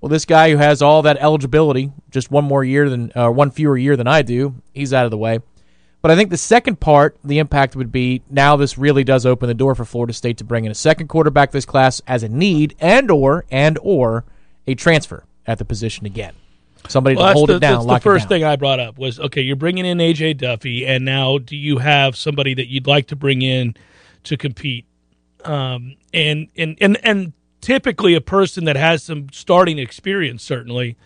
well, 0.00 0.08
this 0.08 0.24
guy 0.24 0.50
who 0.50 0.56
has 0.56 0.82
all 0.82 1.02
that 1.02 1.16
eligibility, 1.18 1.92
just 2.10 2.30
one 2.30 2.44
more 2.44 2.64
year 2.64 2.88
than, 2.88 3.12
uh, 3.14 3.28
one 3.30 3.50
fewer 3.50 3.76
year 3.76 3.96
than 3.96 4.06
I 4.08 4.22
do, 4.22 4.54
he's 4.72 4.92
out 4.92 5.04
of 5.04 5.10
the 5.10 5.18
way. 5.18 5.40
But 6.02 6.10
I 6.10 6.16
think 6.16 6.30
the 6.30 6.36
second 6.36 6.80
part, 6.80 7.16
the 7.22 7.38
impact 7.38 7.76
would 7.76 7.92
be 7.92 8.22
now 8.28 8.56
this 8.56 8.76
really 8.76 9.04
does 9.04 9.24
open 9.24 9.46
the 9.46 9.54
door 9.54 9.76
for 9.76 9.84
Florida 9.84 10.12
State 10.12 10.38
to 10.38 10.44
bring 10.44 10.64
in 10.64 10.72
a 10.72 10.74
second 10.74 11.06
quarterback 11.06 11.52
this 11.52 11.64
class 11.64 12.02
as 12.08 12.24
a 12.24 12.28
need 12.28 12.74
and 12.80 13.08
or 13.08 13.44
and 13.52 13.78
or 13.80 14.24
a 14.66 14.74
transfer 14.74 15.24
at 15.46 15.58
the 15.58 15.64
position 15.64 16.04
again. 16.04 16.34
Somebody 16.88 17.14
Well, 17.14 17.28
to 17.28 17.32
hold 17.32 17.48
the, 17.48 17.56
it 17.56 17.60
down, 17.60 17.86
that's 17.86 18.02
the 18.02 18.10
first 18.10 18.28
thing 18.28 18.42
I 18.42 18.56
brought 18.56 18.80
up 18.80 18.98
was 18.98 19.20
okay. 19.20 19.40
You're 19.40 19.54
bringing 19.54 19.86
in 19.86 19.98
AJ 19.98 20.38
Duffy, 20.38 20.84
and 20.84 21.04
now 21.04 21.38
do 21.38 21.56
you 21.56 21.78
have 21.78 22.16
somebody 22.16 22.54
that 22.54 22.66
you'd 22.66 22.88
like 22.88 23.06
to 23.06 23.16
bring 23.16 23.42
in 23.42 23.76
to 24.24 24.36
compete? 24.36 24.84
Um, 25.44 25.94
and 26.12 26.48
and 26.56 26.76
and 26.80 26.98
and 27.04 27.32
typically, 27.60 28.14
a 28.14 28.20
person 28.20 28.64
that 28.64 28.74
has 28.74 29.04
some 29.04 29.28
starting 29.30 29.78
experience 29.78 30.42
certainly 30.42 30.96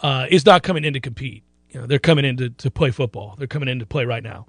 uh, 0.00 0.26
is 0.28 0.44
not 0.44 0.64
coming 0.64 0.84
in 0.84 0.92
to 0.94 1.00
compete. 1.00 1.44
You 1.74 1.80
know, 1.80 1.86
they're 1.86 1.98
coming 1.98 2.24
in 2.24 2.36
to, 2.36 2.50
to 2.50 2.70
play 2.70 2.92
football. 2.92 3.34
They're 3.36 3.48
coming 3.48 3.68
in 3.68 3.80
to 3.80 3.86
play 3.86 4.04
right 4.04 4.22
now. 4.22 4.46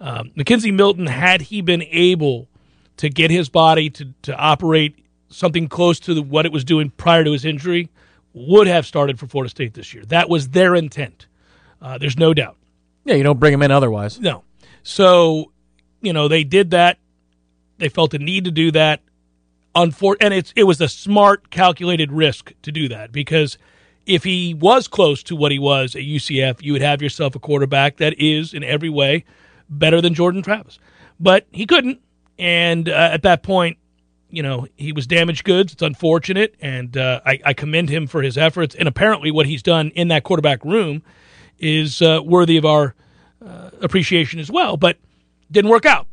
Um, 0.00 0.30
McKenzie 0.36 0.74
Milton, 0.74 1.06
had 1.06 1.42
he 1.42 1.60
been 1.60 1.82
able 1.82 2.48
to 2.96 3.10
get 3.10 3.30
his 3.30 3.50
body 3.50 3.90
to, 3.90 4.08
to 4.22 4.34
operate 4.36 5.04
something 5.28 5.68
close 5.68 6.00
to 6.00 6.14
the, 6.14 6.22
what 6.22 6.46
it 6.46 6.52
was 6.52 6.64
doing 6.64 6.90
prior 6.90 7.24
to 7.24 7.32
his 7.32 7.44
injury, 7.44 7.90
would 8.32 8.66
have 8.66 8.86
started 8.86 9.18
for 9.18 9.26
Florida 9.26 9.50
State 9.50 9.74
this 9.74 9.92
year. 9.92 10.04
That 10.06 10.30
was 10.30 10.48
their 10.48 10.74
intent. 10.74 11.26
Uh, 11.80 11.98
there's 11.98 12.16
no 12.16 12.32
doubt. 12.32 12.56
Yeah, 13.04 13.16
you 13.16 13.22
don't 13.22 13.38
bring 13.38 13.52
him 13.52 13.62
in 13.62 13.70
otherwise. 13.70 14.18
No. 14.18 14.42
So, 14.82 15.52
you 16.00 16.12
know, 16.12 16.28
they 16.28 16.42
did 16.42 16.70
that. 16.70 16.98
They 17.78 17.90
felt 17.90 18.14
a 18.14 18.18
need 18.18 18.44
to 18.44 18.50
do 18.50 18.70
that. 18.70 19.00
Unfor- 19.74 20.16
and 20.20 20.32
it's 20.32 20.52
it 20.56 20.64
was 20.64 20.80
a 20.80 20.88
smart, 20.88 21.50
calculated 21.50 22.12
risk 22.12 22.52
to 22.62 22.72
do 22.72 22.88
that 22.88 23.10
because 23.12 23.58
if 24.06 24.24
he 24.24 24.54
was 24.54 24.88
close 24.88 25.22
to 25.24 25.36
what 25.36 25.52
he 25.52 25.58
was 25.58 25.94
at 25.94 26.02
UCF, 26.02 26.62
you 26.62 26.72
would 26.72 26.82
have 26.82 27.02
yourself 27.02 27.34
a 27.34 27.38
quarterback 27.38 27.98
that 27.98 28.18
is 28.18 28.52
in 28.52 28.64
every 28.64 28.88
way 28.88 29.24
better 29.68 30.00
than 30.00 30.14
Jordan 30.14 30.42
Travis. 30.42 30.78
But 31.20 31.46
he 31.52 31.66
couldn't, 31.66 32.00
and 32.38 32.88
uh, 32.88 33.10
at 33.12 33.22
that 33.22 33.42
point, 33.42 33.78
you 34.32 34.42
know, 34.42 34.66
he 34.76 34.92
was 34.92 35.06
damaged 35.06 35.44
goods. 35.44 35.74
It's 35.74 35.82
unfortunate, 35.82 36.54
and 36.60 36.96
uh, 36.96 37.20
I, 37.24 37.38
I 37.44 37.52
commend 37.52 37.90
him 37.90 38.06
for 38.06 38.22
his 38.22 38.38
efforts. 38.38 38.74
And 38.74 38.88
apparently, 38.88 39.30
what 39.30 39.46
he's 39.46 39.62
done 39.62 39.90
in 39.94 40.08
that 40.08 40.24
quarterback 40.24 40.64
room 40.64 41.02
is 41.58 42.00
uh, 42.00 42.20
worthy 42.24 42.56
of 42.56 42.64
our 42.64 42.94
uh, 43.44 43.70
appreciation 43.82 44.40
as 44.40 44.50
well. 44.50 44.76
But 44.76 44.96
didn't 45.50 45.70
work 45.70 45.84
out. 45.84 46.06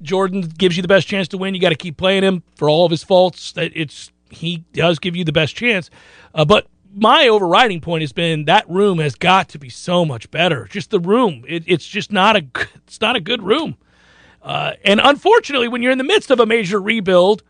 Jordan 0.00 0.42
gives 0.42 0.76
you 0.76 0.82
the 0.82 0.88
best 0.88 1.08
chance 1.08 1.28
to 1.28 1.38
win. 1.38 1.54
You 1.54 1.60
got 1.60 1.70
to 1.70 1.74
keep 1.74 1.96
playing 1.96 2.22
him 2.22 2.44
for 2.56 2.68
all 2.68 2.84
of 2.84 2.90
his 2.90 3.02
faults. 3.02 3.52
That 3.52 3.72
it's 3.74 4.11
he 4.32 4.64
does 4.72 4.98
give 4.98 5.16
you 5.16 5.24
the 5.24 5.32
best 5.32 5.54
chance. 5.54 5.90
Uh, 6.34 6.44
but 6.44 6.66
my 6.94 7.28
overriding 7.28 7.80
point 7.80 8.02
has 8.02 8.12
been 8.12 8.44
that 8.44 8.68
room 8.68 8.98
has 8.98 9.14
got 9.14 9.48
to 9.50 9.58
be 9.58 9.68
so 9.68 10.04
much 10.04 10.30
better. 10.30 10.66
Just 10.70 10.90
the 10.90 11.00
room, 11.00 11.44
it, 11.48 11.64
it's 11.66 11.86
just 11.86 12.12
not 12.12 12.36
a 12.36 12.44
it's 12.86 13.00
not 13.00 13.16
a 13.16 13.20
good 13.20 13.42
room. 13.42 13.76
Uh, 14.42 14.72
and 14.84 15.00
unfortunately, 15.02 15.68
when 15.68 15.82
you're 15.82 15.92
in 15.92 15.98
the 15.98 16.04
midst 16.04 16.30
of 16.30 16.40
a 16.40 16.46
major 16.46 16.80
rebuild, 16.80 17.42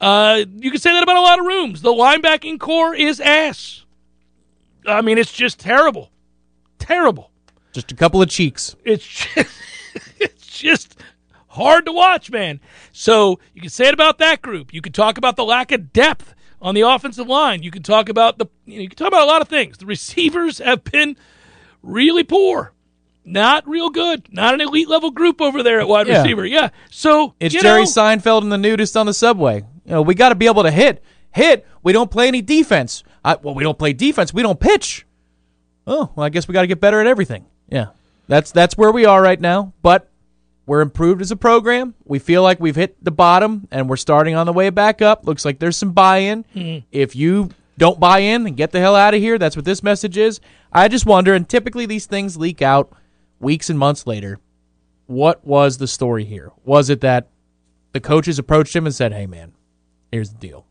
uh, 0.00 0.44
you 0.56 0.70
can 0.70 0.80
say 0.80 0.92
that 0.92 1.02
about 1.02 1.16
a 1.16 1.20
lot 1.20 1.38
of 1.38 1.46
rooms. 1.46 1.82
The 1.82 1.92
linebacking 1.92 2.58
corps 2.58 2.94
is 2.94 3.20
ass. 3.20 3.84
I 4.86 5.02
mean, 5.02 5.18
it's 5.18 5.32
just 5.32 5.60
terrible, 5.60 6.10
terrible. 6.78 7.30
Just 7.72 7.92
a 7.92 7.94
couple 7.94 8.20
of 8.20 8.28
cheeks. 8.28 8.74
It's 8.84 9.06
just, 9.06 9.36
it's 10.18 10.46
just 10.46 10.96
hard 11.60 11.86
to 11.86 11.92
watch, 11.92 12.30
man. 12.30 12.60
So 12.92 13.38
you 13.54 13.60
can 13.60 13.70
say 13.70 13.86
it 13.88 13.94
about 13.94 14.18
that 14.18 14.42
group. 14.42 14.72
You 14.74 14.80
can 14.80 14.92
talk 14.92 15.18
about 15.18 15.36
the 15.36 15.44
lack 15.44 15.72
of 15.72 15.92
depth 15.92 16.34
on 16.60 16.74
the 16.74 16.82
offensive 16.82 17.26
line. 17.28 17.62
You 17.62 17.70
can 17.70 17.82
talk 17.82 18.08
about 18.08 18.38
the 18.38 18.46
you, 18.66 18.76
know, 18.76 18.82
you 18.82 18.88
can 18.88 18.96
talk 18.96 19.08
about 19.08 19.22
a 19.22 19.30
lot 19.30 19.42
of 19.42 19.48
things. 19.48 19.78
The 19.78 19.86
receivers 19.86 20.58
have 20.58 20.84
been 20.84 21.16
really 21.82 22.24
poor. 22.24 22.72
Not 23.24 23.68
real 23.68 23.90
good. 23.90 24.32
Not 24.32 24.54
an 24.54 24.60
elite 24.60 24.88
level 24.88 25.10
group 25.10 25.40
over 25.40 25.62
there 25.62 25.80
at 25.80 25.88
wide 25.88 26.08
Yeah. 26.08 26.22
receiver. 26.22 26.44
Yeah. 26.46 26.70
So 26.90 27.34
It's 27.38 27.54
Jerry 27.54 27.82
know, 27.82 27.86
Seinfeld 27.86 28.42
and 28.42 28.50
the 28.50 28.58
nudist 28.58 28.96
on 28.96 29.06
the 29.06 29.14
subway. 29.14 29.56
You 29.84 29.92
know, 29.92 30.02
we 30.02 30.14
got 30.14 30.30
to 30.30 30.34
be 30.34 30.46
able 30.46 30.62
to 30.62 30.70
hit. 30.70 31.02
Hit. 31.32 31.66
We 31.82 31.92
don't 31.92 32.10
play 32.10 32.28
any 32.28 32.42
defense. 32.42 33.04
I, 33.24 33.36
well, 33.36 33.54
we 33.54 33.62
don't 33.62 33.78
play 33.78 33.92
defense. 33.92 34.32
We 34.34 34.42
don't 34.42 34.58
pitch. 34.58 35.06
Oh, 35.86 36.10
well, 36.14 36.24
I 36.24 36.28
guess 36.28 36.48
we 36.48 36.52
got 36.52 36.62
to 36.62 36.66
get 36.66 36.80
better 36.80 37.00
at 37.00 37.06
everything. 37.06 37.46
Yeah, 37.68 37.86
that's 38.28 38.52
that's 38.52 38.76
where 38.76 38.90
we 38.90 39.04
are 39.04 39.20
right 39.22 39.40
now. 39.40 39.72
But 39.82 40.09
we're 40.70 40.82
improved 40.82 41.20
as 41.20 41.32
a 41.32 41.36
program. 41.36 41.96
We 42.04 42.20
feel 42.20 42.44
like 42.44 42.60
we've 42.60 42.76
hit 42.76 42.96
the 43.04 43.10
bottom 43.10 43.66
and 43.72 43.90
we're 43.90 43.96
starting 43.96 44.36
on 44.36 44.46
the 44.46 44.52
way 44.52 44.70
back 44.70 45.02
up. 45.02 45.26
Looks 45.26 45.44
like 45.44 45.58
there's 45.58 45.76
some 45.76 45.90
buy-in. 45.90 46.44
Mm-hmm. 46.54 46.86
If 46.92 47.16
you 47.16 47.50
don't 47.76 47.98
buy 47.98 48.20
in 48.20 48.46
and 48.46 48.56
get 48.56 48.70
the 48.70 48.78
hell 48.78 48.94
out 48.94 49.12
of 49.12 49.18
here, 49.18 49.36
that's 49.36 49.56
what 49.56 49.64
this 49.64 49.82
message 49.82 50.16
is. 50.16 50.38
I 50.72 50.86
just 50.86 51.06
wonder, 51.06 51.34
and 51.34 51.48
typically 51.48 51.86
these 51.86 52.06
things 52.06 52.36
leak 52.36 52.62
out 52.62 52.92
weeks 53.40 53.68
and 53.68 53.80
months 53.80 54.06
later. 54.06 54.38
What 55.06 55.44
was 55.44 55.78
the 55.78 55.88
story 55.88 56.24
here? 56.24 56.52
Was 56.62 56.88
it 56.88 57.00
that 57.00 57.26
the 57.90 57.98
coaches 57.98 58.38
approached 58.38 58.76
him 58.76 58.86
and 58.86 58.94
said, 58.94 59.12
"Hey, 59.12 59.26
man, 59.26 59.54
here's 60.12 60.30
the 60.30 60.38
deal. 60.38 60.66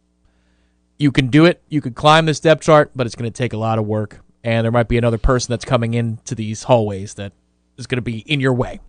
You 0.97 1.11
can 1.11 1.27
do 1.27 1.43
it. 1.43 1.61
You 1.67 1.81
can 1.81 1.93
climb 1.93 2.25
this 2.25 2.39
depth 2.39 2.61
chart, 2.61 2.91
but 2.95 3.05
it's 3.05 3.15
going 3.15 3.29
to 3.29 3.37
take 3.37 3.51
a 3.51 3.57
lot 3.57 3.77
of 3.77 3.85
work, 3.85 4.21
and 4.45 4.63
there 4.63 4.71
might 4.71 4.87
be 4.87 4.97
another 4.97 5.17
person 5.17 5.51
that's 5.51 5.65
coming 5.65 5.93
into 5.93 6.35
these 6.35 6.63
hallways 6.63 7.15
that 7.15 7.33
is 7.77 7.85
going 7.85 7.97
to 7.97 8.01
be 8.01 8.19
in 8.19 8.39
your 8.39 8.53
way." 8.53 8.79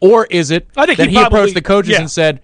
Or 0.00 0.26
is 0.26 0.50
it 0.50 0.68
I 0.76 0.86
think 0.86 0.98
that 0.98 1.08
he 1.08 1.14
he, 1.14 1.20
probably- 1.20 1.38
approached 1.38 1.54
the 1.54 1.62
coaches 1.62 1.92
yeah. 1.92 2.00
and 2.00 2.10
said, 2.10 2.42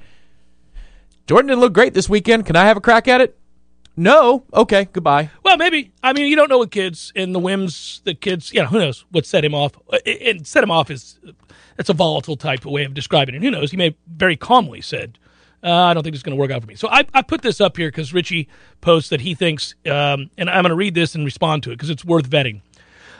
Jordan 1.27 1.49
didn't 1.49 1.61
look 1.61 1.73
great 1.73 1.95
this 1.95 2.09
weekend. 2.09 2.47
Can 2.47 2.57
I 2.57 2.65
have 2.65 2.77
a 2.77 2.81
crack 2.81 3.07
at 3.09 3.21
it? 3.21 3.39
No. 3.97 4.45
Okay. 4.55 4.87
Goodbye. 4.93 5.31
Well, 5.45 5.57
maybe. 5.59 5.93
I 6.03 6.13
mean, 6.15 6.27
you 6.27 6.35
don't 6.37 6.49
know 6.49 6.59
what 6.59 6.71
kids 6.71 7.13
and 7.15 7.35
the 7.35 7.39
whims. 7.39 8.01
The 8.05 8.15
kids, 8.15 8.53
you 8.53 8.61
know, 8.63 8.67
who 8.69 8.79
knows 8.79 9.05
what 9.11 9.27
set 9.27 9.45
him 9.45 9.55
off? 9.55 9.73
Uh, 9.93 9.99
And 10.07 10.47
set 10.47 10.65
him 10.65 10.71
off 10.71 10.91
is 10.91 11.19
that's 11.77 11.91
a 11.91 11.95
volatile 11.95 12.37
type 12.37 12.65
of 12.65 12.73
way 12.73 12.85
of 12.85 12.95
describing 12.95 13.35
it. 13.35 13.43
Who 13.43 13.51
knows? 13.51 13.71
He 13.71 13.77
may 13.77 13.95
very 14.09 14.37
calmly 14.37 14.81
said, 14.81 15.19
uh, 15.63 15.71
"I 15.71 15.93
don't 15.95 16.03
think 16.03 16.15
it's 16.15 16.23
going 16.23 16.37
to 16.37 16.41
work 16.41 16.51
out 16.51 16.63
for 16.63 16.67
me." 16.67 16.75
So 16.75 16.89
I, 16.89 17.05
I 17.13 17.21
put 17.23 17.43
this 17.43 17.61
up 17.61 17.77
here 17.77 17.89
because 17.89 18.15
Richie 18.15 18.49
posts 18.81 19.11
that 19.11 19.21
he 19.21 19.35
thinks, 19.35 19.75
um, 19.87 20.31
and 20.39 20.49
I'm 20.49 20.63
going 20.63 20.71
to 20.71 20.75
read 20.75 20.95
this 20.95 21.15
and 21.15 21.23
respond 21.25 21.63
to 21.65 21.71
it 21.71 21.75
because 21.75 21.91
it's 21.91 22.05
worth 22.05 22.29
vetting. 22.29 22.63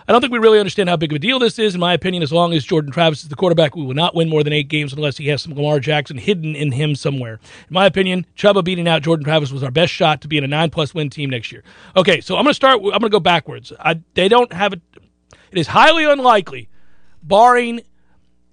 I 0.09 0.13
don't 0.13 0.21
think 0.21 0.33
we 0.33 0.39
really 0.39 0.59
understand 0.59 0.89
how 0.89 0.97
big 0.97 1.13
of 1.13 1.17
a 1.17 1.19
deal 1.21 1.39
this 1.39 1.59
is. 1.59 1.75
In 1.75 1.81
my 1.81 1.93
opinion, 1.93 2.23
as 2.23 2.33
long 2.33 2.53
as 2.53 2.65
Jordan 2.65 2.91
Travis 2.91 3.23
is 3.23 3.29
the 3.29 3.37
quarterback, 3.37 3.77
we 3.77 3.85
will 3.85 3.95
not 3.95 4.15
win 4.15 4.29
more 4.29 4.43
than 4.43 4.53
eight 4.53 4.69
games 4.69 4.93
unless 4.93 5.17
he 5.17 5.29
has 5.29 5.43
some 5.43 5.55
Lamar 5.55 5.79
Jackson 5.79 6.19
hidden 6.19 6.57
in 6.57 6.73
him 6.73 6.97
somewhere. 6.97 7.35
In 7.35 7.75
my 7.75 7.87
opinion, 7.87 8.27
Chubba 8.37 8.65
beating 8.65 8.89
out 8.89 9.03
Jordan 9.03 9.25
Travis 9.25 9.53
was 9.53 9.63
our 9.63 9.71
best 9.71 9.93
shot 9.93 10.21
to 10.23 10.29
be 10.29 10.39
in 10.39 10.45
a 10.45 10.49
nine 10.49 10.71
plus 10.71 10.93
win 10.93 11.09
team 11.09 11.31
next 11.31 11.53
year. 11.53 11.63
Okay, 11.97 12.21
so 12.21 12.37
I'm 12.37 12.45
going 12.45 12.51
to 12.51 12.55
start. 12.55 12.77
I'm 12.77 12.91
going 12.91 13.03
to 13.03 13.09
go 13.11 13.21
backwards. 13.21 13.73
I, 13.79 14.01
they 14.15 14.29
don't 14.29 14.53
have 14.53 14.73
it. 14.73 14.81
It 15.53 15.59
is 15.59 15.69
highly 15.69 16.05
unlikely, 16.05 16.69
barring 17.23 17.83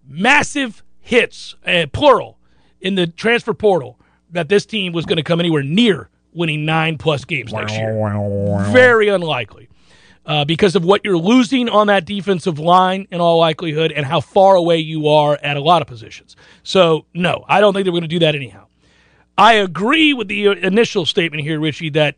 massive 0.08 0.84
hits, 1.00 1.56
uh, 1.66 1.88
plural, 1.92 2.38
in 2.82 2.96
the 2.96 3.08
transfer 3.08 3.54
portal, 3.54 4.00
that 4.30 4.50
this 4.50 4.66
team 4.66 4.94
was 4.94 5.06
going 5.06 5.18
to 5.18 5.24
come 5.24 5.40
anywhere 5.40 5.64
near 5.64 6.10
winning 6.34 6.66
nine 6.66 6.98
plus 6.98 7.26
games 7.26 7.52
next 7.52 7.74
year. 7.74 7.94
Very 8.72 9.08
unlikely 9.08 9.70
uh, 10.26 10.46
because 10.46 10.76
of 10.76 10.84
what 10.84 11.04
you're 11.04 11.18
losing 11.18 11.70
on 11.70 11.88
that 11.88 12.06
defensive 12.06 12.60
line 12.60 13.08
in 13.12 13.20
all 13.20 13.40
likelihood 13.40 13.92
and 13.92 14.06
how 14.06 14.22
far 14.22 14.56
away 14.56 14.78
you 14.78 15.08
are 15.08 15.40
at 15.42 15.58
a 15.58 15.62
lot 15.62 15.82
of 15.82 15.88
positions. 15.88 16.36
So, 16.64 17.06
no, 17.14 17.46
I 17.48 17.62
don't 17.62 17.74
think 17.74 17.86
they're 17.86 17.92
going 17.92 18.02
to 18.04 18.08
do 18.08 18.20
that 18.20 18.36
anyhow. 18.36 18.68
I 19.38 19.54
agree 19.54 20.14
with 20.14 20.28
the 20.28 20.48
initial 20.48 21.06
statement 21.06 21.44
here, 21.44 21.60
Richie, 21.60 21.90
that 21.92 22.16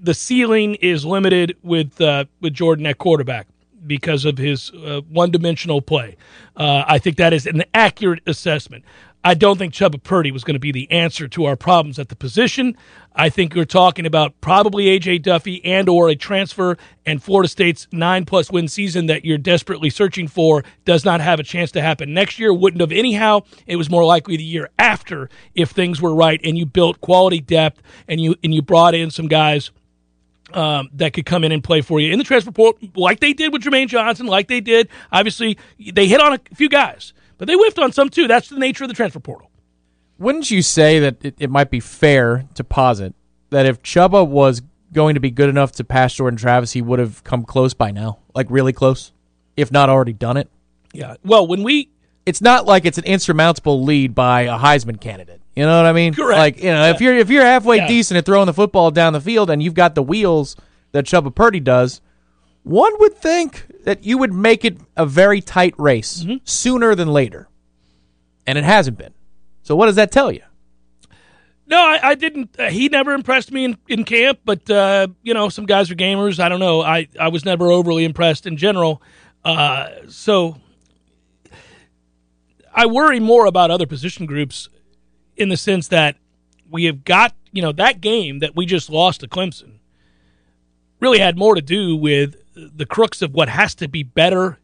the 0.00 0.14
ceiling 0.14 0.76
is 0.76 1.04
limited 1.04 1.56
with 1.62 2.00
uh, 2.00 2.24
with 2.40 2.54
Jordan 2.54 2.86
at 2.86 2.98
quarterback 2.98 3.46
because 3.86 4.24
of 4.24 4.38
his 4.38 4.70
uh, 4.70 5.02
one 5.08 5.30
dimensional 5.30 5.82
play. 5.82 6.16
Uh, 6.56 6.84
I 6.86 6.98
think 6.98 7.16
that 7.16 7.32
is 7.32 7.46
an 7.46 7.64
accurate 7.74 8.22
assessment. 8.26 8.84
I 9.22 9.34
don't 9.34 9.58
think 9.58 9.74
Chubba 9.74 10.02
Purdy 10.02 10.30
was 10.30 10.44
going 10.44 10.54
to 10.54 10.60
be 10.60 10.72
the 10.72 10.90
answer 10.90 11.28
to 11.28 11.44
our 11.44 11.56
problems 11.56 11.98
at 11.98 12.08
the 12.08 12.16
position. 12.16 12.76
I 13.14 13.28
think 13.28 13.54
you're 13.54 13.66
talking 13.66 14.06
about 14.06 14.40
probably 14.40 14.86
AJ 14.86 15.22
Duffy 15.22 15.62
and 15.64 15.88
or 15.90 16.08
a 16.08 16.14
transfer 16.14 16.78
and 17.04 17.22
Florida 17.22 17.48
State's 17.48 17.86
nine 17.92 18.24
plus 18.24 18.50
win 18.50 18.66
season 18.66 19.06
that 19.06 19.24
you're 19.24 19.36
desperately 19.36 19.90
searching 19.90 20.26
for 20.26 20.64
does 20.86 21.04
not 21.04 21.20
have 21.20 21.38
a 21.38 21.42
chance 21.42 21.70
to 21.72 21.82
happen 21.82 22.14
next 22.14 22.38
year. 22.38 22.54
Wouldn't 22.54 22.80
have 22.80 22.92
anyhow. 22.92 23.40
It 23.66 23.76
was 23.76 23.90
more 23.90 24.04
likely 24.04 24.38
the 24.38 24.44
year 24.44 24.70
after 24.78 25.28
if 25.54 25.70
things 25.70 26.00
were 26.00 26.14
right 26.14 26.40
and 26.42 26.56
you 26.56 26.64
built 26.64 27.00
quality 27.02 27.40
depth 27.40 27.82
and 28.08 28.20
you 28.20 28.36
and 28.42 28.54
you 28.54 28.62
brought 28.62 28.94
in 28.94 29.10
some 29.10 29.28
guys 29.28 29.70
um, 30.54 30.88
that 30.94 31.12
could 31.12 31.26
come 31.26 31.44
in 31.44 31.52
and 31.52 31.62
play 31.62 31.80
for 31.80 32.00
you 32.00 32.12
in 32.12 32.18
the 32.18 32.24
transfer 32.24 32.50
portal, 32.52 32.88
like 32.94 33.20
they 33.20 33.32
did 33.32 33.52
with 33.52 33.62
Jermaine 33.62 33.88
Johnson, 33.88 34.26
like 34.26 34.48
they 34.48 34.60
did. 34.60 34.88
Obviously, 35.12 35.58
they 35.78 36.06
hit 36.06 36.20
on 36.20 36.34
a 36.34 36.40
few 36.54 36.68
guys, 36.68 37.12
but 37.40 37.46
they 37.48 37.54
whiffed 37.54 37.78
on 37.78 37.90
some 37.90 38.10
too. 38.10 38.28
That's 38.28 38.48
the 38.50 38.58
nature 38.58 38.84
of 38.84 38.88
the 38.88 38.94
transfer 38.94 39.18
portal. 39.18 39.50
Wouldn't 40.18 40.50
you 40.50 40.60
say 40.60 40.98
that 41.00 41.24
it, 41.24 41.34
it 41.38 41.48
might 41.50 41.70
be 41.70 41.80
fair 41.80 42.44
to 42.54 42.62
posit 42.62 43.14
that 43.48 43.64
if 43.64 43.82
Chubba 43.82 44.26
was 44.28 44.60
going 44.92 45.14
to 45.14 45.20
be 45.20 45.30
good 45.30 45.48
enough 45.48 45.72
to 45.72 45.84
pass 45.84 46.12
Jordan 46.14 46.36
Travis, 46.38 46.72
he 46.72 46.82
would 46.82 46.98
have 46.98 47.24
come 47.24 47.44
close 47.44 47.72
by 47.72 47.90
now, 47.90 48.18
like 48.34 48.46
really 48.50 48.74
close, 48.74 49.12
if 49.56 49.72
not 49.72 49.88
already 49.88 50.12
done 50.12 50.36
it? 50.36 50.50
Yeah. 50.92 51.14
Well, 51.24 51.46
when 51.46 51.62
we 51.62 51.88
It's 52.26 52.42
not 52.42 52.66
like 52.66 52.84
it's 52.84 52.98
an 52.98 53.04
insurmountable 53.04 53.82
lead 53.82 54.14
by 54.14 54.42
a 54.42 54.58
Heisman 54.58 55.00
candidate. 55.00 55.40
You 55.56 55.64
know 55.64 55.76
what 55.78 55.86
I 55.86 55.92
mean? 55.94 56.12
Correct. 56.12 56.38
Like 56.38 56.58
you 56.62 56.70
know, 56.70 56.90
if 56.90 57.00
you're 57.00 57.16
if 57.16 57.30
you're 57.30 57.44
halfway 57.44 57.78
Yeah. 57.78 57.88
decent 57.88 58.18
at 58.18 58.26
throwing 58.26 58.46
the 58.46 58.52
football 58.54 58.90
down 58.90 59.14
the 59.14 59.20
field 59.20 59.48
and 59.48 59.62
you've 59.62 59.74
got 59.74 59.94
the 59.94 60.02
wheels 60.02 60.54
that 60.92 61.06
Chubba 61.06 61.34
Purdy 61.34 61.60
does, 61.60 62.02
one 62.62 62.92
would 63.00 63.14
think 63.16 63.66
that 63.84 64.04
you 64.04 64.18
would 64.18 64.32
make 64.32 64.64
it 64.64 64.78
a 64.96 65.06
very 65.06 65.40
tight 65.40 65.74
race 65.78 66.22
Mm-hmm. 66.24 66.36
sooner 66.44 66.94
than 66.94 67.08
later, 67.08 67.48
and 68.46 68.58
it 68.58 68.64
hasn't 68.64 68.98
been. 68.98 69.14
So 69.62 69.74
what 69.76 69.86
does 69.86 69.96
that 69.96 70.10
tell 70.12 70.30
you? 70.32 70.42
No, 71.66 71.76
I, 71.78 72.00
I 72.02 72.14
didn't. 72.16 72.58
Uh, 72.58 72.68
he 72.68 72.88
never 72.88 73.12
impressed 73.12 73.52
me 73.52 73.64
in, 73.64 73.76
in 73.88 74.04
camp, 74.04 74.40
but 74.44 74.68
uh, 74.68 75.06
you 75.22 75.32
know, 75.34 75.48
some 75.48 75.66
guys 75.66 75.90
are 75.90 75.94
gamers. 75.94 76.40
I 76.40 76.48
don't 76.48 76.58
know. 76.60 76.80
I, 76.82 77.06
I 77.18 77.28
was 77.28 77.44
never 77.44 77.66
overly 77.70 78.04
impressed 78.04 78.44
in 78.46 78.56
general. 78.56 79.00
Uh, 79.44 79.88
so 80.08 80.56
I 82.74 82.86
worry 82.86 83.20
more 83.20 83.46
about 83.46 83.70
other 83.70 83.86
position 83.86 84.26
groups 84.26 84.68
in 85.36 85.48
the 85.48 85.56
sense 85.56 85.88
that 85.88 86.16
we 86.68 86.84
have 86.84 87.04
got 87.04 87.34
you 87.52 87.62
know 87.62 87.72
that 87.72 88.00
game 88.00 88.40
that 88.40 88.54
we 88.54 88.66
just 88.66 88.90
lost 88.90 89.20
to 89.20 89.28
Clemson 89.28 89.78
really 91.00 91.18
had 91.18 91.36
more 91.38 91.54
to 91.54 91.62
do 91.62 91.96
with 91.96 92.36
the 92.74 92.86
crux 92.86 93.22
of 93.22 93.34
what 93.34 93.48
has 93.48 93.74
to 93.76 93.88
be 93.88 94.02
better 94.02 94.58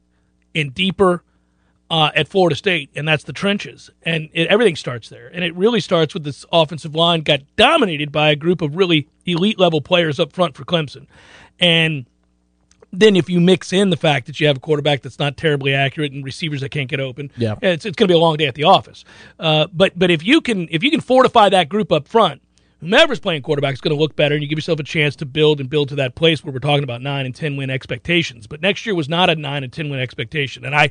and 0.54 0.74
deeper 0.74 1.22
uh, 1.90 2.10
at 2.16 2.26
Florida 2.28 2.56
State, 2.56 2.90
and 2.96 3.06
that's 3.06 3.24
the 3.24 3.32
trenches. 3.32 3.90
And 4.02 4.28
it, 4.32 4.48
everything 4.48 4.74
starts 4.76 5.08
there. 5.08 5.28
And 5.32 5.44
it 5.44 5.54
really 5.54 5.80
starts 5.80 6.14
with 6.14 6.24
this 6.24 6.44
offensive 6.52 6.94
line 6.94 7.20
got 7.20 7.40
dominated 7.56 8.10
by 8.10 8.30
a 8.30 8.36
group 8.36 8.60
of 8.60 8.74
really 8.76 9.08
elite 9.24 9.58
level 9.58 9.80
players 9.80 10.18
up 10.18 10.32
front 10.32 10.56
for 10.56 10.64
Clemson. 10.64 11.06
And 11.60 12.06
then 12.92 13.14
if 13.16 13.28
you 13.28 13.40
mix 13.40 13.72
in 13.72 13.90
the 13.90 13.96
fact 13.96 14.26
that 14.26 14.40
you 14.40 14.46
have 14.46 14.56
a 14.56 14.60
quarterback 14.60 15.02
that's 15.02 15.18
not 15.18 15.36
terribly 15.36 15.74
accurate 15.74 16.12
and 16.12 16.24
receivers 16.24 16.60
that 16.62 16.70
can't 16.70 16.88
get 16.88 16.98
open, 17.00 17.30
Yeah. 17.36 17.54
it's, 17.62 17.84
it's 17.84 17.94
going 17.96 18.08
to 18.08 18.12
be 18.12 18.16
a 18.16 18.20
long 18.20 18.36
day 18.36 18.46
at 18.46 18.54
the 18.54 18.64
office. 18.64 19.04
Uh, 19.38 19.66
but 19.72 19.96
but 19.98 20.10
if 20.10 20.24
you 20.24 20.40
can 20.40 20.66
if 20.70 20.82
you 20.82 20.90
can 20.90 21.00
fortify 21.00 21.48
that 21.50 21.68
group 21.68 21.92
up 21.92 22.08
front, 22.08 22.40
whomever's 22.86 23.18
playing 23.18 23.42
quarterback 23.42 23.74
is 23.74 23.80
going 23.80 23.94
to 23.94 24.00
look 24.00 24.14
better, 24.14 24.34
and 24.34 24.42
you 24.42 24.48
give 24.48 24.58
yourself 24.58 24.78
a 24.78 24.84
chance 24.84 25.16
to 25.16 25.26
build 25.26 25.60
and 25.60 25.68
build 25.68 25.88
to 25.88 25.96
that 25.96 26.14
place 26.14 26.44
where 26.44 26.52
we're 26.52 26.60
talking 26.60 26.84
about 26.84 27.02
nine 27.02 27.26
and 27.26 27.34
ten 27.34 27.56
win 27.56 27.68
expectations. 27.68 28.46
But 28.46 28.62
next 28.62 28.86
year 28.86 28.94
was 28.94 29.08
not 29.08 29.28
a 29.28 29.34
nine 29.34 29.64
and 29.64 29.72
ten 29.72 29.90
win 29.90 29.98
expectation, 29.98 30.64
and 30.64 30.74
I, 30.74 30.90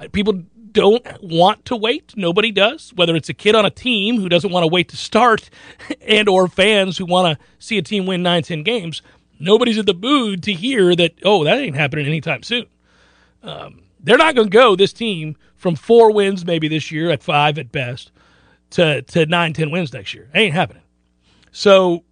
I 0.00 0.08
people 0.08 0.42
don't 0.72 1.06
want 1.22 1.64
to 1.66 1.76
wait. 1.76 2.14
Nobody 2.16 2.50
does. 2.50 2.92
Whether 2.94 3.14
it's 3.14 3.28
a 3.28 3.34
kid 3.34 3.54
on 3.54 3.64
a 3.64 3.70
team 3.70 4.20
who 4.20 4.28
doesn't 4.28 4.50
want 4.50 4.64
to 4.64 4.68
wait 4.68 4.88
to 4.88 4.96
start, 4.96 5.48
and 6.02 6.28
or 6.28 6.48
fans 6.48 6.98
who 6.98 7.06
want 7.06 7.38
to 7.38 7.44
see 7.58 7.78
a 7.78 7.82
team 7.82 8.06
win 8.06 8.22
nine 8.22 8.42
ten 8.42 8.62
games. 8.62 9.02
Nobody's 9.38 9.78
in 9.78 9.86
the 9.86 9.94
mood 9.94 10.42
to 10.44 10.52
hear 10.52 10.96
that. 10.96 11.14
Oh, 11.22 11.44
that 11.44 11.58
ain't 11.58 11.76
happening 11.76 12.06
anytime 12.06 12.42
soon 12.42 12.66
um, 13.46 13.82
they're 14.00 14.18
not 14.18 14.34
going 14.34 14.48
to 14.48 14.52
go 14.52 14.76
this 14.76 14.92
team 14.92 15.36
from 15.56 15.76
four 15.76 16.10
wins 16.12 16.44
maybe 16.44 16.68
this 16.68 16.90
year 16.90 17.10
at 17.10 17.22
five 17.22 17.58
at 17.58 17.72
best 17.72 18.12
to 18.70 19.02
to 19.02 19.26
nine 19.26 19.52
ten 19.52 19.70
wins 19.70 19.92
next 19.92 20.12
year. 20.12 20.28
It 20.34 20.38
ain't 20.38 20.54
happening. 20.54 20.82
So, 21.56 22.04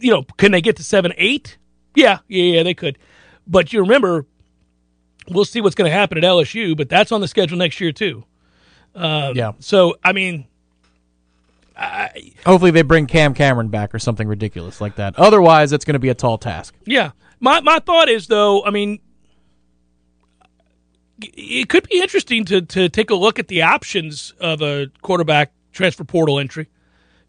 you 0.00 0.10
know, 0.10 0.22
can 0.38 0.50
they 0.50 0.62
get 0.62 0.76
to 0.76 0.82
seven 0.82 1.12
eight? 1.18 1.58
Yeah, 1.94 2.20
yeah, 2.26 2.54
yeah, 2.54 2.62
they 2.62 2.72
could. 2.72 2.98
But 3.46 3.74
you 3.74 3.80
remember, 3.80 4.24
we'll 5.28 5.44
see 5.44 5.60
what's 5.60 5.74
going 5.74 5.90
to 5.90 5.94
happen 5.94 6.16
at 6.16 6.24
LSU, 6.24 6.74
but 6.74 6.88
that's 6.88 7.12
on 7.12 7.20
the 7.20 7.28
schedule 7.28 7.58
next 7.58 7.78
year 7.78 7.92
too. 7.92 8.24
Um, 8.94 9.36
yeah. 9.36 9.52
So, 9.58 9.96
I 10.02 10.14
mean, 10.14 10.46
Hopefully 12.46 12.70
they 12.70 12.80
bring 12.80 13.06
Cam 13.06 13.34
Cameron 13.34 13.68
back 13.68 13.94
or 13.94 13.98
something 13.98 14.26
ridiculous 14.26 14.80
like 14.80 14.96
that. 14.96 15.18
Otherwise, 15.18 15.74
it's 15.74 15.84
going 15.84 15.92
to 15.92 15.98
be 16.00 16.08
a 16.08 16.14
tall 16.14 16.38
task. 16.38 16.74
Yeah. 16.86 17.10
My 17.40 17.60
my 17.60 17.78
thought 17.80 18.08
is 18.08 18.26
though, 18.26 18.64
I 18.64 18.70
mean 18.70 19.00
it 21.20 21.68
could 21.68 21.86
be 21.86 22.00
interesting 22.00 22.46
to 22.46 22.62
to 22.62 22.88
take 22.88 23.10
a 23.10 23.14
look 23.14 23.38
at 23.38 23.48
the 23.48 23.60
options 23.60 24.32
of 24.40 24.62
a 24.62 24.86
quarterback 25.02 25.52
transfer 25.72 26.04
portal 26.04 26.38
entry. 26.38 26.68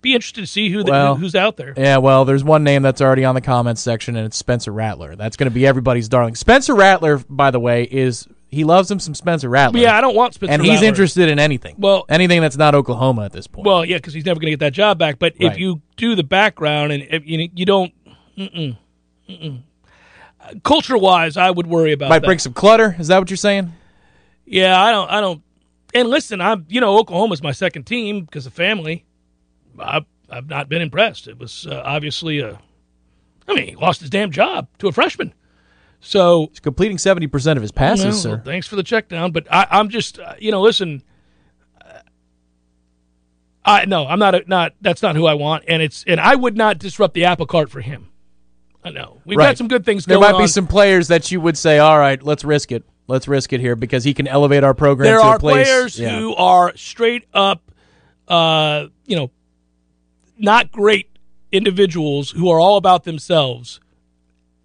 Be 0.01 0.13
interested 0.13 0.41
to 0.41 0.47
see 0.47 0.69
who 0.69 0.83
the, 0.83 0.91
Well, 0.91 1.15
who's 1.15 1.35
out 1.35 1.57
there. 1.57 1.73
Yeah, 1.75 1.97
well, 1.97 2.23
there's 2.23 2.43
one 2.43 2.63
name 2.63 2.83
that's 2.83 3.01
already 3.01 3.25
on 3.25 3.35
the 3.35 3.41
comments 3.41 3.81
section, 3.81 4.15
and 4.15 4.25
it's 4.25 4.37
Spencer 4.37 4.71
Rattler. 4.71 5.15
That's 5.15 5.35
going 5.37 5.49
to 5.49 5.53
be 5.53 5.65
everybody's 5.65 6.07
darling. 6.07 6.35
Spencer 6.35 6.75
Rattler, 6.75 7.17
by 7.29 7.49
the 7.51 7.59
way, 7.59 7.83
is 7.83 8.27
he 8.49 8.63
loves 8.63 8.89
him 8.89 8.99
some 8.99 9.15
Spencer 9.15 9.49
Rattler. 9.49 9.79
Yeah, 9.79 9.97
I 9.97 10.01
don't 10.01 10.15
want 10.15 10.35
Spencer 10.35 10.53
and 10.53 10.61
he's 10.61 10.73
Rattler. 10.75 10.87
interested 10.87 11.29
in 11.29 11.39
anything. 11.39 11.75
Well- 11.77 12.05
anything 12.09 12.41
that's 12.41 12.57
not 12.57 12.75
Oklahoma 12.75 13.25
at 13.25 13.33
this 13.33 13.47
point. 13.47 13.65
Well, 13.65 13.83
yeah, 13.83 13.97
because 13.97 14.13
he's 14.13 14.25
never 14.25 14.39
going 14.39 14.47
to 14.47 14.51
get 14.51 14.59
that 14.59 14.73
job 14.73 14.97
back. 14.99 15.19
But 15.19 15.33
if 15.39 15.57
you 15.57 15.81
do 15.95 16.15
the 16.15 16.23
background 16.23 16.91
and 16.91 17.03
if 17.09 17.25
you 17.25 17.49
you 17.55 17.65
don't, 17.65 17.91
mm-mm, 18.37 18.77
mm-mm. 19.27 19.61
culture 20.63 20.97
wise, 20.97 21.37
I 21.37 21.49
would 21.51 21.67
worry 21.67 21.91
about 21.91 22.09
Might 22.09 22.19
that. 22.19 22.27
bring 22.27 22.39
some 22.39 22.53
clutter. 22.53 22.95
Is 22.99 23.07
that 23.07 23.19
what 23.19 23.29
you're 23.29 23.37
saying? 23.37 23.73
Yeah, 24.45 24.79
I 24.81 24.91
don't. 24.91 25.09
I 25.11 25.21
don't. 25.21 25.41
And 25.93 26.07
listen, 26.07 26.39
I'm. 26.39 26.65
You 26.69 26.79
know, 26.81 26.97
Oklahoma's 26.97 27.41
my 27.43 27.51
second 27.51 27.83
team 27.85 28.23
because 28.23 28.45
of 28.45 28.53
family. 28.53 29.03
I've 29.79 30.05
I've 30.29 30.49
not 30.49 30.69
been 30.69 30.81
impressed. 30.81 31.27
It 31.27 31.37
was 31.39 31.65
uh, 31.67 31.81
obviously 31.85 32.39
a. 32.39 32.59
I 33.47 33.53
mean, 33.53 33.67
he 33.69 33.75
lost 33.75 34.01
his 34.01 34.09
damn 34.09 34.31
job 34.31 34.67
to 34.79 34.87
a 34.87 34.91
freshman. 34.91 35.33
So 36.01 36.47
He's 36.51 36.59
completing 36.59 36.97
70% 36.97 37.55
of 37.55 37.61
his 37.61 37.71
passes, 37.71 38.05
well, 38.05 38.35
sir. 38.35 38.41
thanks 38.45 38.67
for 38.67 38.75
the 38.75 38.83
check 38.83 39.07
down, 39.07 39.31
but 39.31 39.47
I, 39.49 39.65
I'm 39.71 39.89
just 39.89 40.19
uh, 40.19 40.35
you 40.37 40.51
know 40.51 40.61
listen. 40.61 41.01
uh, 41.81 41.99
I 43.65 43.85
no, 43.85 44.05
I'm 44.05 44.19
not 44.19 44.35
a, 44.35 44.43
not. 44.47 44.73
That's 44.81 45.01
not 45.01 45.15
who 45.15 45.25
I 45.25 45.33
want, 45.33 45.63
and 45.67 45.81
it's 45.81 46.03
and 46.07 46.19
I 46.19 46.35
would 46.35 46.55
not 46.57 46.77
disrupt 46.77 47.13
the 47.13 47.25
apple 47.25 47.45
cart 47.45 47.69
for 47.69 47.81
him. 47.81 48.09
I 48.83 48.91
know 48.91 49.21
we've 49.25 49.37
got 49.37 49.57
some 49.57 49.67
good 49.67 49.85
things 49.85 50.05
going 50.05 50.17
on. 50.17 50.21
There 50.21 50.31
might 50.33 50.37
be 50.37 50.43
on. 50.43 50.47
some 50.49 50.67
players 50.67 51.07
that 51.09 51.31
you 51.31 51.41
would 51.41 51.57
say, 51.57 51.79
all 51.79 51.97
right, 51.97 52.21
let's 52.21 52.43
risk 52.45 52.71
it. 52.71 52.83
Let's 53.07 53.27
risk 53.27 53.51
it 53.53 53.59
here 53.59 53.75
because 53.75 54.03
he 54.03 54.13
can 54.13 54.27
elevate 54.27 54.63
our 54.63 54.73
program 54.73 55.05
there 55.07 55.17
to 55.19 55.23
are 55.23 55.35
a 55.37 55.39
place. 55.39 55.67
players 55.67 55.99
Yeah. 55.99 56.17
who 56.19 56.35
are 56.35 56.75
straight 56.77 57.25
up 57.33 57.63
uh, 58.27 58.87
you 59.05 59.15
know, 59.15 59.31
not 60.37 60.71
great 60.71 61.09
individuals 61.51 62.31
who 62.31 62.49
are 62.49 62.59
all 62.59 62.77
about 62.77 63.03
themselves, 63.03 63.79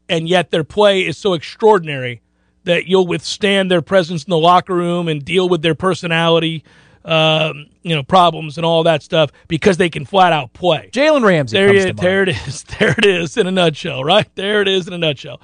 and 0.09 0.29
yet 0.29 0.51
their 0.51 0.65
play 0.65 1.07
is 1.07 1.17
so 1.17 1.35
extraordinary 1.35 2.21
that 2.65 2.87
you'll 2.87 3.07
withstand 3.07 3.71
their 3.71 3.83
presence 3.83 4.25
in 4.25 4.31
the 4.31 4.39
locker 4.39 4.75
room 4.75 5.09
and 5.09 5.25
deal 5.25 5.49
with 5.49 5.63
their 5.63 5.75
personality, 5.75 6.63
um, 7.05 7.67
you 7.83 7.95
know, 7.95 8.03
problems 8.03 8.57
and 8.57 8.65
all 8.65 8.85
that 8.85 9.03
stuff 9.03 9.31
because 9.49 9.77
they 9.77 9.91
can 9.91 10.05
flat 10.05 10.33
out 10.33 10.53
play. 10.53 10.91
Jalen 10.93 11.25
Ramsey. 11.25 11.59
There, 11.59 11.69
comes 11.69 11.79
you, 11.79 11.87
to 11.87 11.95
mind. 11.95 11.99
there 11.99 12.23
it 12.23 12.29
is. 12.29 12.65
There 12.79 12.95
it 12.97 13.05
is 13.05 13.37
in 13.37 13.47
a 13.47 13.51
nutshell, 13.51 14.05
right? 14.05 14.29
There 14.35 14.63
it 14.63 14.69
is 14.69 14.87
in 14.87 14.93
a 14.93 14.99
nutshell. 14.99 15.41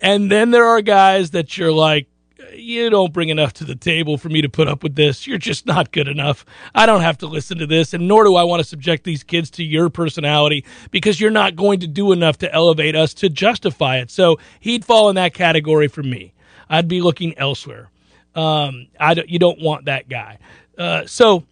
And 0.00 0.30
then 0.30 0.50
there 0.50 0.66
are 0.66 0.80
guys 0.80 1.30
that 1.32 1.56
you're 1.58 1.72
like, 1.72 2.06
you 2.54 2.90
don't 2.90 3.12
bring 3.12 3.28
enough 3.28 3.52
to 3.54 3.64
the 3.64 3.74
table 3.74 4.18
for 4.18 4.28
me 4.28 4.42
to 4.42 4.48
put 4.48 4.68
up 4.68 4.82
with 4.82 4.94
this. 4.94 5.26
You're 5.26 5.38
just 5.38 5.66
not 5.66 5.92
good 5.92 6.08
enough. 6.08 6.44
I 6.74 6.86
don't 6.86 7.00
have 7.00 7.18
to 7.18 7.26
listen 7.26 7.58
to 7.58 7.66
this, 7.66 7.94
and 7.94 8.08
nor 8.08 8.24
do 8.24 8.36
I 8.36 8.44
want 8.44 8.60
to 8.60 8.68
subject 8.68 9.04
these 9.04 9.22
kids 9.22 9.50
to 9.52 9.64
your 9.64 9.90
personality 9.90 10.64
because 10.90 11.20
you're 11.20 11.30
not 11.30 11.56
going 11.56 11.80
to 11.80 11.86
do 11.86 12.12
enough 12.12 12.38
to 12.38 12.52
elevate 12.52 12.96
us 12.96 13.14
to 13.14 13.28
justify 13.28 13.98
it. 13.98 14.10
So 14.10 14.38
he'd 14.60 14.84
fall 14.84 15.08
in 15.08 15.16
that 15.16 15.34
category 15.34 15.88
for 15.88 16.02
me. 16.02 16.32
I'd 16.68 16.88
be 16.88 17.00
looking 17.00 17.36
elsewhere. 17.38 17.90
Um, 18.34 18.86
I 18.98 19.14
don't, 19.14 19.28
you 19.28 19.38
don't 19.38 19.60
want 19.60 19.84
that 19.86 20.08
guy. 20.08 20.38
Uh, 20.76 21.06
so 21.06 21.44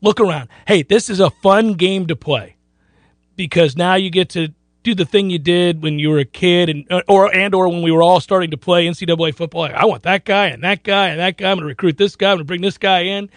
look 0.00 0.20
around. 0.20 0.48
Hey, 0.66 0.82
this 0.82 1.08
is 1.08 1.20
a 1.20 1.30
fun 1.30 1.74
game 1.74 2.06
to 2.08 2.16
play 2.16 2.56
because 3.36 3.76
now 3.76 3.94
you 3.94 4.10
get 4.10 4.30
to 4.30 4.52
do 4.82 4.94
the 4.94 5.04
thing 5.04 5.30
you 5.30 5.38
did 5.38 5.82
when 5.82 5.98
you 5.98 6.10
were 6.10 6.18
a 6.18 6.24
kid 6.24 6.68
and 6.68 6.84
uh, 6.90 7.02
or 7.08 7.34
and 7.34 7.54
or 7.54 7.68
when 7.68 7.82
we 7.82 7.90
were 7.92 8.02
all 8.02 8.20
starting 8.20 8.50
to 8.50 8.56
play 8.56 8.86
NCAA 8.86 9.34
football. 9.34 9.62
Like, 9.62 9.74
I 9.74 9.84
want 9.84 10.02
that 10.04 10.24
guy 10.24 10.48
and 10.48 10.62
that 10.62 10.82
guy 10.82 11.08
and 11.08 11.20
that 11.20 11.36
guy. 11.36 11.50
I'm 11.50 11.56
going 11.56 11.62
to 11.62 11.66
recruit 11.68 11.98
this 11.98 12.16
guy. 12.16 12.30
I'm 12.30 12.36
going 12.36 12.44
to 12.44 12.44
bring 12.44 12.62
this 12.62 12.78
guy 12.78 13.00
in. 13.00 13.30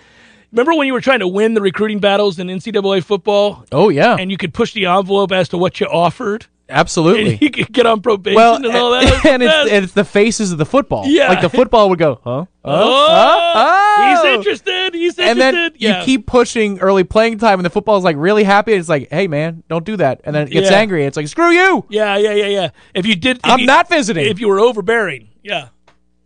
Remember 0.51 0.73
when 0.75 0.87
you 0.87 0.93
were 0.93 1.01
trying 1.01 1.19
to 1.19 1.27
win 1.27 1.53
the 1.53 1.61
recruiting 1.61 1.99
battles 1.99 2.39
in 2.39 2.47
NCAA 2.47 3.03
football 3.03 3.65
Oh 3.71 3.89
yeah, 3.89 4.15
and 4.17 4.31
you 4.31 4.37
could 4.37 4.53
push 4.53 4.73
the 4.73 4.85
envelope 4.85 5.31
as 5.31 5.49
to 5.49 5.57
what 5.57 5.79
you 5.79 5.87
offered? 5.87 6.45
Absolutely. 6.69 7.33
And 7.33 7.41
you 7.41 7.49
could 7.51 7.71
get 7.71 7.85
on 7.85 8.01
probation 8.01 8.35
well, 8.35 8.55
and 8.55 8.65
all 8.67 8.91
that. 8.91 9.25
and 9.25 9.43
it's, 9.43 9.71
and 9.71 9.83
it's 9.83 9.93
the 9.93 10.03
faces 10.05 10.51
of 10.51 10.57
the 10.57 10.65
football. 10.65 11.05
Yeah. 11.07 11.29
like 11.29 11.41
the 11.41 11.49
football 11.49 11.89
would 11.89 11.99
go, 11.99 12.19
huh? 12.23 12.41
Huh? 12.41 12.45
oh, 12.65 13.53
Huh? 13.55 14.09
he's 14.09 14.19
Oh. 14.19 14.33
interested. 14.37 14.93
He's 14.93 15.17
interested. 15.19 15.23
And 15.29 15.39
then 15.39 15.71
yeah. 15.77 15.99
you 15.99 16.05
keep 16.05 16.25
pushing 16.27 16.79
early 16.79 17.03
playing 17.03 17.37
time, 17.37 17.59
and 17.59 17.65
the 17.65 17.69
football 17.69 17.97
is 17.97 18.03
like 18.03 18.15
really 18.17 18.43
happy. 18.43 18.73
It's 18.73 18.89
like, 18.89 19.09
hey 19.11 19.27
man, 19.27 19.63
don't 19.69 19.85
do 19.85 19.95
that. 19.97 20.21
And 20.23 20.35
then 20.35 20.47
it 20.47 20.51
gets 20.51 20.69
Yeah. 20.71 20.77
angry. 20.77 21.01
And 21.01 21.07
it's 21.07 21.17
like, 21.17 21.27
screw 21.27 21.51
you. 21.51 21.85
Yeah, 21.89 22.17
yeah, 22.17 22.33
yeah, 22.33 22.47
yeah. 22.47 22.69
If 22.93 23.05
you 23.05 23.15
did, 23.15 23.37
if 23.37 23.45
I'm 23.45 23.59
you- 23.59 23.65
not 23.67 23.87
visiting. 23.89 24.25
If 24.25 24.39
you 24.39 24.47
were 24.47 24.59
overbearing, 24.59 25.29
yeah, 25.43 25.69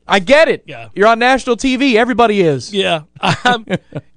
I 0.08 0.19
get 0.19 0.47
it. 0.47 0.63
Yeah. 0.65 0.89
You're 0.95 1.08
on 1.08 1.19
national 1.19 1.58
TV. 1.58 1.95
Everybody 1.95 2.41
is. 2.41 2.73
yeah. 2.73 3.02
Um, 3.45 3.65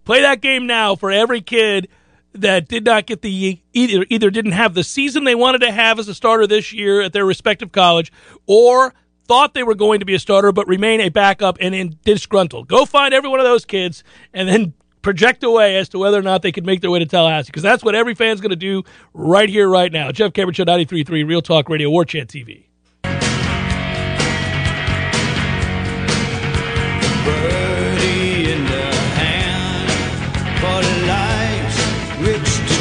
play 0.04 0.22
that 0.22 0.40
game 0.40 0.66
now 0.66 0.94
for 0.96 1.10
every 1.10 1.40
kid 1.42 1.88
that 2.34 2.68
did 2.68 2.84
not 2.84 3.06
get 3.06 3.22
the 3.22 3.60
either 3.72 4.06
either 4.08 4.30
didn't 4.30 4.52
have 4.52 4.74
the 4.74 4.84
season 4.84 5.24
they 5.24 5.34
wanted 5.34 5.60
to 5.60 5.70
have 5.70 5.98
as 5.98 6.08
a 6.08 6.14
starter 6.14 6.46
this 6.46 6.72
year 6.72 7.00
at 7.02 7.12
their 7.12 7.26
respective 7.26 7.72
college, 7.72 8.12
or 8.46 8.94
thought 9.26 9.54
they 9.54 9.62
were 9.62 9.74
going 9.74 10.00
to 10.00 10.06
be 10.06 10.14
a 10.14 10.18
starter 10.18 10.52
but 10.52 10.66
remain 10.66 11.00
a 11.00 11.08
backup 11.08 11.56
and 11.60 11.74
in 11.74 11.98
disgruntled. 12.04 12.68
Go 12.68 12.84
find 12.84 13.14
every 13.14 13.28
one 13.28 13.40
of 13.40 13.44
those 13.44 13.64
kids 13.64 14.02
and 14.32 14.48
then 14.48 14.74
project 15.02 15.42
away 15.42 15.76
as 15.76 15.88
to 15.90 15.98
whether 15.98 16.18
or 16.18 16.22
not 16.22 16.42
they 16.42 16.52
could 16.52 16.64
make 16.64 16.80
their 16.80 16.90
way 16.90 17.00
to 17.00 17.06
Tallahassee 17.06 17.46
because 17.46 17.62
that's 17.62 17.82
what 17.82 17.94
every 17.94 18.14
fan's 18.14 18.40
going 18.40 18.50
to 18.50 18.56
do 18.56 18.82
right 19.12 19.48
here, 19.48 19.68
right 19.68 19.92
now. 19.92 20.12
Jeff 20.12 20.32
Cameron 20.32 20.54
Show 20.54 20.64
93.3 20.64 21.26
Real 21.26 21.42
Talk 21.42 21.68
Radio, 21.68 21.90
War 21.90 22.04
Chant 22.04 22.30
TV. 22.30 22.66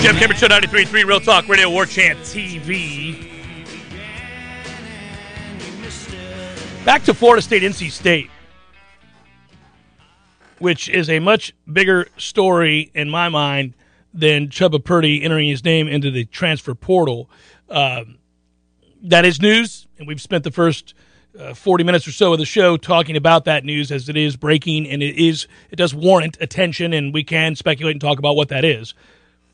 Jeff 0.01 0.17
Cameron 0.17 0.39
Show 0.39 0.47
93.3 0.47 1.05
Real 1.05 1.19
Talk 1.19 1.47
Radio, 1.47 1.69
War 1.69 1.85
Chant 1.85 2.17
TV. 2.21 3.29
Back 6.83 7.03
to 7.03 7.13
Florida 7.13 7.43
State, 7.43 7.61
NC 7.61 7.91
State, 7.91 8.31
which 10.57 10.89
is 10.89 11.07
a 11.07 11.19
much 11.19 11.53
bigger 11.71 12.07
story 12.17 12.89
in 12.95 13.11
my 13.11 13.29
mind 13.29 13.75
than 14.11 14.47
Chubba 14.47 14.83
Purdy 14.83 15.23
entering 15.23 15.47
his 15.47 15.63
name 15.63 15.87
into 15.87 16.09
the 16.09 16.25
transfer 16.25 16.73
portal. 16.73 17.29
Um, 17.69 18.17
that 19.03 19.23
is 19.23 19.39
news, 19.39 19.85
and 19.99 20.07
we've 20.07 20.19
spent 20.19 20.43
the 20.43 20.49
first 20.49 20.95
uh, 21.39 21.53
40 21.53 21.83
minutes 21.83 22.07
or 22.07 22.11
so 22.11 22.33
of 22.33 22.39
the 22.39 22.45
show 22.45 22.75
talking 22.75 23.15
about 23.15 23.45
that 23.45 23.63
news 23.63 23.91
as 23.91 24.09
it 24.09 24.17
is 24.17 24.35
breaking, 24.35 24.89
and 24.89 25.03
it 25.03 25.23
is 25.23 25.47
it 25.69 25.75
does 25.75 25.93
warrant 25.93 26.39
attention, 26.41 26.91
and 26.91 27.13
we 27.13 27.23
can 27.23 27.55
speculate 27.55 27.93
and 27.93 28.01
talk 28.01 28.17
about 28.17 28.35
what 28.35 28.49
that 28.49 28.65
is. 28.65 28.95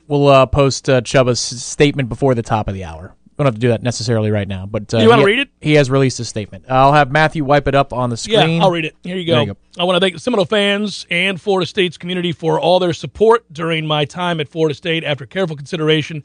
We'll 0.08 0.28
uh, 0.28 0.46
post 0.46 0.90
uh, 0.90 1.02
Chubba's 1.02 1.40
statement 1.40 2.10
before 2.10 2.34
the 2.36 2.42
top 2.42 2.68
of 2.68 2.74
the 2.74 2.84
hour. 2.86 3.14
We 3.38 3.44
don't 3.44 3.48
have 3.48 3.56
to 3.56 3.60
do 3.62 3.68
that 3.68 3.84
necessarily 3.84 4.32
right 4.32 4.48
now, 4.48 4.66
but 4.66 4.92
uh, 4.94 4.98
You 4.98 5.10
wanna 5.10 5.22
he- 5.22 5.26
read 5.28 5.40
it? 5.40 5.50
He 5.62 5.74
has 5.76 5.92
released 5.92 6.20
a 6.20 6.26
statement. 6.26 6.66
I'll 6.70 6.94
have 6.94 7.12
Matthew 7.12 7.44
wipe 7.44 7.68
it 7.68 7.76
up 7.76 7.94
on 7.94 8.10
the 8.10 8.18
screen. 8.18 8.58
Yeah, 8.58 8.64
I'll 8.64 8.72
read 8.72 8.86
it. 8.86 8.96
Here 9.04 9.16
you 9.16 9.26
go. 9.28 9.34
There 9.34 9.42
you 9.44 9.48
go. 9.54 9.58
I 9.78 9.84
want 9.84 9.96
to 9.96 10.00
thank 10.00 10.16
the 10.16 10.20
Seminole 10.20 10.46
fans 10.46 11.06
and 11.12 11.40
Florida 11.40 11.68
State's 11.68 11.98
community 12.00 12.32
for 12.32 12.60
all 12.60 12.80
their 12.80 12.94
support 12.94 13.46
during 13.54 13.86
my 13.86 14.06
time 14.06 14.40
at 14.40 14.50
Florida 14.50 14.74
State. 14.74 15.04
After 15.04 15.28
careful 15.28 15.56
consideration 15.56 16.24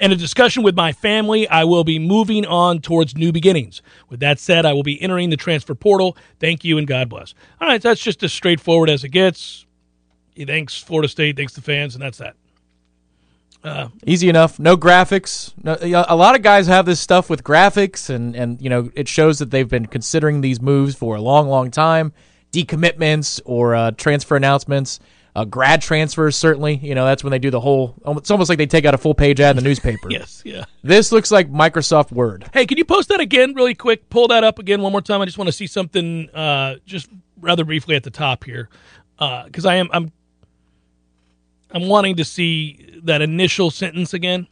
and 0.00 0.10
a 0.10 0.16
discussion 0.16 0.62
with 0.62 0.74
my 0.74 0.92
family, 0.92 1.46
I 1.48 1.64
will 1.64 1.84
be 1.84 1.98
moving 1.98 2.46
on 2.46 2.80
towards 2.80 3.14
new 3.14 3.30
beginnings. 3.30 3.82
With 4.08 4.20
that 4.20 4.38
said, 4.38 4.64
I 4.64 4.72
will 4.72 4.82
be 4.82 5.00
entering 5.02 5.28
the 5.28 5.36
transfer 5.36 5.74
portal. 5.74 6.16
Thank 6.40 6.64
you 6.64 6.78
and 6.78 6.86
God 6.86 7.10
bless. 7.10 7.34
All 7.60 7.68
right, 7.68 7.82
that's 7.82 8.00
just 8.00 8.22
as 8.22 8.32
straightforward 8.32 8.88
as 8.88 9.04
it 9.04 9.10
gets. 9.10 9.66
He 10.34 10.46
thanks 10.46 10.80
Florida 10.82 11.08
State, 11.08 11.36
thanks 11.36 11.52
the 11.52 11.60
fans, 11.60 11.94
and 11.94 12.00
that's 12.02 12.18
that. 12.18 12.36
Easy 14.06 14.28
enough. 14.28 14.58
No 14.58 14.76
graphics. 14.76 15.52
No, 15.62 15.76
a 15.80 16.16
lot 16.16 16.34
of 16.34 16.42
guys 16.42 16.66
have 16.66 16.84
this 16.84 17.00
stuff 17.00 17.30
with 17.30 17.42
graphics, 17.42 18.10
and 18.10 18.36
and 18.36 18.60
you 18.60 18.68
know 18.68 18.90
it 18.94 19.08
shows 19.08 19.38
that 19.38 19.50
they've 19.50 19.68
been 19.68 19.86
considering 19.86 20.40
these 20.40 20.60
moves 20.60 20.94
for 20.94 21.16
a 21.16 21.20
long, 21.20 21.48
long 21.48 21.70
time. 21.70 22.12
Decommitments 22.52 23.40
or 23.44 23.74
uh, 23.74 23.90
transfer 23.92 24.36
announcements, 24.36 25.00
uh, 25.34 25.44
grad 25.44 25.82
transfers. 25.82 26.36
Certainly, 26.36 26.76
you 26.76 26.94
know 26.94 27.06
that's 27.06 27.24
when 27.24 27.30
they 27.30 27.38
do 27.38 27.50
the 27.50 27.60
whole. 27.60 27.94
It's 28.06 28.30
almost 28.30 28.48
like 28.48 28.58
they 28.58 28.66
take 28.66 28.84
out 28.84 28.94
a 28.94 28.98
full 28.98 29.14
page 29.14 29.40
ad 29.40 29.56
in 29.56 29.62
the 29.62 29.68
newspaper. 29.68 30.10
Yes, 30.10 30.42
yeah. 30.44 30.64
This 30.82 31.10
looks 31.10 31.30
like 31.30 31.50
Microsoft 31.50 32.12
Word. 32.12 32.48
Hey, 32.52 32.66
can 32.66 32.76
you 32.76 32.84
post 32.84 33.08
that 33.08 33.20
again 33.20 33.54
really 33.54 33.74
quick? 33.74 34.10
Pull 34.10 34.28
that 34.28 34.44
up 34.44 34.58
again 34.58 34.82
one 34.82 34.92
more 34.92 35.00
time. 35.00 35.22
I 35.22 35.24
just 35.24 35.38
want 35.38 35.48
to 35.48 35.52
see 35.52 35.66
something 35.66 36.28
uh, 36.30 36.76
just 36.84 37.08
rather 37.40 37.64
briefly 37.64 37.96
at 37.96 38.02
the 38.02 38.10
top 38.10 38.44
here 38.44 38.68
because 39.18 39.64
I 39.64 39.76
am 39.76 39.88
I'm 39.92 40.12
I'm 41.74 41.88
wanting 41.88 42.16
to 42.16 42.24
see 42.24 43.00
that 43.02 43.20
initial 43.20 43.70
sentence 43.70 44.14
again. 44.14 44.46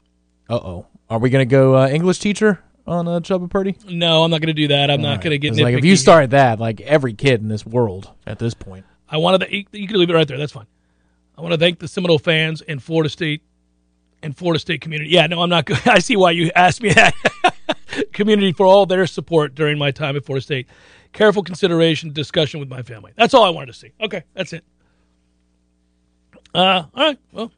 Uh 0.50 0.56
oh. 0.56 0.86
Are 1.08 1.18
we 1.18 1.30
gonna 1.30 1.46
go 1.46 1.76
uh, 1.76 1.88
English 1.88 2.18
teacher 2.18 2.62
on 2.86 3.08
uh, 3.08 3.20
Chubba 3.20 3.48
Purdy? 3.48 3.76
No, 3.88 4.24
I'm 4.24 4.30
not 4.30 4.40
going 4.40 4.48
to 4.48 4.60
do 4.60 4.68
that. 4.68 4.90
I'm 4.90 5.00
not 5.00 5.20
going 5.20 5.30
to 5.30 5.38
get 5.38 5.56
like 5.56 5.74
if 5.76 5.84
you 5.84 5.96
start 5.96 6.30
that, 6.30 6.58
like 6.58 6.80
every 6.80 7.14
kid 7.14 7.40
in 7.40 7.48
this 7.48 7.64
world 7.64 8.10
at 8.26 8.38
this 8.38 8.54
point. 8.54 8.84
I 9.08 9.18
wanted 9.18 9.46
to, 9.46 9.56
you, 9.56 9.64
you 9.72 9.86
can 9.86 9.98
leave 9.98 10.10
it 10.10 10.14
right 10.14 10.26
there. 10.26 10.38
That's 10.38 10.52
fine. 10.52 10.66
I 11.36 11.42
want 11.42 11.52
to 11.52 11.58
thank 11.58 11.78
the 11.78 11.88
Seminole 11.88 12.18
fans 12.18 12.62
and 12.62 12.82
Florida 12.82 13.08
State 13.08 13.42
and 14.22 14.36
Florida 14.36 14.58
State 14.58 14.80
community. 14.80 15.10
Yeah, 15.10 15.26
no, 15.26 15.42
I'm 15.42 15.50
not. 15.50 15.66
Good. 15.66 15.80
I 15.86 15.98
see 15.98 16.16
why 16.16 16.32
you 16.32 16.50
asked 16.54 16.82
me 16.82 16.92
that. 16.92 17.14
community 18.12 18.52
for 18.52 18.66
all 18.66 18.86
their 18.86 19.06
support 19.06 19.54
during 19.54 19.78
my 19.78 19.90
time 19.90 20.16
at 20.16 20.24
Florida 20.24 20.42
State. 20.42 20.66
Careful 21.12 21.42
consideration, 21.42 22.12
discussion 22.12 22.58
with 22.58 22.70
my 22.70 22.82
family. 22.82 23.12
That's 23.16 23.34
all 23.34 23.44
I 23.44 23.50
wanted 23.50 23.66
to 23.66 23.74
see. 23.74 23.92
Okay, 24.00 24.22
that's 24.34 24.52
it. 24.54 24.64
Uh, 26.54 26.84
all 26.94 27.04
right. 27.04 27.18
Well, 27.32 27.50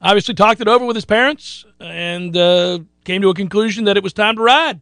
obviously 0.00 0.34
talked 0.34 0.60
it 0.60 0.68
over 0.68 0.84
with 0.84 0.96
his 0.96 1.04
parents 1.04 1.64
and 1.80 2.36
uh, 2.36 2.80
came 3.04 3.22
to 3.22 3.30
a 3.30 3.34
conclusion 3.34 3.84
that 3.84 3.96
it 3.96 4.02
was 4.02 4.12
time 4.12 4.36
to 4.36 4.42
ride. 4.42 4.80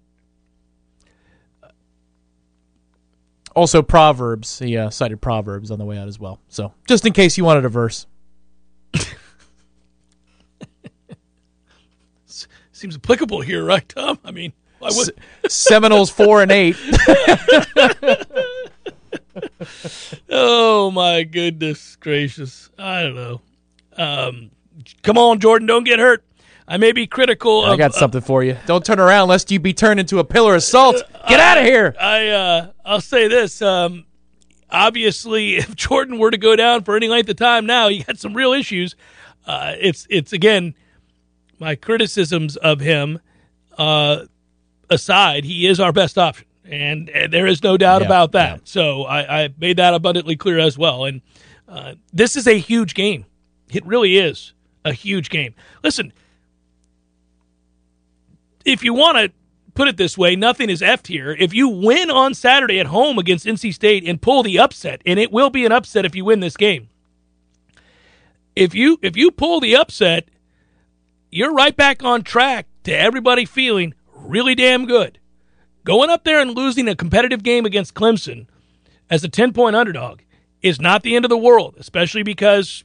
Also, 3.56 3.82
Proverbs. 3.82 4.60
He 4.60 4.76
uh, 4.76 4.90
cited 4.90 5.20
Proverbs 5.20 5.70
on 5.72 5.78
the 5.78 5.84
way 5.84 5.98
out 5.98 6.08
as 6.08 6.20
well. 6.20 6.40
So, 6.48 6.72
just 6.86 7.04
in 7.04 7.12
case 7.12 7.36
you 7.36 7.44
wanted 7.44 7.64
a 7.64 7.68
verse. 7.68 8.06
Seems 12.72 12.94
applicable 12.96 13.40
here, 13.40 13.64
right, 13.64 13.86
Tom? 13.88 14.20
I 14.24 14.30
mean, 14.30 14.52
why 14.78 14.90
would, 14.94 15.18
Seminoles 15.48 16.10
four 16.10 16.42
and 16.42 16.52
eight. 16.52 16.76
Oh 20.28 20.90
my 20.90 21.22
goodness 21.24 21.96
gracious! 21.96 22.70
I 22.78 23.02
don't 23.02 23.14
know. 23.14 23.40
Um, 23.96 24.50
come 25.02 25.18
on, 25.18 25.40
Jordan, 25.40 25.66
don't 25.66 25.84
get 25.84 25.98
hurt. 25.98 26.24
I 26.66 26.76
may 26.76 26.92
be 26.92 27.06
critical. 27.06 27.64
I 27.64 27.72
of, 27.72 27.78
got 27.78 27.94
something 27.94 28.20
for 28.20 28.44
you. 28.44 28.56
Don't 28.66 28.84
turn 28.84 29.00
around 29.00 29.28
lest 29.28 29.50
you 29.50 29.58
be 29.58 29.72
turned 29.72 29.98
into 29.98 30.18
a 30.18 30.24
pillar 30.24 30.54
of 30.54 30.62
salt. 30.62 31.02
Get 31.28 31.40
out 31.40 31.58
of 31.58 31.64
here. 31.64 31.94
I 32.00 32.28
uh, 32.28 32.70
I'll 32.84 33.00
say 33.00 33.28
this. 33.28 33.60
Um, 33.60 34.06
obviously, 34.70 35.56
if 35.56 35.74
Jordan 35.74 36.18
were 36.18 36.30
to 36.30 36.38
go 36.38 36.56
down 36.56 36.84
for 36.84 36.96
any 36.96 37.08
length 37.08 37.28
of 37.28 37.36
time 37.36 37.66
now, 37.66 37.88
he 37.88 38.02
got 38.02 38.18
some 38.18 38.34
real 38.34 38.52
issues. 38.52 38.94
Uh, 39.46 39.74
it's 39.78 40.06
it's 40.10 40.32
again 40.32 40.74
my 41.58 41.74
criticisms 41.74 42.56
of 42.56 42.80
him 42.80 43.20
uh, 43.76 44.26
aside, 44.90 45.44
he 45.44 45.66
is 45.66 45.80
our 45.80 45.92
best 45.92 46.18
option, 46.18 46.46
and, 46.70 47.08
and 47.10 47.32
there 47.32 47.46
is 47.46 47.62
no 47.62 47.76
doubt 47.76 48.00
Yeah, 48.02 48.06
about 48.06 48.32
that. 48.32 48.52
yeah. 48.58 48.62
So 48.64 49.02
I, 49.04 49.42
I 49.44 49.48
made 49.58 49.76
that 49.78 49.92
abundantly 49.94 50.36
clear 50.36 50.58
as 50.58 50.78
well. 50.78 51.04
And 51.04 51.20
uh, 51.68 51.94
this 52.12 52.36
is 52.36 52.46
a 52.46 52.58
huge 52.58 52.94
game. 52.94 53.24
It 53.72 53.84
really 53.86 54.16
is. 54.16 54.52
a 54.84 54.92
huge 54.92 55.30
game. 55.30 55.54
Listen, 55.84 56.12
if 58.64 58.82
you 58.84 58.94
want 58.94 59.16
to 59.18 59.32
put 59.74 59.88
it 59.88 59.96
this 59.96 60.18
way, 60.18 60.36
nothing 60.36 60.68
is 60.70 60.80
effed 60.80 61.06
here. 61.06 61.32
If 61.38 61.54
you 61.54 61.68
win 61.68 62.10
on 62.10 62.34
Saturday 62.34 62.80
at 62.80 62.86
home 62.86 63.18
against 63.18 63.46
NC 63.46 63.72
State 63.74 64.04
and 64.06 64.20
pull 64.20 64.42
the 64.42 64.58
upset, 64.58 65.00
and 65.06 65.18
it 65.18 65.32
will 65.32 65.50
be 65.50 65.64
an 65.64 65.72
upset 65.72 66.04
if 66.04 66.14
you 66.14 66.24
win 66.24 66.40
this 66.40 66.56
game. 66.56 66.88
If 68.56 68.74
you 68.74 68.98
if 69.00 69.16
you 69.16 69.30
pull 69.30 69.60
the 69.60 69.76
upset, 69.76 70.28
you're 71.30 71.54
right 71.54 71.76
back 71.76 72.02
on 72.02 72.22
track 72.22 72.66
to 72.84 72.92
everybody 72.92 73.44
feeling 73.44 73.94
really 74.12 74.54
damn 74.56 74.86
good. 74.86 75.19
Going 75.84 76.10
up 76.10 76.24
there 76.24 76.40
and 76.40 76.54
losing 76.54 76.88
a 76.88 76.96
competitive 76.96 77.42
game 77.42 77.64
against 77.64 77.94
Clemson 77.94 78.46
as 79.08 79.24
a 79.24 79.28
10 79.28 79.52
point 79.52 79.76
underdog 79.76 80.20
is 80.62 80.80
not 80.80 81.02
the 81.02 81.16
end 81.16 81.24
of 81.24 81.30
the 81.30 81.38
world, 81.38 81.74
especially 81.78 82.22
because 82.22 82.84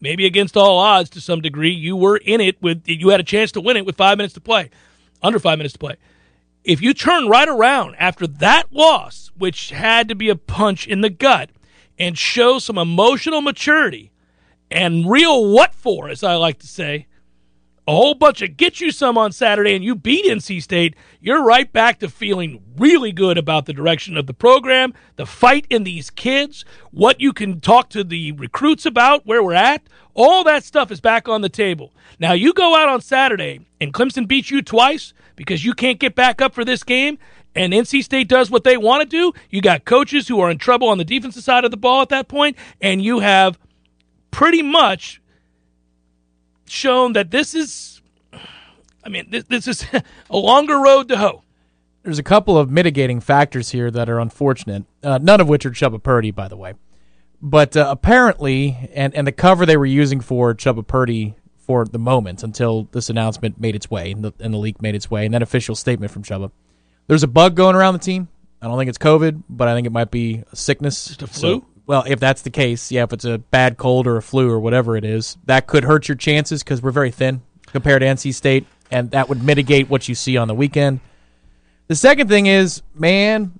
maybe 0.00 0.26
against 0.26 0.56
all 0.56 0.78
odds 0.78 1.10
to 1.10 1.20
some 1.20 1.40
degree, 1.40 1.72
you 1.72 1.96
were 1.96 2.16
in 2.16 2.40
it 2.40 2.60
with 2.62 2.82
you 2.86 3.08
had 3.08 3.20
a 3.20 3.24
chance 3.24 3.52
to 3.52 3.60
win 3.60 3.76
it 3.76 3.84
with 3.84 3.96
five 3.96 4.16
minutes 4.16 4.34
to 4.34 4.40
play, 4.40 4.70
under 5.22 5.38
five 5.38 5.58
minutes 5.58 5.72
to 5.74 5.78
play. 5.78 5.96
If 6.62 6.80
you 6.80 6.94
turn 6.94 7.28
right 7.28 7.48
around 7.48 7.96
after 7.98 8.26
that 8.26 8.72
loss, 8.72 9.30
which 9.36 9.70
had 9.70 10.08
to 10.08 10.14
be 10.14 10.28
a 10.28 10.36
punch 10.36 10.86
in 10.86 11.00
the 11.00 11.10
gut, 11.10 11.50
and 11.98 12.16
show 12.16 12.58
some 12.58 12.78
emotional 12.78 13.42
maturity 13.42 14.10
and 14.70 15.10
real 15.10 15.52
what 15.52 15.74
for, 15.74 16.08
as 16.08 16.22
I 16.22 16.34
like 16.36 16.58
to 16.60 16.66
say, 16.66 17.06
a 17.88 17.92
whole 17.92 18.14
bunch 18.14 18.42
of 18.42 18.56
get 18.56 18.80
you 18.80 18.90
some 18.90 19.18
on 19.18 19.32
Saturday 19.32 19.74
and 19.74 19.84
you 19.84 19.94
beat 19.94 20.24
NC 20.24 20.62
State, 20.62 20.94
you're 21.20 21.44
right 21.44 21.72
back 21.72 21.98
to 22.00 22.08
feeling 22.08 22.62
really 22.76 23.12
good 23.12 23.38
about 23.38 23.66
the 23.66 23.72
direction 23.72 24.16
of 24.16 24.26
the 24.26 24.34
program, 24.34 24.94
the 25.16 25.26
fight 25.26 25.66
in 25.70 25.84
these 25.84 26.10
kids, 26.10 26.64
what 26.90 27.20
you 27.20 27.32
can 27.32 27.60
talk 27.60 27.90
to 27.90 28.04
the 28.04 28.32
recruits 28.32 28.86
about, 28.86 29.26
where 29.26 29.42
we're 29.42 29.54
at. 29.54 29.82
All 30.14 30.44
that 30.44 30.64
stuff 30.64 30.90
is 30.90 31.00
back 31.00 31.28
on 31.28 31.40
the 31.40 31.48
table. 31.48 31.92
Now, 32.18 32.32
you 32.32 32.52
go 32.52 32.76
out 32.76 32.88
on 32.88 33.00
Saturday 33.00 33.66
and 33.80 33.94
Clemson 33.94 34.28
beats 34.28 34.50
you 34.50 34.62
twice 34.62 35.12
because 35.36 35.64
you 35.64 35.72
can't 35.72 35.98
get 35.98 36.14
back 36.14 36.42
up 36.42 36.54
for 36.54 36.64
this 36.64 36.82
game, 36.84 37.18
and 37.54 37.72
NC 37.72 38.04
State 38.04 38.28
does 38.28 38.50
what 38.50 38.62
they 38.62 38.76
want 38.76 39.02
to 39.02 39.08
do. 39.08 39.32
You 39.48 39.60
got 39.60 39.84
coaches 39.84 40.28
who 40.28 40.38
are 40.40 40.50
in 40.50 40.58
trouble 40.58 40.88
on 40.88 40.98
the 40.98 41.04
defensive 41.04 41.42
side 41.42 41.64
of 41.64 41.70
the 41.70 41.76
ball 41.76 42.02
at 42.02 42.10
that 42.10 42.28
point, 42.28 42.56
and 42.80 43.02
you 43.02 43.20
have 43.20 43.58
pretty 44.30 44.62
much 44.62 45.19
shown 46.70 47.12
that 47.14 47.30
this 47.30 47.54
is, 47.54 48.00
I 49.04 49.08
mean, 49.08 49.26
this, 49.30 49.44
this 49.44 49.68
is 49.68 49.84
a 50.30 50.36
longer 50.36 50.78
road 50.78 51.08
to 51.08 51.16
hoe. 51.16 51.42
There's 52.02 52.18
a 52.18 52.22
couple 52.22 52.56
of 52.56 52.70
mitigating 52.70 53.20
factors 53.20 53.70
here 53.70 53.90
that 53.90 54.08
are 54.08 54.18
unfortunate, 54.18 54.84
uh, 55.02 55.18
none 55.20 55.40
of 55.40 55.48
which 55.48 55.66
are 55.66 55.70
Chubba 55.70 56.02
Purdy, 56.02 56.30
by 56.30 56.48
the 56.48 56.56
way. 56.56 56.74
But 57.42 57.76
uh, 57.76 57.86
apparently, 57.90 58.90
and, 58.94 59.14
and 59.14 59.26
the 59.26 59.32
cover 59.32 59.66
they 59.66 59.76
were 59.76 59.86
using 59.86 60.20
for 60.20 60.54
Chubba 60.54 60.86
Purdy 60.86 61.34
for 61.58 61.84
the 61.84 61.98
moment 61.98 62.42
until 62.42 62.88
this 62.92 63.10
announcement 63.10 63.60
made 63.60 63.74
its 63.74 63.90
way 63.90 64.12
and 64.12 64.24
the, 64.24 64.32
and 64.40 64.52
the 64.54 64.58
leak 64.58 64.80
made 64.80 64.94
its 64.94 65.10
way, 65.10 65.24
and 65.24 65.34
that 65.34 65.42
official 65.42 65.74
statement 65.74 66.10
from 66.12 66.22
Chubba. 66.22 66.50
There's 67.06 67.22
a 67.22 67.28
bug 67.28 67.54
going 67.54 67.76
around 67.76 67.94
the 67.94 68.00
team. 68.00 68.28
I 68.62 68.66
don't 68.66 68.78
think 68.78 68.88
it's 68.88 68.98
COVID, 68.98 69.42
but 69.48 69.68
I 69.68 69.74
think 69.74 69.86
it 69.86 69.92
might 69.92 70.10
be 70.10 70.42
a 70.52 70.56
sickness. 70.56 71.08
Just 71.08 71.22
a 71.22 71.26
flu? 71.26 71.64
Well, 71.90 72.04
if 72.06 72.20
that's 72.20 72.42
the 72.42 72.50
case, 72.50 72.92
yeah, 72.92 73.02
if 73.02 73.12
it's 73.12 73.24
a 73.24 73.38
bad 73.38 73.76
cold 73.76 74.06
or 74.06 74.16
a 74.16 74.22
flu 74.22 74.48
or 74.48 74.60
whatever 74.60 74.96
it 74.96 75.04
is, 75.04 75.36
that 75.46 75.66
could 75.66 75.82
hurt 75.82 76.06
your 76.06 76.14
chances 76.14 76.62
because 76.62 76.80
we're 76.80 76.92
very 76.92 77.10
thin 77.10 77.42
compared 77.66 78.02
to 78.02 78.06
NC 78.06 78.32
State, 78.32 78.64
and 78.92 79.10
that 79.10 79.28
would 79.28 79.42
mitigate 79.42 79.90
what 79.90 80.08
you 80.08 80.14
see 80.14 80.36
on 80.36 80.46
the 80.46 80.54
weekend. 80.54 81.00
The 81.88 81.96
second 81.96 82.28
thing 82.28 82.46
is, 82.46 82.82
man, 82.94 83.58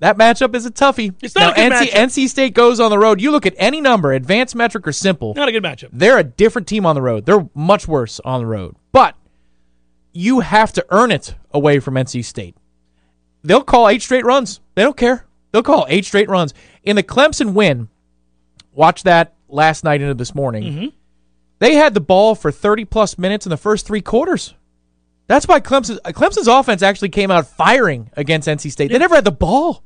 that 0.00 0.18
matchup 0.18 0.56
is 0.56 0.66
a 0.66 0.72
toughie. 0.72 1.14
It's 1.22 1.36
not 1.36 1.56
now, 1.56 1.66
a 1.66 1.68
good 1.68 1.72
NC, 1.72 1.90
matchup. 1.92 2.04
NC 2.24 2.28
State 2.30 2.54
goes 2.54 2.80
on 2.80 2.90
the 2.90 2.98
road. 2.98 3.20
You 3.20 3.30
look 3.30 3.46
at 3.46 3.54
any 3.58 3.80
number, 3.80 4.12
advanced 4.12 4.56
metric 4.56 4.88
or 4.88 4.92
simple, 4.92 5.32
Not 5.34 5.48
a 5.48 5.52
good 5.52 5.62
matchup. 5.62 5.90
they're 5.92 6.18
a 6.18 6.24
different 6.24 6.66
team 6.66 6.84
on 6.84 6.96
the 6.96 7.02
road. 7.02 7.26
They're 7.26 7.48
much 7.54 7.86
worse 7.86 8.18
on 8.24 8.40
the 8.40 8.46
road. 8.46 8.74
But 8.90 9.14
you 10.12 10.40
have 10.40 10.72
to 10.72 10.84
earn 10.90 11.12
it 11.12 11.36
away 11.52 11.78
from 11.78 11.94
NC 11.94 12.24
State. 12.24 12.56
They'll 13.44 13.62
call 13.62 13.88
eight 13.88 14.02
straight 14.02 14.24
runs. 14.24 14.58
They 14.74 14.82
don't 14.82 14.96
care. 14.96 15.28
They'll 15.52 15.62
call 15.62 15.86
eight 15.88 16.04
straight 16.04 16.28
runs. 16.28 16.54
In 16.82 16.96
the 16.96 17.02
Clemson 17.02 17.54
win, 17.54 17.88
watch 18.72 19.02
that 19.02 19.34
last 19.48 19.84
night 19.84 20.00
into 20.00 20.14
this 20.14 20.34
morning. 20.34 20.62
Mm-hmm. 20.62 20.86
They 21.58 21.74
had 21.74 21.94
the 21.94 22.00
ball 22.00 22.34
for 22.34 22.50
30 22.50 22.86
plus 22.86 23.18
minutes 23.18 23.46
in 23.46 23.50
the 23.50 23.56
first 23.56 23.86
three 23.86 24.00
quarters. 24.00 24.54
That's 25.26 25.46
why 25.46 25.60
Clemson, 25.60 25.98
uh, 26.04 26.10
Clemson's 26.10 26.48
offense 26.48 26.82
actually 26.82 27.10
came 27.10 27.30
out 27.30 27.46
firing 27.46 28.10
against 28.16 28.48
NC 28.48 28.72
State. 28.72 28.90
They 28.90 28.98
never 28.98 29.14
had 29.14 29.24
the 29.24 29.30
ball. 29.30 29.84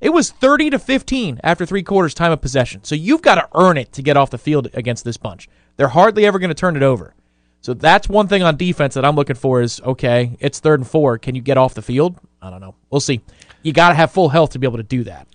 It 0.00 0.10
was 0.10 0.30
30 0.30 0.70
to 0.70 0.78
15 0.80 1.40
after 1.44 1.64
three 1.64 1.84
quarters 1.84 2.14
time 2.14 2.32
of 2.32 2.40
possession. 2.40 2.82
So 2.82 2.96
you've 2.96 3.22
got 3.22 3.36
to 3.36 3.48
earn 3.54 3.76
it 3.76 3.92
to 3.92 4.02
get 4.02 4.16
off 4.16 4.30
the 4.30 4.38
field 4.38 4.68
against 4.74 5.04
this 5.04 5.16
bunch. 5.16 5.48
They're 5.76 5.88
hardly 5.88 6.26
ever 6.26 6.40
going 6.40 6.48
to 6.48 6.54
turn 6.54 6.76
it 6.76 6.82
over. 6.82 7.14
So 7.60 7.74
that's 7.74 8.08
one 8.08 8.26
thing 8.26 8.42
on 8.42 8.56
defense 8.56 8.94
that 8.94 9.04
I'm 9.04 9.14
looking 9.14 9.36
for 9.36 9.62
is 9.62 9.80
okay, 9.82 10.36
it's 10.40 10.58
third 10.58 10.80
and 10.80 10.88
four. 10.88 11.18
Can 11.18 11.36
you 11.36 11.42
get 11.42 11.56
off 11.56 11.74
the 11.74 11.82
field? 11.82 12.18
I 12.40 12.50
don't 12.50 12.60
know. 12.60 12.74
We'll 12.90 13.00
see. 13.00 13.20
You 13.62 13.72
got 13.72 13.90
to 13.90 13.94
have 13.94 14.10
full 14.10 14.28
health 14.28 14.50
to 14.50 14.58
be 14.58 14.66
able 14.66 14.78
to 14.78 14.82
do 14.82 15.04
that. 15.04 15.28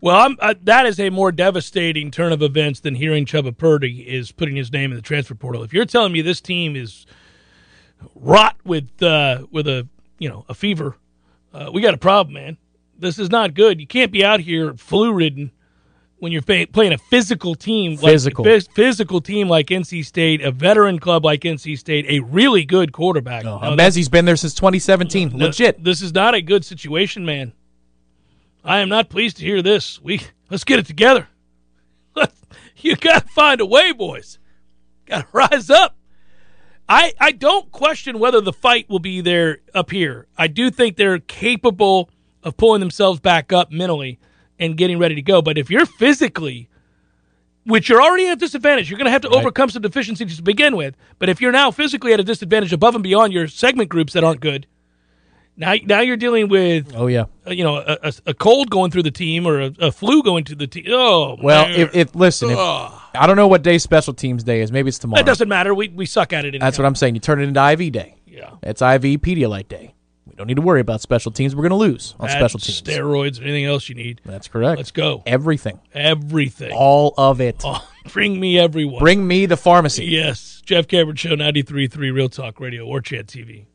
Well, 0.00 0.16
I'm, 0.16 0.36
uh, 0.40 0.54
that 0.64 0.84
is 0.86 0.98
a 0.98 1.10
more 1.10 1.30
devastating 1.30 2.10
turn 2.10 2.32
of 2.32 2.42
events 2.42 2.80
than 2.80 2.96
hearing 2.96 3.24
Chubba 3.24 3.56
Purdy 3.56 4.00
is 4.00 4.32
putting 4.32 4.56
his 4.56 4.72
name 4.72 4.90
in 4.90 4.96
the 4.96 5.02
transfer 5.02 5.36
portal. 5.36 5.62
If 5.62 5.72
you're 5.72 5.84
telling 5.84 6.12
me 6.12 6.22
this 6.22 6.40
team 6.40 6.74
is 6.74 7.06
rot 8.16 8.56
with 8.64 9.00
uh, 9.00 9.46
with 9.52 9.68
a 9.68 9.88
you 10.18 10.28
know 10.28 10.44
a 10.48 10.54
fever, 10.54 10.96
uh, 11.54 11.70
we 11.72 11.80
got 11.80 11.94
a 11.94 11.98
problem, 11.98 12.34
man. 12.34 12.56
This 12.98 13.18
is 13.18 13.30
not 13.30 13.54
good. 13.54 13.80
You 13.80 13.86
can't 13.86 14.10
be 14.10 14.24
out 14.24 14.40
here 14.40 14.74
flu 14.74 15.12
ridden 15.12 15.52
when 16.22 16.30
you're 16.30 16.40
playing 16.40 16.92
a 16.92 16.98
physical 16.98 17.56
team, 17.56 17.96
Physical. 17.96 18.44
like, 18.44 18.70
physical 18.70 19.20
team 19.20 19.48
like 19.48 19.66
NC 19.66 20.04
State, 20.04 20.40
a 20.40 20.52
veteran 20.52 21.00
club 21.00 21.24
like 21.24 21.40
NC 21.40 21.76
State, 21.76 22.06
a 22.08 22.20
really 22.20 22.64
good 22.64 22.92
quarterback. 22.92 23.42
Now, 23.42 23.58
that- 23.58 23.76
Mezzi's 23.76 24.08
been 24.08 24.24
there 24.24 24.36
since 24.36 24.54
2017. 24.54 25.30
no, 25.36 25.46
Legit. 25.46 25.82
This 25.82 26.00
is 26.00 26.14
not 26.14 26.36
a 26.36 26.40
good 26.40 26.64
situation, 26.64 27.24
man. 27.24 27.52
I 28.62 28.78
am 28.78 28.88
not 28.88 29.08
pleased 29.08 29.38
to 29.38 29.44
hear 29.44 29.62
this. 29.62 30.00
We 30.00 30.20
let's 30.48 30.62
get 30.62 30.78
it 30.78 30.86
together. 30.86 31.26
you 32.76 32.94
got 32.94 33.26
to 33.26 33.32
find 33.32 33.60
a 33.60 33.66
way, 33.66 33.90
boys. 33.90 34.38
Got 35.06 35.22
to 35.22 35.26
rise 35.32 35.70
up. 35.70 35.96
I 36.88 37.14
I 37.18 37.32
don't 37.32 37.72
question 37.72 38.20
whether 38.20 38.40
the 38.40 38.52
fight 38.52 38.88
will 38.88 39.00
be 39.00 39.22
there 39.22 39.58
up 39.74 39.90
here. 39.90 40.28
I 40.38 40.46
do 40.46 40.70
think 40.70 40.96
they're 40.96 41.18
capable 41.18 42.10
of 42.44 42.56
pulling 42.56 42.78
themselves 42.78 43.18
back 43.18 43.52
up 43.52 43.72
mentally 43.72 44.20
and 44.62 44.76
getting 44.76 44.98
ready 44.98 45.14
to 45.14 45.22
go. 45.22 45.42
But 45.42 45.58
if 45.58 45.70
you're 45.70 45.86
physically 45.86 46.68
which 47.64 47.88
you're 47.88 48.02
already 48.02 48.26
at 48.26 48.32
a 48.32 48.36
disadvantage. 48.36 48.90
You're 48.90 48.98
going 48.98 49.06
to 49.06 49.12
have 49.12 49.22
to 49.22 49.28
overcome 49.28 49.70
some 49.70 49.82
deficiencies 49.82 50.36
to 50.36 50.42
begin 50.42 50.76
with. 50.76 50.96
But 51.18 51.28
if 51.28 51.40
you're 51.40 51.52
now 51.52 51.70
physically 51.70 52.12
at 52.12 52.20
a 52.20 52.24
disadvantage 52.24 52.72
above 52.72 52.94
and 52.94 53.04
beyond 53.04 53.32
your 53.32 53.46
segment 53.46 53.88
groups 53.88 54.12
that 54.14 54.24
aren't 54.24 54.40
good, 54.40 54.66
now 55.56 55.74
now 55.84 56.00
you're 56.00 56.16
dealing 56.16 56.48
with 56.48 56.92
Oh 56.96 57.06
yeah. 57.08 57.26
uh, 57.46 57.50
you 57.50 57.62
know 57.62 57.76
a, 57.76 57.98
a, 58.02 58.12
a 58.28 58.34
cold 58.34 58.70
going 58.70 58.90
through 58.90 59.02
the 59.02 59.10
team 59.10 59.46
or 59.46 59.60
a, 59.60 59.72
a 59.80 59.92
flu 59.92 60.22
going 60.22 60.44
to 60.44 60.54
the 60.54 60.66
team. 60.66 60.86
Oh 60.88 61.36
Well, 61.42 61.68
man. 61.68 61.78
if, 61.78 61.94
if 61.94 62.14
listen, 62.14 62.50
if, 62.50 62.58
I 62.58 63.26
don't 63.26 63.36
know 63.36 63.48
what 63.48 63.62
day 63.62 63.76
special 63.76 64.14
teams 64.14 64.42
day 64.44 64.62
is. 64.62 64.72
Maybe 64.72 64.88
it's 64.88 64.98
tomorrow. 64.98 65.18
that 65.20 65.26
doesn't 65.26 65.48
matter. 65.48 65.74
We 65.74 65.88
we 65.88 66.06
suck 66.06 66.32
at 66.32 66.46
it. 66.46 66.58
That's 66.58 66.78
what 66.78 66.86
I'm 66.86 66.94
saying. 66.94 67.14
You 67.16 67.20
turn 67.20 67.40
it 67.40 67.44
into 67.44 67.62
IV 67.70 67.92
day. 67.92 68.16
Yeah. 68.26 68.52
It's 68.62 68.80
IV 68.80 69.02
Pedialyte 69.20 69.68
day. 69.68 69.94
Don't 70.42 70.48
need 70.48 70.56
to 70.56 70.62
worry 70.62 70.80
about 70.80 71.00
special 71.00 71.30
teams. 71.30 71.54
We're 71.54 71.62
going 71.62 71.70
to 71.70 71.76
lose 71.76 72.16
on 72.18 72.28
Add 72.28 72.32
special 72.32 72.58
teams. 72.58 72.82
steroids, 72.82 73.40
anything 73.40 73.64
else 73.64 73.88
you 73.88 73.94
need. 73.94 74.20
That's 74.24 74.48
correct. 74.48 74.76
Let's 74.76 74.90
go. 74.90 75.22
Everything. 75.24 75.78
Everything. 75.94 76.72
All 76.72 77.14
of 77.16 77.40
it. 77.40 77.62
Oh, 77.62 77.88
bring 78.12 78.40
me 78.40 78.58
everyone. 78.58 78.98
Bring 78.98 79.24
me 79.24 79.46
the 79.46 79.56
pharmacy. 79.56 80.04
Yes, 80.06 80.60
Jeff 80.66 80.88
Cameron 80.88 81.14
Show, 81.14 81.36
93.3 81.36 81.96
Real 82.12 82.28
Talk 82.28 82.58
Radio 82.58 82.84
War 82.84 83.00
Chant 83.00 83.28
TV. 83.28 83.66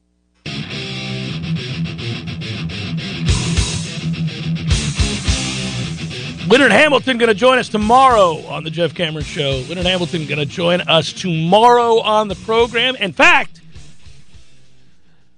Leonard 6.49 6.73
Hamilton 6.73 7.17
going 7.17 7.29
to 7.29 7.33
join 7.33 7.59
us 7.59 7.69
tomorrow 7.69 8.45
on 8.47 8.65
the 8.65 8.69
Jeff 8.69 8.93
Cameron 8.93 9.23
Show. 9.23 9.63
Leonard 9.69 9.85
Hamilton 9.85 10.25
going 10.25 10.39
to 10.39 10.45
join 10.45 10.81
us 10.81 11.13
tomorrow 11.13 12.01
on 12.01 12.27
the 12.27 12.35
program. 12.35 12.97
In 12.97 13.13
fact, 13.13 13.61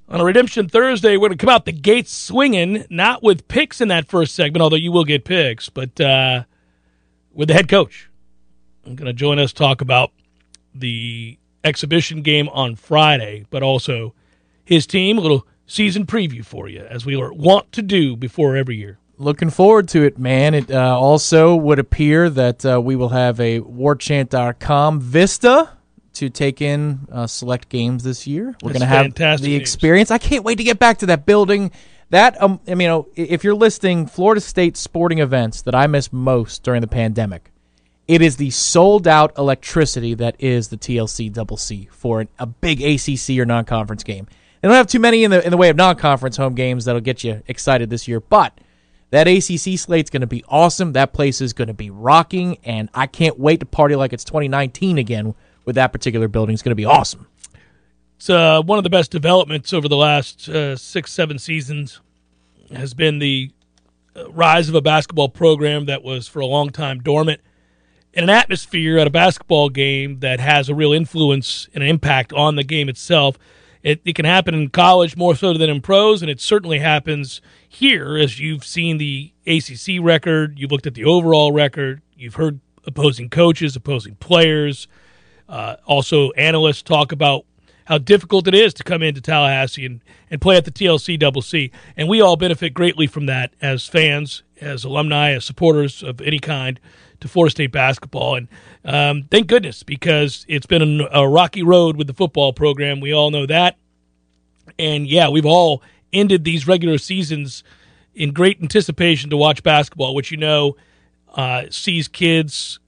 on 0.10 0.20
a 0.20 0.26
Redemption 0.26 0.68
Thursday, 0.68 1.18
we're 1.18 1.28
going 1.28 1.38
to 1.38 1.46
come 1.46 1.54
out 1.54 1.66
the 1.66 1.72
gates 1.72 2.12
swinging, 2.12 2.86
not 2.90 3.22
with 3.22 3.48
picks 3.48 3.80
in 3.80 3.90
that 3.90 4.08
first 4.08 4.34
segment, 4.34 4.62
although 4.62 4.76
you 4.76 4.92
will 4.92 5.06
get 5.06 5.24
picks, 5.24 5.70
but 5.70 6.00
uh, 6.02 6.44
with 7.34 7.48
the 7.48 7.54
head 7.54 7.70
coach. 7.70 8.10
I'm 8.86 8.96
going 8.96 9.06
to 9.06 9.14
join 9.14 9.38
us 9.38 9.54
talk 9.54 9.82
about 9.82 10.12
the 10.74 11.38
exhibition 11.64 12.24
game 12.24 12.50
on 12.50 12.76
Friday, 12.76 13.46
but 13.52 13.62
also 13.62 14.16
his 14.66 14.88
team. 14.88 15.18
A 15.20 15.22
little 15.22 15.46
season 15.68 16.08
preview 16.08 16.44
for 16.44 16.68
you, 16.68 16.82
as 16.82 17.06
we 17.06 17.16
want 17.16 17.72
to 17.74 17.84
do 17.84 18.16
before 18.16 18.56
every 18.56 18.78
year. 18.78 18.98
Looking 19.20 19.50
forward 19.50 19.90
to 19.90 20.04
it, 20.04 20.18
man. 20.18 20.56
It 20.56 20.72
uh, 20.72 20.98
also 20.98 21.56
would 21.56 21.78
appear 21.78 22.30
that 22.32 22.66
uh, 22.66 22.82
we 22.82 22.96
will 22.96 23.10
have 23.10 23.40
a 23.40 23.60
warchant.com 23.60 25.02
Vista 25.02 25.70
to 26.20 26.30
take 26.30 26.62
in 26.62 27.08
uh, 27.12 27.28
select 27.28 27.70
games 27.70 28.04
this 28.04 28.28
year. 28.28 28.56
We're 28.62 28.74
going 28.74 28.82
to 28.82 28.86
have 28.86 29.14
the 29.14 29.38
news. 29.42 29.62
experience. 29.62 30.12
I 30.12 30.18
can't 30.18 30.44
wait 30.44 30.58
to 30.58 30.64
get 30.64 30.78
back 30.78 31.00
to 31.00 31.06
that 31.08 31.26
building. 31.26 31.72
That 32.10 32.42
um, 32.42 32.60
I 32.68 32.72
mean, 32.72 32.82
you 32.82 32.88
know, 32.88 33.08
if 33.16 33.44
you're 33.44 33.56
listing 33.56 34.06
Florida 34.06 34.42
State 34.42 34.76
sporting 34.76 35.20
events 35.20 35.62
that 35.62 35.76
I 35.76 35.88
miss 35.88 36.12
most 36.12 36.64
during 36.64 36.82
the 36.82 36.88
pandemic, 36.88 37.52
It 38.08 38.22
is 38.22 38.38
the 38.38 38.50
sold 38.50 39.08
out 39.08 39.38
electricity 39.38 40.14
that 40.16 40.36
is 40.40 40.68
the 40.70 40.78
TLC 40.78 41.32
Double 41.32 41.58
C 41.58 41.88
for 41.92 42.22
an, 42.22 42.28
a 42.38 42.46
big 42.46 42.82
ACC 42.82 43.38
or 43.38 43.46
non 43.46 43.64
conference 43.66 44.04
game. 44.04 44.28
They 44.62 44.68
don't 44.68 44.76
have 44.76 44.88
too 44.88 45.00
many 45.00 45.24
in 45.24 45.32
the 45.32 45.44
in 45.44 45.52
the 45.52 45.58
way 45.58 45.70
of 45.70 45.78
non 45.78 45.96
conference 45.96 46.36
home 46.36 46.56
games 46.56 46.86
that'll 46.86 47.02
get 47.02 47.24
you 47.24 47.42
excited 47.48 47.90
this 47.90 48.08
year, 48.08 48.20
but 48.20 48.60
that 49.12 49.28
ACC 49.28 49.80
slate's 49.80 50.10
going 50.10 50.22
to 50.22 50.28
be 50.28 50.44
awesome. 50.48 50.94
That 50.94 51.14
place 51.14 51.42
is 51.42 51.54
going 51.54 51.70
to 51.70 51.74
be 51.74 51.90
rocking, 51.90 52.58
and 52.64 52.90
I 52.94 53.08
can't 53.08 53.40
wait 53.40 53.60
to 53.62 53.66
party 53.66 53.96
like 53.96 54.14
it's 54.14 54.24
2019 54.24 54.98
again 54.98 55.36
with 55.66 55.76
that 55.76 55.92
particular 55.94 56.28
building. 56.28 56.54
is 56.54 56.62
going 56.62 56.72
to 56.72 56.76
be 56.76 56.86
awesome. 56.86 57.28
It's 58.18 58.30
uh, 58.30 58.62
one 58.62 58.78
of 58.78 58.84
the 58.84 58.90
best 58.90 59.12
developments 59.12 59.72
over 59.72 59.88
the 59.88 59.96
last 59.96 60.50
uh, 60.50 60.76
six, 60.76 61.12
seven 61.12 61.40
seasons 61.40 62.02
has 62.76 62.94
been 62.94 63.20
the 63.20 63.52
uh, 64.16 64.30
rise 64.32 64.70
of 64.70 64.76
a 64.76 64.82
basketball 64.82 65.30
program 65.30 65.86
that 65.86 66.04
was 66.04 66.28
for 66.28 66.40
a 66.40 66.46
long 66.46 66.70
time 66.70 67.00
dormant 67.00 67.42
in 68.14 68.24
an 68.24 68.30
atmosphere 68.30 68.98
at 68.98 69.08
a 69.08 69.12
basketball 69.12 69.70
game 69.70 70.20
that 70.20 70.40
has 70.40 70.68
a 70.68 70.76
real 70.76 70.92
influence 70.92 71.70
and 71.74 71.84
impact 71.84 72.34
on 72.34 72.56
the 72.56 72.64
game 72.64 72.90
itself. 72.90 73.38
It, 73.84 74.02
it 74.04 74.16
can 74.16 74.26
happen 74.26 74.54
in 74.54 74.70
college 74.70 75.16
more 75.16 75.36
so 75.36 75.54
than 75.54 75.70
in 75.70 75.82
pros, 75.82 76.22
and 76.22 76.30
it 76.30 76.42
certainly 76.42 76.80
happens 76.80 77.42
here 77.68 78.18
as 78.18 78.40
you've 78.40 78.66
seen 78.66 78.98
the 78.98 79.32
ACC 79.48 80.02
record, 80.02 80.60
you've 80.60 80.72
looked 80.72 80.88
at 80.88 80.96
the 80.96 81.06
overall 81.06 81.52
record, 81.52 82.02
you've 82.18 82.36
heard 82.36 82.60
opposing 82.86 83.30
coaches, 83.30 83.76
opposing 83.76 84.16
players, 84.16 84.88
uh, 85.50 85.76
also 85.86 86.32
analysts 86.32 86.84
talk 86.84 87.12
about 87.12 87.46
how 87.86 87.98
difficult 87.98 88.48
it 88.48 88.54
is 88.54 88.72
to 88.76 88.84
come 88.84 89.02
into 89.02 89.20
Tallahassee 89.20 89.86
and, 89.86 90.00
and 90.30 90.40
play 90.40 90.56
at 90.56 90.64
the 90.64 90.72
TLC 90.72 91.18
Double 91.18 91.42
C. 91.42 91.72
And 91.98 92.08
we 92.08 92.22
all 92.22 92.38
benefit 92.38 92.74
greatly 92.74 93.08
from 93.08 93.26
that 93.26 93.52
as 93.62 93.88
fans, 93.88 94.44
as 94.62 94.84
alumni, 94.84 95.32
as 95.32 95.44
supporters 95.44 96.04
of 96.04 96.22
any 96.22 96.38
kind 96.38 96.80
to 97.20 97.28
Florida 97.28 97.52
State 97.52 97.72
basketball. 97.72 98.36
And 98.36 98.48
um, 98.86 99.24
thank 99.32 99.48
goodness 99.48 99.82
because 99.82 100.46
it's 100.48 100.68
been 100.68 101.02
a, 101.02 101.08
a 101.12 101.28
rocky 101.28 101.64
road 101.64 101.98
with 101.98 102.08
the 102.08 102.14
football 102.14 102.54
program. 102.54 103.00
We 103.00 103.12
all 103.12 103.32
know 103.32 103.48
that. 103.48 103.78
And 104.78 105.08
yeah, 105.08 105.30
we've 105.30 105.46
all 105.46 105.82
ended 106.14 106.44
these 106.44 106.68
regular 106.68 106.98
seasons 106.98 107.64
in 108.14 108.34
great 108.34 108.62
anticipation 108.62 109.30
to 109.30 109.38
watch 109.38 109.64
basketball, 109.64 110.14
which 110.14 110.32
you 110.32 110.38
know 110.38 110.76
uh, 111.34 111.64
sees 111.70 112.08
kids 112.08 112.80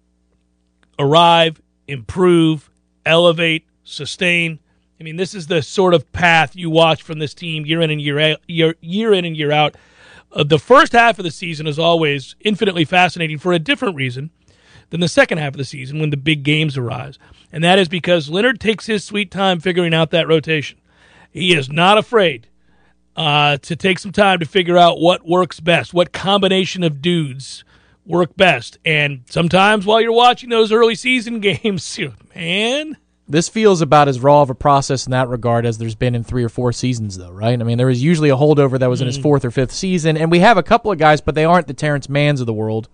arrive, 1.00 1.61
improve, 1.88 2.70
elevate, 3.06 3.66
sustain. 3.84 4.60
I 5.00 5.04
mean, 5.04 5.16
this 5.16 5.34
is 5.34 5.48
the 5.48 5.62
sort 5.62 5.94
of 5.94 6.12
path 6.12 6.56
you 6.56 6.70
watch 6.70 7.02
from 7.02 7.20
this 7.20 7.34
team 7.34 7.66
year 7.66 7.82
in 7.82 7.90
and 7.90 8.02
year 8.02 8.20
out, 8.20 8.40
year, 8.48 8.76
year 8.82 9.14
in 9.14 9.26
and 9.26 9.36
year 9.36 9.52
out. 9.52 9.76
Uh, 10.32 10.44
the 10.44 10.60
first 10.60 10.94
half 10.94 11.20
of 11.20 11.24
the 11.24 11.32
season 11.32 11.68
is 11.68 11.80
always 11.80 12.36
infinitely 12.42 12.86
fascinating 12.86 13.38
for 13.38 13.52
a 13.52 13.60
different 13.60 13.96
reason 13.96 14.30
than 14.92 15.00
the 15.00 15.08
second 15.08 15.40
half 15.40 15.54
of 15.54 15.58
the 15.58 15.66
season 15.66 16.00
when 16.00 16.10
the 16.10 16.18
big 16.18 16.44
games 16.44 16.78
arise. 16.78 17.18
And 17.52 17.64
that 17.64 17.80
is 17.80 17.90
because 17.90 18.30
Leonard 18.30 18.60
takes 18.60 18.86
his 18.86 19.04
sweet 19.04 19.32
time 19.32 19.60
figuring 19.60 19.94
out 19.94 20.12
that 20.12 20.28
rotation. 20.28 20.78
He 21.32 21.56
is 21.56 21.70
not 21.70 21.98
afraid 21.98 22.48
uh, 23.16 23.58
to 23.58 23.76
take 23.76 24.00
some 24.00 24.12
time 24.12 24.40
to 24.40 24.46
figure 24.46 24.78
out 24.78 25.00
what 25.00 25.28
works 25.28 25.60
best, 25.60 25.94
what 25.94 26.14
combination 26.14 26.84
of 26.84 27.02
dudes 27.02 27.64
work 28.12 28.36
best. 28.36 28.78
And 28.86 29.22
sometimes 29.30 29.86
while 29.86 30.02
you're 30.02 30.12
watching 30.12 30.50
those 30.50 30.72
early 30.72 30.96
season 30.96 31.40
games, 31.42 32.00
man, 32.36 32.98
This 33.28 33.48
feels 33.50 33.82
about 33.82 34.08
as 34.08 34.20
raw 34.20 34.42
of 34.42 34.50
a 34.50 34.56
process 34.56 35.06
in 35.06 35.12
that 35.12 35.30
regard 35.30 35.66
as 35.66 35.78
there's 35.78 35.96
been 35.96 36.16
in 36.16 36.24
three 36.24 36.44
or 36.44 36.50
four 36.50 36.74
seasons, 36.74 37.18
though, 37.18 37.32
right? 37.32 37.60
I 37.60 37.64
mean, 37.64 37.78
there 37.78 37.88
was 37.88 38.04
usually 38.04 38.30
a 38.30 38.36
holdover 38.36 38.78
that 38.78 38.90
was 38.90 39.00
in 39.00 39.08
his 39.08 39.18
fourth 39.18 39.46
or 39.46 39.52
fifth 39.52 39.72
season, 39.72 40.18
and 40.18 40.30
we 40.30 40.40
have 40.40 40.58
a 40.58 40.64
couple 40.64 40.92
of 40.92 40.98
guys, 40.98 41.22
but 41.22 41.34
they 41.34 41.46
aren't 41.46 41.68
the 41.68 41.74
Terance 41.74 42.08
Manns 42.08 42.42
of 42.42 42.46
the 42.46 42.54
world. 42.54 42.90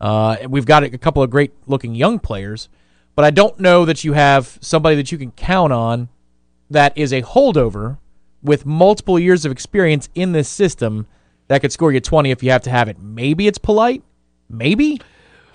Uh, 0.00 0.36
we've 0.48 0.66
got 0.66 0.82
a 0.82 0.98
couple 0.98 1.22
of 1.22 1.30
great 1.30 1.52
looking 1.66 1.94
young 1.94 2.18
players, 2.18 2.68
but 3.14 3.24
I 3.24 3.30
don't 3.30 3.60
know 3.60 3.84
that 3.84 4.02
you 4.02 4.14
have 4.14 4.58
somebody 4.62 4.96
that 4.96 5.12
you 5.12 5.18
can 5.18 5.30
count 5.32 5.72
on 5.72 6.08
that 6.70 6.96
is 6.96 7.12
a 7.12 7.20
holdover 7.22 7.98
with 8.42 8.64
multiple 8.64 9.18
years 9.18 9.44
of 9.44 9.52
experience 9.52 10.08
in 10.14 10.32
this 10.32 10.48
system 10.48 11.06
that 11.48 11.60
could 11.60 11.70
score 11.70 11.92
you 11.92 12.00
20 12.00 12.30
if 12.30 12.42
you 12.42 12.50
have 12.50 12.62
to 12.62 12.70
have 12.70 12.88
it. 12.88 12.98
Maybe 12.98 13.46
it's 13.46 13.58
Polite. 13.58 14.02
Maybe. 14.52 15.00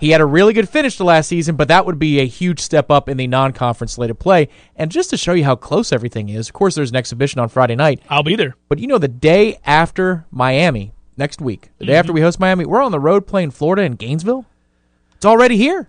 He 0.00 0.10
had 0.10 0.20
a 0.20 0.26
really 0.26 0.52
good 0.52 0.68
finish 0.68 0.96
to 0.98 1.04
last 1.04 1.26
season, 1.28 1.56
but 1.56 1.66
that 1.68 1.84
would 1.84 1.98
be 1.98 2.20
a 2.20 2.26
huge 2.26 2.60
step 2.60 2.88
up 2.90 3.08
in 3.08 3.16
the 3.16 3.26
non 3.26 3.52
conference 3.52 3.94
slate 3.94 4.10
of 4.10 4.18
play. 4.18 4.48
And 4.76 4.90
just 4.92 5.10
to 5.10 5.16
show 5.16 5.32
you 5.32 5.44
how 5.44 5.56
close 5.56 5.92
everything 5.92 6.28
is, 6.28 6.48
of 6.48 6.52
course, 6.54 6.76
there's 6.76 6.90
an 6.90 6.96
exhibition 6.96 7.40
on 7.40 7.48
Friday 7.48 7.74
night. 7.74 8.00
I'll 8.08 8.22
be 8.22 8.36
there. 8.36 8.54
But 8.68 8.78
you 8.78 8.86
know, 8.86 8.98
the 8.98 9.08
day 9.08 9.58
after 9.64 10.24
Miami, 10.30 10.92
next 11.16 11.40
week, 11.40 11.70
the 11.78 11.84
day 11.86 11.92
Mm-hmm. 11.92 11.98
after 11.98 12.12
we 12.12 12.20
host 12.20 12.38
Miami, 12.38 12.64
we're 12.64 12.80
on 12.82 12.92
the 12.92 13.00
road 13.00 13.26
playing 13.26 13.50
Florida 13.50 13.82
and 13.82 13.98
Gainesville. 13.98 14.46
It's 15.16 15.26
already 15.26 15.56
here. 15.56 15.88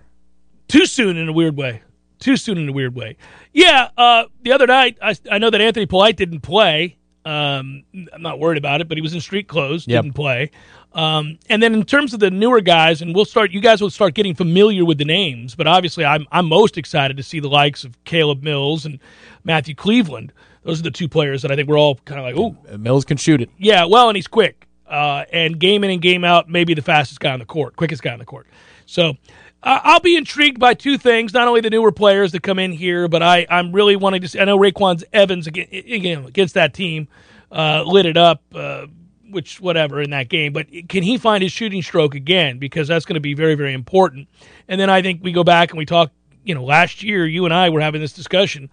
too 0.67 0.87
soon 0.87 1.15
in 1.17 1.29
a 1.29 1.33
weird 1.33 1.55
way. 1.55 1.83
Too 2.19 2.35
soon 2.35 2.57
in 2.57 2.67
a 2.67 2.71
weird 2.73 2.95
way. 2.95 3.15
Yeah, 3.53 3.89
uh, 3.95 4.23
the 4.41 4.51
other 4.51 4.65
night 4.67 4.97
I, 5.01 5.15
I 5.31 5.37
know 5.37 5.49
that 5.51 5.61
Anthony 5.61 5.85
Polite 5.85 6.17
didn't 6.17 6.41
play. 6.41 6.97
Um, 7.25 7.83
I'm 8.13 8.21
not 8.21 8.39
worried 8.39 8.57
about 8.57 8.81
it, 8.81 8.87
but 8.87 8.97
he 8.97 9.01
was 9.01 9.13
in 9.13 9.19
street 9.21 9.47
clothes, 9.47 9.85
Yep. 9.87 10.03
didn't 10.03 10.15
play. 10.15 10.51
Um, 10.93 11.37
and 11.49 11.61
then 11.61 11.73
in 11.75 11.83
terms 11.83 12.13
of 12.13 12.19
the 12.19 12.31
newer 12.31 12.61
guys, 12.61 13.01
and 13.01 13.13
we'll 13.13 13.25
start. 13.25 13.51
You 13.51 13.59
guys 13.61 13.81
will 13.81 13.89
start 13.91 14.13
getting 14.15 14.33
familiar 14.33 14.85
with 14.85 14.97
the 14.97 15.05
names, 15.05 15.53
but 15.53 15.67
obviously 15.67 16.03
I'm 16.05 16.25
I'm 16.31 16.47
most 16.47 16.77
excited 16.77 17.17
to 17.17 17.23
see 17.23 17.39
the 17.39 17.49
likes 17.49 17.83
of 17.83 18.01
Caleb 18.05 18.41
Mills 18.41 18.85
and 18.85 18.99
Matthew 19.43 19.75
Cleveland. 19.75 20.33
Those 20.63 20.79
are 20.79 20.83
the 20.83 20.91
two 20.91 21.07
players 21.07 21.41
that 21.43 21.51
I 21.51 21.55
think 21.55 21.69
we're 21.69 21.77
all 21.77 21.95
kind 22.05 22.19
of 22.19 22.25
like, 22.25 22.35
oh, 22.37 22.77
Mills 22.77 23.05
can 23.05 23.17
shoot 23.17 23.41
it. 23.41 23.49
yeah, 23.57 23.85
well, 23.85 24.09
and 24.09 24.15
he's 24.15 24.27
quick. 24.27 24.65
Uh, 24.87 25.23
and 25.31 25.59
game 25.59 25.83
in 25.83 25.91
and 25.91 26.01
game 26.01 26.23
out, 26.23 26.49
maybe 26.49 26.73
the 26.73 26.81
fastest 26.81 27.19
guy 27.19 27.31
on 27.31 27.37
the 27.39 27.45
court, 27.45 27.75
quickest 27.75 28.01
guy 28.01 28.11
on 28.11 28.17
the 28.19 28.25
court. 28.25 28.47
So 28.87 29.13
I'll 29.61 29.99
be 29.99 30.15
intrigued 30.15 30.59
by 30.59 30.73
two 30.73 30.97
things: 30.97 31.33
not 31.33 31.47
only 31.47 31.61
the 31.61 31.69
newer 31.69 31.91
players 31.91 32.31
that 32.31 32.43
come 32.43 32.59
in 32.59 32.71
here, 32.71 33.07
but 33.07 33.21
I 33.21 33.45
I'm 33.49 33.71
really 33.71 33.95
wanting 33.95 34.21
to. 34.21 34.27
See, 34.27 34.39
I 34.39 34.45
know 34.45 34.57
RayQuan 34.57 35.03
Evans 35.11 35.47
against, 35.47 35.73
against 35.73 36.53
that 36.53 36.73
team 36.73 37.07
uh, 37.51 37.83
lit 37.85 38.05
it 38.05 38.17
up. 38.17 38.41
Uh, 38.53 38.87
which 39.31 39.61
whatever 39.61 40.01
in 40.01 40.09
that 40.09 40.27
game, 40.27 40.53
but 40.53 40.65
can 40.87 41.03
he 41.03 41.15
find 41.15 41.43
his 41.43 41.51
shooting 41.51 41.83
stroke 41.83 42.15
again? 42.15 42.57
Because 42.57 42.87
that's 42.87 43.05
going 43.05 43.13
to 43.13 43.19
be 43.19 43.35
very, 43.35 43.53
very 43.53 43.73
important. 43.73 44.27
And 44.67 44.81
then 44.81 44.89
I 44.89 45.03
think 45.03 45.23
we 45.23 45.31
go 45.31 45.43
back 45.43 45.69
and 45.69 45.77
we 45.77 45.85
talk. 45.85 46.11
You 46.43 46.55
know, 46.55 46.63
last 46.63 47.03
year 47.03 47.27
you 47.27 47.45
and 47.45 47.53
I 47.53 47.69
were 47.69 47.81
having 47.81 48.01
this 48.01 48.13
discussion. 48.13 48.71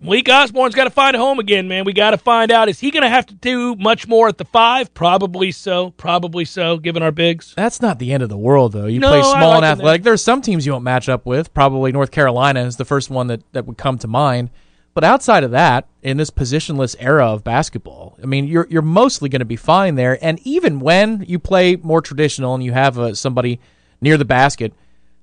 Malik 0.00 0.28
Osborne's 0.28 0.76
got 0.76 0.84
to 0.84 0.90
find 0.90 1.16
a 1.16 1.18
home 1.18 1.40
again, 1.40 1.66
man. 1.66 1.84
We 1.84 1.92
got 1.92 2.10
to 2.10 2.18
find 2.18 2.52
out 2.52 2.68
is 2.68 2.78
he 2.78 2.90
going 2.92 3.02
to 3.02 3.08
have 3.08 3.26
to 3.26 3.34
do 3.34 3.74
much 3.76 4.06
more 4.06 4.28
at 4.28 4.38
the 4.38 4.44
five? 4.44 4.94
Probably 4.94 5.50
so. 5.50 5.90
Probably 5.92 6.44
so, 6.44 6.78
given 6.78 7.02
our 7.02 7.10
bigs. 7.10 7.52
That's 7.56 7.82
not 7.82 7.98
the 7.98 8.12
end 8.12 8.22
of 8.22 8.28
the 8.28 8.36
world, 8.36 8.72
though. 8.72 8.86
You 8.86 9.00
No, 9.00 9.08
play 9.08 9.22
small 9.22 9.50
like 9.50 9.56
and 9.56 9.64
athletic. 9.64 10.04
There's 10.04 10.22
some 10.22 10.40
teams 10.40 10.64
you 10.64 10.72
won't 10.72 10.84
match 10.84 11.08
up 11.08 11.26
with. 11.26 11.52
Probably 11.52 11.90
North 11.90 12.12
Carolina 12.12 12.64
is 12.64 12.76
the 12.76 12.84
first 12.84 13.10
one 13.10 13.26
that, 13.26 13.42
that 13.52 13.66
would 13.66 13.76
come 13.76 13.98
to 13.98 14.06
mind. 14.06 14.50
But 14.94 15.04
outside 15.04 15.44
of 15.44 15.52
that, 15.52 15.86
in 16.02 16.16
this 16.16 16.30
positionless 16.30 16.96
era 16.98 17.26
of 17.26 17.44
basketball, 17.44 18.16
I 18.22 18.26
mean, 18.26 18.48
you're 18.48 18.66
you're 18.68 18.82
mostly 18.82 19.28
going 19.28 19.40
to 19.40 19.44
be 19.44 19.54
fine 19.54 19.94
there. 19.94 20.18
And 20.24 20.40
even 20.44 20.80
when 20.80 21.24
you 21.28 21.38
play 21.38 21.76
more 21.76 22.00
traditional 22.00 22.54
and 22.54 22.64
you 22.64 22.72
have 22.72 22.98
uh, 22.98 23.14
somebody 23.14 23.60
near 24.00 24.16
the 24.16 24.24
basket, 24.24 24.72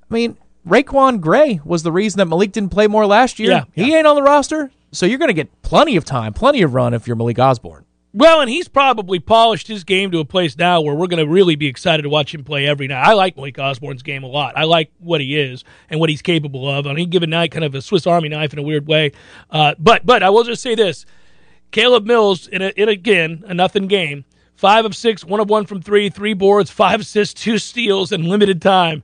I 0.09 0.13
mean, 0.13 0.37
RaiQuan 0.67 1.21
Gray 1.21 1.59
was 1.63 1.83
the 1.83 1.91
reason 1.91 2.17
that 2.19 2.25
Malik 2.25 2.51
didn't 2.51 2.71
play 2.71 2.87
more 2.87 3.05
last 3.05 3.39
year. 3.39 3.51
Yeah, 3.51 3.63
he 3.71 3.95
ain't 3.95 4.07
on 4.07 4.15
the 4.15 4.23
roster, 4.23 4.71
so 4.91 5.05
you're 5.05 5.19
going 5.19 5.29
to 5.29 5.33
get 5.33 5.61
plenty 5.61 5.95
of 5.95 6.05
time, 6.05 6.33
plenty 6.33 6.61
of 6.61 6.73
run 6.73 6.93
if 6.93 7.07
you're 7.07 7.15
Malik 7.15 7.39
Osborne. 7.39 7.85
Well, 8.13 8.39
and 8.39 8.49
he's 8.49 8.69
probably 8.69 9.19
polished 9.19 9.67
his 9.67 9.83
game 9.83 10.09
to 10.11 10.19
a 10.19 10.25
place 10.25 10.57
now 10.57 10.79
where 10.79 10.95
we're 10.95 11.07
going 11.07 11.23
to 11.23 11.29
really 11.29 11.57
be 11.57 11.67
excited 11.67 12.03
to 12.03 12.09
watch 12.09 12.33
him 12.33 12.45
play 12.45 12.65
every 12.65 12.87
night. 12.87 13.05
I 13.05 13.11
like 13.11 13.35
Malik 13.35 13.59
Osborne's 13.59 14.03
game 14.03 14.23
a 14.23 14.27
lot. 14.27 14.57
I 14.57 14.63
like 14.63 14.89
what 14.99 15.19
he 15.19 15.37
is 15.37 15.65
and 15.89 15.99
what 15.99 16.09
he's 16.09 16.21
capable 16.21 16.69
of. 16.69 16.87
On 16.87 16.93
any 16.93 17.05
given 17.05 17.29
night, 17.29 17.51
kind 17.51 17.65
of 17.65 17.75
a 17.75 17.81
Swiss 17.81 18.07
Army 18.07 18.29
knife 18.29 18.53
in 18.53 18.59
a 18.59 18.61
weird 18.61 18.87
way. 18.87 19.11
Uh, 19.51 19.75
but 19.77 20.05
but 20.05 20.23
I 20.23 20.29
will 20.29 20.45
just 20.45 20.61
say 20.61 20.75
this: 20.75 21.05
Caleb 21.71 22.05
Mills 22.05 22.47
in 22.47 22.61
a, 22.61 22.69
in 22.69 22.87
again 22.87 23.43
a 23.47 23.53
nothing 23.53 23.87
game, 23.87 24.23
five 24.55 24.85
of 24.85 24.95
six, 24.95 25.25
one 25.25 25.41
of 25.41 25.49
one 25.49 25.65
from 25.65 25.81
three, 25.81 26.09
three 26.09 26.33
boards, 26.33 26.71
five 26.71 27.01
assists, 27.01 27.33
two 27.43 27.57
steals 27.57 28.13
and 28.13 28.25
limited 28.25 28.61
time, 28.61 29.03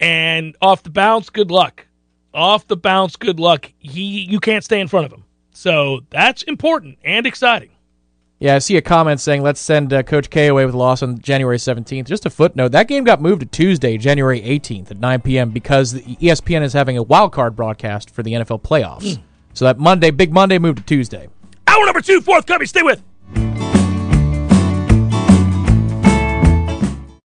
and 0.00 0.56
off 0.60 0.82
the 0.82 0.90
bounce, 0.90 1.30
good 1.30 1.50
luck. 1.50 1.86
Off 2.34 2.66
the 2.66 2.76
bounce, 2.76 3.16
good 3.16 3.40
luck. 3.40 3.72
He 3.78 4.20
you 4.22 4.40
can't 4.40 4.62
stay 4.64 4.80
in 4.80 4.88
front 4.88 5.06
of 5.06 5.12
him, 5.12 5.24
so 5.52 6.00
that's 6.10 6.42
important 6.42 6.98
and 7.04 7.26
exciting. 7.26 7.70
Yeah, 8.38 8.56
I 8.56 8.58
see 8.58 8.76
a 8.76 8.82
comment 8.82 9.20
saying 9.20 9.42
let's 9.42 9.60
send 9.60 9.94
uh, 9.94 10.02
Coach 10.02 10.28
K 10.28 10.48
away 10.48 10.66
with 10.66 10.74
a 10.74 10.78
loss 10.78 11.02
on 11.02 11.18
January 11.18 11.56
17th. 11.56 12.04
Just 12.06 12.26
a 12.26 12.30
footnote: 12.30 12.72
that 12.72 12.88
game 12.88 13.04
got 13.04 13.22
moved 13.22 13.40
to 13.40 13.46
Tuesday, 13.46 13.96
January 13.96 14.42
18th 14.42 14.90
at 14.90 14.98
9 14.98 15.22
p.m. 15.22 15.50
because 15.50 15.92
the 15.92 16.02
ESPN 16.16 16.62
is 16.62 16.74
having 16.74 16.98
a 16.98 17.02
wild 17.02 17.32
card 17.32 17.56
broadcast 17.56 18.10
for 18.10 18.22
the 18.22 18.32
NFL 18.32 18.62
playoffs. 18.62 19.18
so 19.54 19.64
that 19.64 19.78
Monday, 19.78 20.10
Big 20.10 20.32
Monday, 20.32 20.58
moved 20.58 20.78
to 20.78 20.84
Tuesday. 20.84 21.28
Hour 21.66 21.86
number 21.86 22.02
two, 22.02 22.20
forthcoming. 22.20 22.66
Stay 22.66 22.82
with. 22.82 23.02